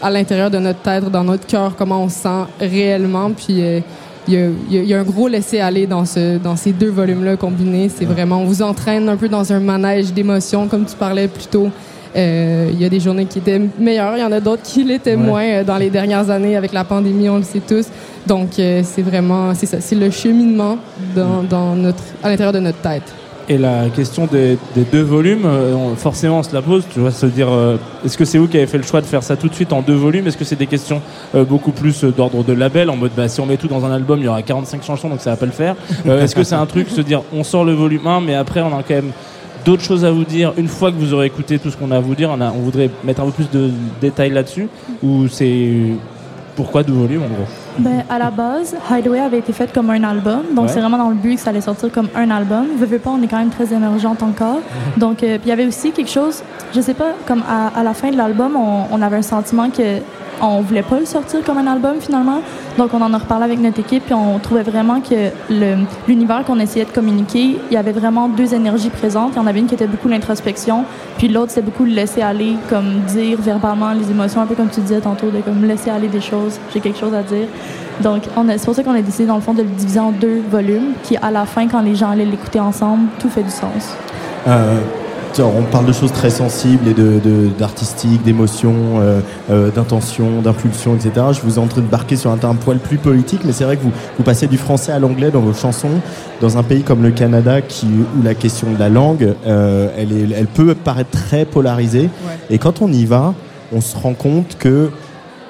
[0.00, 3.30] à l'intérieur de notre tête, dans notre cœur, comment on se sent réellement.
[3.30, 3.60] Puis
[4.28, 7.88] il y, a, y y un gros laisser-aller dans, ce, dans ces deux volumes-là combinés.
[7.88, 11.46] C'est vraiment, on vous entraîne un peu dans un manège d'émotions, comme tu parlais plus
[11.46, 11.70] tôt.
[12.16, 14.82] Euh, Il y a des journées qui étaient meilleures, il y en a d'autres qui
[14.84, 15.16] l'étaient Ouais.
[15.16, 17.86] moins euh, dans les dernières années avec la pandémie, on le sait tous.
[18.26, 20.78] Donc euh, c'est vraiment, c'est ça, c'est le cheminement
[21.14, 23.02] dans, dans notre, à l'intérieur de notre tête.
[23.48, 25.44] Et la question des, des deux volumes,
[25.96, 28.56] forcément on se la pose, tu vois, se dire, euh, est-ce que c'est vous qui
[28.56, 30.24] avez fait le choix de faire ça tout de suite en deux volumes?
[30.28, 31.00] Est-ce que c'est des questions
[31.34, 33.90] euh, beaucoup plus d'ordre de label, en mode, bah, si on met tout dans un
[33.92, 35.74] album, il y aura 45 chansons, donc ça va pas le faire
[36.06, 38.60] Euh, Est-ce que c'est un truc, se dire, on sort le volume 1, mais après
[38.60, 39.10] on a quand même
[39.64, 41.96] d'autres choses à vous dire une fois que vous aurez écouté tout ce qu'on a
[41.96, 43.70] à vous dire on, a, on voudrait mettre un peu plus de
[44.00, 44.68] détails là-dessus
[45.02, 45.70] ou c'est
[46.56, 47.46] pourquoi deux volumes en gros?
[47.78, 50.40] Ben, à la base, Hideaway avait été fait comme un album.
[50.54, 50.70] Donc, Ouais.
[50.72, 52.66] c'est vraiment dans le but que ça allait sortir comme un album.
[52.76, 54.58] Veux, veux pas, on est quand même très émergente encore.
[54.98, 56.42] Donc, euh, il y avait aussi quelque chose,
[56.74, 59.70] je sais pas, comme à, à la fin de l'album, on, on avait un sentiment
[59.70, 60.00] que
[60.40, 62.40] on voulait pas le sortir comme un album finalement.
[62.78, 65.30] Donc on en a reparlé avec notre équipe puis on trouvait vraiment que
[66.08, 69.32] l'univers qu'on essayait de communiquer, il y avait vraiment deux énergies présentes.
[69.34, 70.84] Il y en avait une qui était beaucoup l'introspection,
[71.18, 74.70] puis l'autre c'est beaucoup le laisser aller, comme dire verbalement les émotions, un peu comme
[74.70, 76.58] tu disais tantôt, de comme laisser aller des choses.
[76.72, 77.46] J'ai quelque chose à dire.
[78.00, 80.40] Donc c'est pour ça qu'on a décidé dans le fond de le diviser en deux
[80.50, 83.94] volumes, qui à la fin quand les gens allaient l'écouter ensemble, tout fait du sens.
[84.48, 84.80] Euh,
[85.38, 89.20] on parle de choses très sensibles et de, de- d'artistique, d'émotion, euh,
[89.50, 91.26] euh, d'intention, d'impulsion, etc.
[91.32, 93.64] Je vous ai en train de barquer sur un terme poil plus politique, mais c'est
[93.64, 96.00] vrai que vous, vous passez du français à l'anglais dans vos chansons,
[96.40, 100.12] dans un pays comme le Canada qui, où la question de la langue, euh, elle,
[100.12, 102.10] est, elle peut paraître très polarisée.
[102.50, 103.34] Et quand on y va,
[103.72, 104.90] on se rend compte que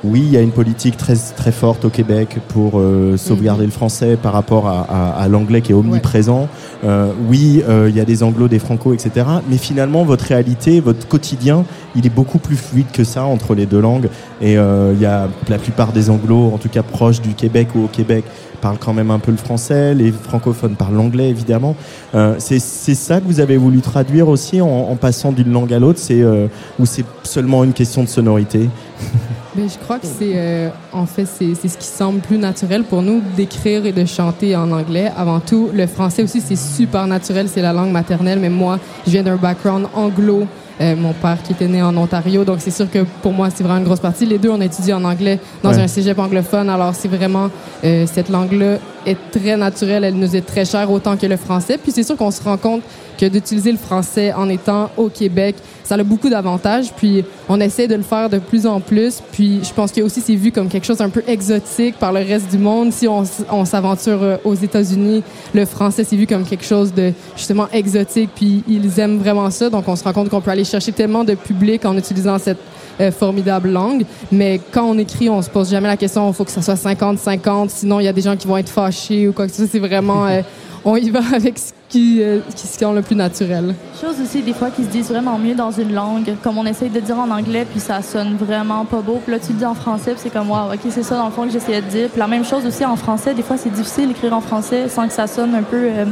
[0.02, 3.70] oui, il y a une politique très, très forte au Québec pour euh, sauvegarder le
[3.70, 6.48] français par rapport à, à- à l'anglais qui est omniprésent.
[6.85, 9.27] Euh, oui, euh, il y a des anglos, des franco, etc.
[9.51, 11.64] Mais finalement, votre réalité, votre quotidien,
[11.94, 14.09] il est beaucoup plus fluide que ça entre les deux langues.
[14.40, 17.68] Et euh, il y a la plupart des anglos, en tout cas proches du Québec
[17.74, 18.24] ou au Québec,
[18.61, 19.95] parlent quand même un peu le français.
[19.95, 21.77] Les francophones parlent l'anglais, évidemment.
[22.15, 26.01] Euh, c'est ça que vous avez voulu traduire aussi en, passant d'une langue à l'autre,
[26.11, 28.69] euh, ou c'est seulement une question de sonorité?
[29.57, 33.03] Ben, je crois que c'est euh, en fait c'est ce qui semble plus naturel pour
[33.03, 35.11] nous d'écrire et de chanter en anglais.
[35.16, 38.39] Avant tout, le français aussi c'est super naturel, c'est la langue maternelle.
[38.39, 40.47] Mais moi, je viens d'un background anglo.
[40.81, 43.62] Euh, mon père qui était né en Ontario, donc c'est sûr que pour moi c'est
[43.62, 44.24] vraiment une grosse partie.
[44.24, 45.81] Les deux on étudie en anglais dans Ouais.
[45.82, 47.51] un cégep anglophone, alors c'est vraiment
[47.85, 51.77] euh, cette langue-là est très naturelle, elle nous est très chère autant que le français.
[51.77, 52.81] Puis c'est sûr qu'on se rend compte
[53.20, 56.92] que d'utiliser le français en étant au Québec, ça a beaucoup d'avantages.
[56.97, 59.20] Puis on essaie de le faire de plus en plus.
[59.32, 62.20] Puis je pense que aussi c'est vu comme quelque chose un peu exotique par le
[62.20, 62.92] reste du monde.
[62.92, 63.24] Si on,
[63.64, 65.22] s'aventure euh, aux États-Unis,
[65.52, 68.30] le français c'est vu comme quelque chose de justement exotique.
[68.34, 69.68] Puis ils aiment vraiment ça.
[69.68, 72.59] Donc on se rend compte qu'on peut aller chercher tellement de public en utilisant cette
[73.01, 74.05] euh, formidable langue.
[74.32, 76.74] Mais quand on écrit, on se pose jamais la question, il faut que ça soit
[76.74, 79.59] 50-50, sinon il y a des gens qui vont être fâchés ou quoi que ce
[79.59, 79.68] soit.
[79.72, 80.40] C'est vraiment, euh,
[80.84, 83.74] on y va avec ce qui, euh, qui est le plus naturel.
[84.00, 86.88] Chose aussi des fois qui se disent vraiment mieux dans une langue, comme on essaye
[86.88, 89.20] de dire en anglais, puis ça sonne vraiment pas beau.
[89.22, 91.26] Puis là, tu le dis en français, puis c'est comme, wow, ok, c'est ça dans
[91.26, 92.08] le fond que j'essayais de dire.
[92.08, 95.06] Puis la même chose aussi en français, des fois c'est difficile d'écrire en français sans
[95.06, 96.04] que ça sonne un peu euh,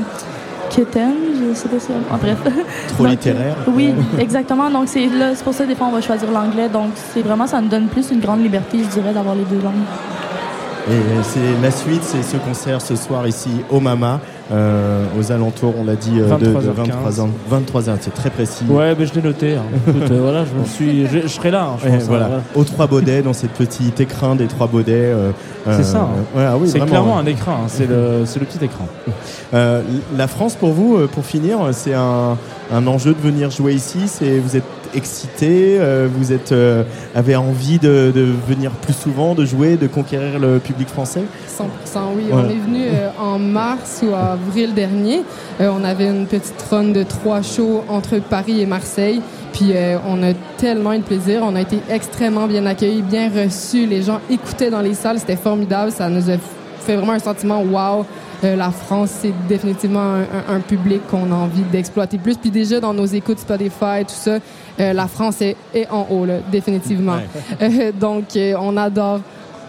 [0.69, 1.15] quétaine,
[1.49, 1.93] je sais pas si.
[2.13, 2.39] En bref.
[2.89, 3.57] Trop Donc, littéraire.
[3.69, 4.69] Oui, exactement.
[4.71, 6.69] Donc c'est là, c'est pour ça des fois on va choisir l'anglais.
[6.69, 9.63] Donc c'est vraiment, ça nous donne plus une grande liberté, je dirais, d'avoir les deux
[9.63, 9.75] langues.
[10.91, 14.21] Et c'est la suite, c'est ce concert ce soir ici au Mama,
[14.51, 16.75] euh, aux alentours, on l'a dit, euh, de, de 23h15.
[16.75, 17.29] 23 ans.
[17.49, 18.65] 23 heures, c'est très précis.
[18.69, 19.57] Ouais, mais je l'ai noté.
[19.57, 19.63] hein.
[19.89, 21.65] Écoute, euh, voilà, je me suis, je, je serai là.
[21.65, 22.31] hein, je pense, hein, voilà.
[22.55, 24.93] Aux trois baudets, dans cette petite écrin des trois baudets.
[24.95, 25.31] euh,
[25.67, 25.99] C'est euh, ça.
[26.01, 26.09] hein.
[26.39, 27.53] ouais, ah oui, c'est clairement un écran.
[27.65, 27.69] hein.
[27.69, 28.87] C'est le, c'est le petit écran.
[29.55, 29.81] Euh,
[30.19, 32.37] la France, pour vous, pour finir, c'est un,
[32.71, 34.01] un enjeu de venir jouer ici.
[34.05, 34.63] C'est vous êtes
[34.95, 36.83] excité, euh, vous êtes euh,
[37.15, 41.23] avez envie de, de venir plus souvent, de jouer, de conquérir le public français.
[41.59, 41.63] 100%,
[42.17, 42.25] oui.
[42.33, 45.23] On est venu euh, en mars ou avril dernier.
[45.61, 49.21] On avait une petite run de trois shows entre Paris et Marseille.
[49.53, 51.41] Puis euh, on a tellement eu de plaisir.
[51.43, 53.87] On a été extrêmement bien accueillis, bien reçus.
[53.87, 55.19] Les gens écoutaient dans les salles.
[55.19, 55.91] C'était formidable.
[55.91, 56.35] Ça nous a
[56.81, 58.05] fait vraiment un sentiment wow.
[58.45, 62.37] euh, la France, c'est définitivement un, un- un public qu'on a envie d'exploiter plus.
[62.37, 64.39] Puis déjà, dans nos écoutes Spotify, tout ça,
[64.81, 67.17] euh, la France est, est en haut, là, définitivement.
[67.61, 69.21] Euh, donc, euh, on adore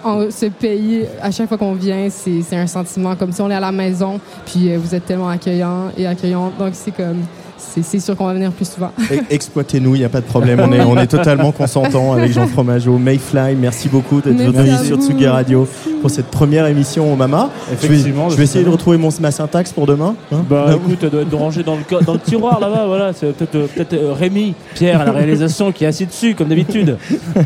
[0.04, 1.06] en- ce pays.
[1.22, 3.72] À chaque fois qu'on vient, c'est c'est un sentiment comme si on est à la
[3.72, 4.20] maison.
[4.46, 6.52] Puis euh, vous êtes tellement accueillants et accueillants.
[6.58, 7.18] Donc, c'est comme...
[7.62, 8.90] C'est c'est sûr qu'on va venir plus souvent.
[9.12, 10.62] E- Exploitez-nous, il n'y a pas de problème.
[10.62, 12.98] On est, on est totalement consentant avec Jean Fromageau.
[12.98, 14.98] Mayfly, merci beaucoup d'être venu sur.
[14.98, 15.68] Tsugi Radio
[16.02, 17.50] pour cette première émission au Mama.
[17.68, 20.16] Je vais, Effectivement, je vais essayer de retrouver mon, ma syntaxe pour demain.
[20.32, 20.38] hein.
[20.50, 23.14] Bah Non écoute, elle doit être rangée dans le, co- dans le tiroir là-bas, voilà.
[23.14, 26.48] C'est peut-être euh, peut-être euh, Rémi, Pierre à la réalisation qui est assis dessus comme
[26.50, 26.98] d'habitude.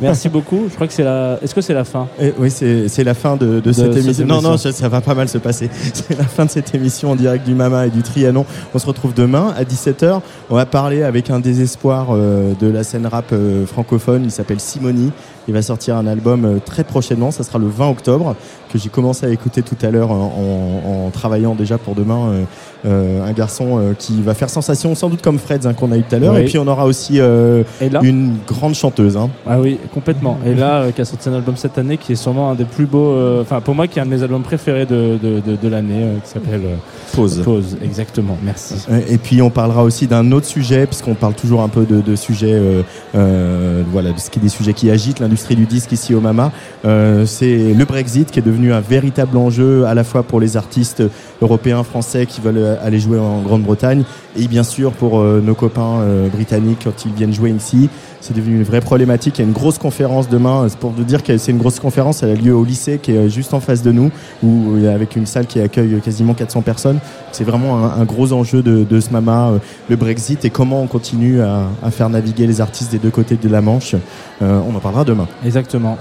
[0.02, 0.66] Merci beaucoup.
[0.70, 1.38] Je crois que c'est la.
[1.42, 4.26] Est-ce que c'est la fin Eh oui, c'est la fin de, de cette cette émission.
[4.26, 5.70] Non, non, ça, ça va pas mal se passer.
[5.94, 8.46] C'est la fin de cette émission en direct du Mama et du Trianon.
[8.74, 10.22] On se retrouve demain à 17h.
[10.50, 14.22] On va parler avec un désespoir euh, de la scène rap euh, francophone.
[14.26, 15.12] Il s'appelle Simoni.
[15.48, 17.32] Il va sortir un album euh, très prochainement.
[17.32, 18.36] Ça sera le 20 octobre
[18.72, 22.30] que j'ai commencé à écouter tout à l'heure en, en- travaillant déjà pour demain.
[22.30, 22.44] euh,
[22.86, 25.98] euh, un garçon euh, qui va faire sensation, sans doute comme Fred hein, qu'on a
[25.98, 26.34] eu tout à l'heure.
[26.34, 26.42] Oui.
[26.42, 27.64] Et puis on aura aussi euh,
[28.04, 29.16] une grande chanteuse.
[29.16, 29.30] hein.
[29.48, 30.38] Ah oui, complètement.
[30.46, 32.66] Et là, euh, qui a sorti un album cette année qui est sûrement un des
[32.66, 33.12] plus beaux.
[33.14, 35.68] euh, Enfin, pour moi, qui est un de mes albums préférés de, de, de, de
[35.70, 36.76] l'année, euh, qui s'appelle euh,
[37.16, 37.42] Pause.
[37.46, 38.38] Pause, exactement.
[38.44, 38.76] Merci.
[39.08, 42.52] Et puis on parlera aussi d'un autre sujet, puisqu'on parle toujours un peu de, sujets,
[42.52, 42.82] euh,
[43.16, 46.22] euh, voilà, de ce qui est des sujets qui agitent l'industrie du disque ici au
[46.22, 46.52] Mama.
[46.86, 50.58] Euh, c'est le Brexit qui est devenu un véritable enjeu à la fois pour les
[50.58, 51.04] artistes
[51.42, 54.04] européens, français qui veulent euh, aller jouer en Grande-Bretagne
[54.38, 57.90] et bien sûr pour euh, nos copains euh, britanniques quand ils viennent jouer ici.
[58.22, 59.40] C'est devenu une vraie problématique.
[59.40, 60.66] Il y a une grosse conférence demain.
[60.70, 62.24] C'est pour vous dire que c'est une grosse conférence.
[62.24, 64.12] Elle a lieu au lycée qui est juste en face de nous,
[64.42, 67.00] où, avec une salle qui accueille quasiment 400 personnes.
[67.34, 69.56] C'est vraiment un, un gros enjeu de, de ce MAMA,
[69.90, 73.36] le Brexit et comment on continue à, à faire naviguer les artistes des deux côtés
[73.36, 73.96] de la Manche.
[74.42, 75.28] Euh, on en parlera demain.
[75.46, 75.98] Exactement.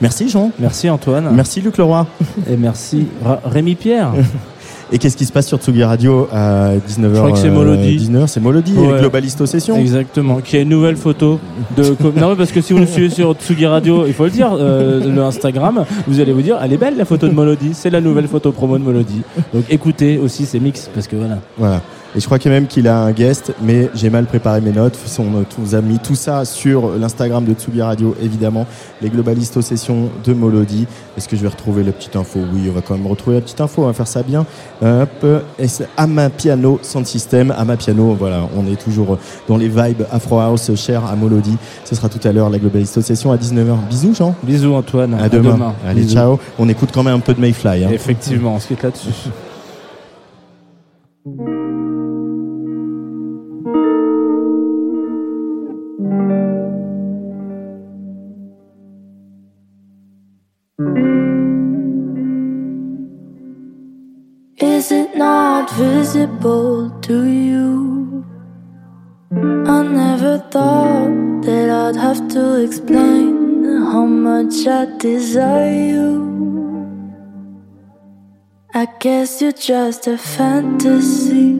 [0.00, 0.50] Merci Jean.
[0.58, 1.30] Merci Antoine.
[1.32, 2.06] Merci Luc Leroy.
[2.50, 3.06] Et merci
[3.44, 4.12] Rémi Pierre.
[4.90, 7.96] Et qu'est-ce qui se passe sur Tsugi Radio à 19h Je crois que c'est Molody.
[7.96, 8.94] 19 c'est Molody, Ouais.
[8.94, 9.76] les Globalisto Session.
[9.76, 10.36] Exactement.
[10.40, 11.38] Qui a une nouvelle photo
[11.76, 11.82] de.
[12.18, 14.50] non, mais parce que si vous le suivez sur Tsugi Radio, il faut le dire,
[14.58, 17.70] euh, le Instagram, vous allez vous dire, elle est belle la photo de Molody.
[17.74, 19.20] C'est la nouvelle photo promo de Molody.
[19.52, 21.38] Donc écoutez aussi ces mix parce que voilà.
[21.58, 21.82] Voilà.
[22.16, 24.98] Et je crois a même qu'il a un guest, mais j'ai mal préparé mes notes.
[25.18, 28.66] On vous a mis tout ça sur l'Instagram de Tsugi Radio, évidemment.
[29.02, 30.86] Les globalistes aux sessions de Molody.
[31.16, 32.40] Est-ce que je vais retrouver la petite info?
[32.54, 33.82] Oui, on va quand même retrouver la petite info.
[33.82, 34.46] On va faire ça bien.
[34.82, 35.26] Hop.
[35.98, 37.52] Ama Piano Sound System.
[37.56, 38.48] Ama Piano, voilà.
[38.56, 41.56] On est toujours dans les vibes Afro House, cher à Molody.
[41.84, 43.76] Ce sera tout à l'heure, la globaliste aux sessions à 19h.
[43.90, 44.34] Bisous, Jean.
[44.42, 45.14] Bisous Antoine.
[45.14, 45.74] À demain.
[45.86, 46.14] Allez, Bisous.
[46.14, 46.38] ciao.
[46.58, 47.84] On écoute quand même un peu de Mayfly.
[47.84, 47.90] hein.
[47.92, 49.10] Effectivement, on se quitte là-dessus.
[66.08, 68.24] visible to you?
[69.76, 76.08] I never thought that I'd have to explain how much I desire you.
[78.72, 81.56] I guess you're just a fantasy.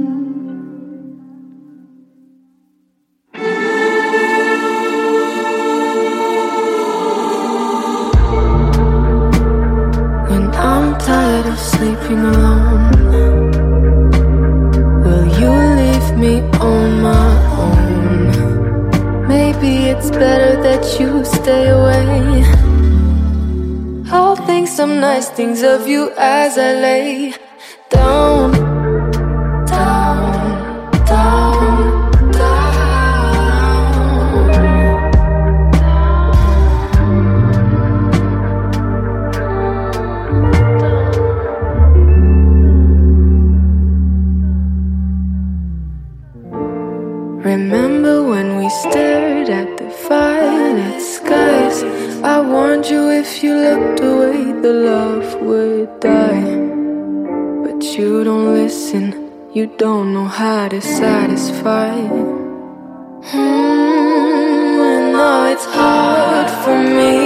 [10.29, 12.98] When I'm tired of sleeping alone,
[16.19, 17.31] me on my
[17.65, 19.28] own?
[19.28, 22.45] Maybe it's better that you stay away.
[24.11, 27.35] I'll think some nice things of you as I lay
[27.90, 28.53] down,
[59.59, 61.97] you don't know how to satisfy.
[63.31, 67.17] Hmm, and now it's hard for me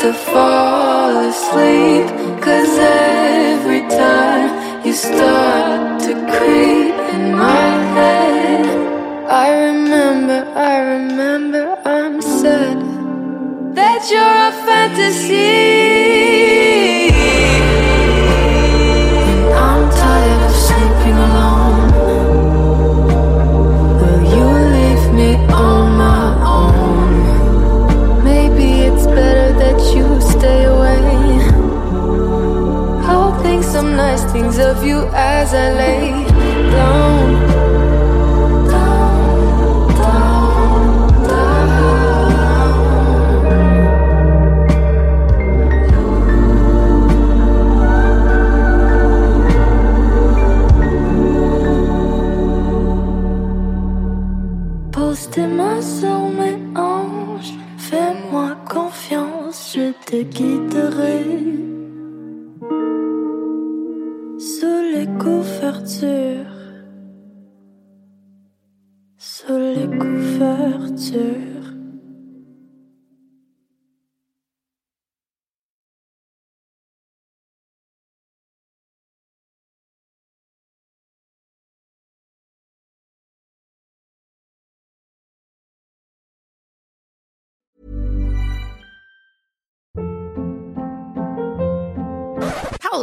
[0.00, 2.06] to fall asleep.
[2.44, 6.83] Cause every time you start to creep
[35.54, 35.93] easily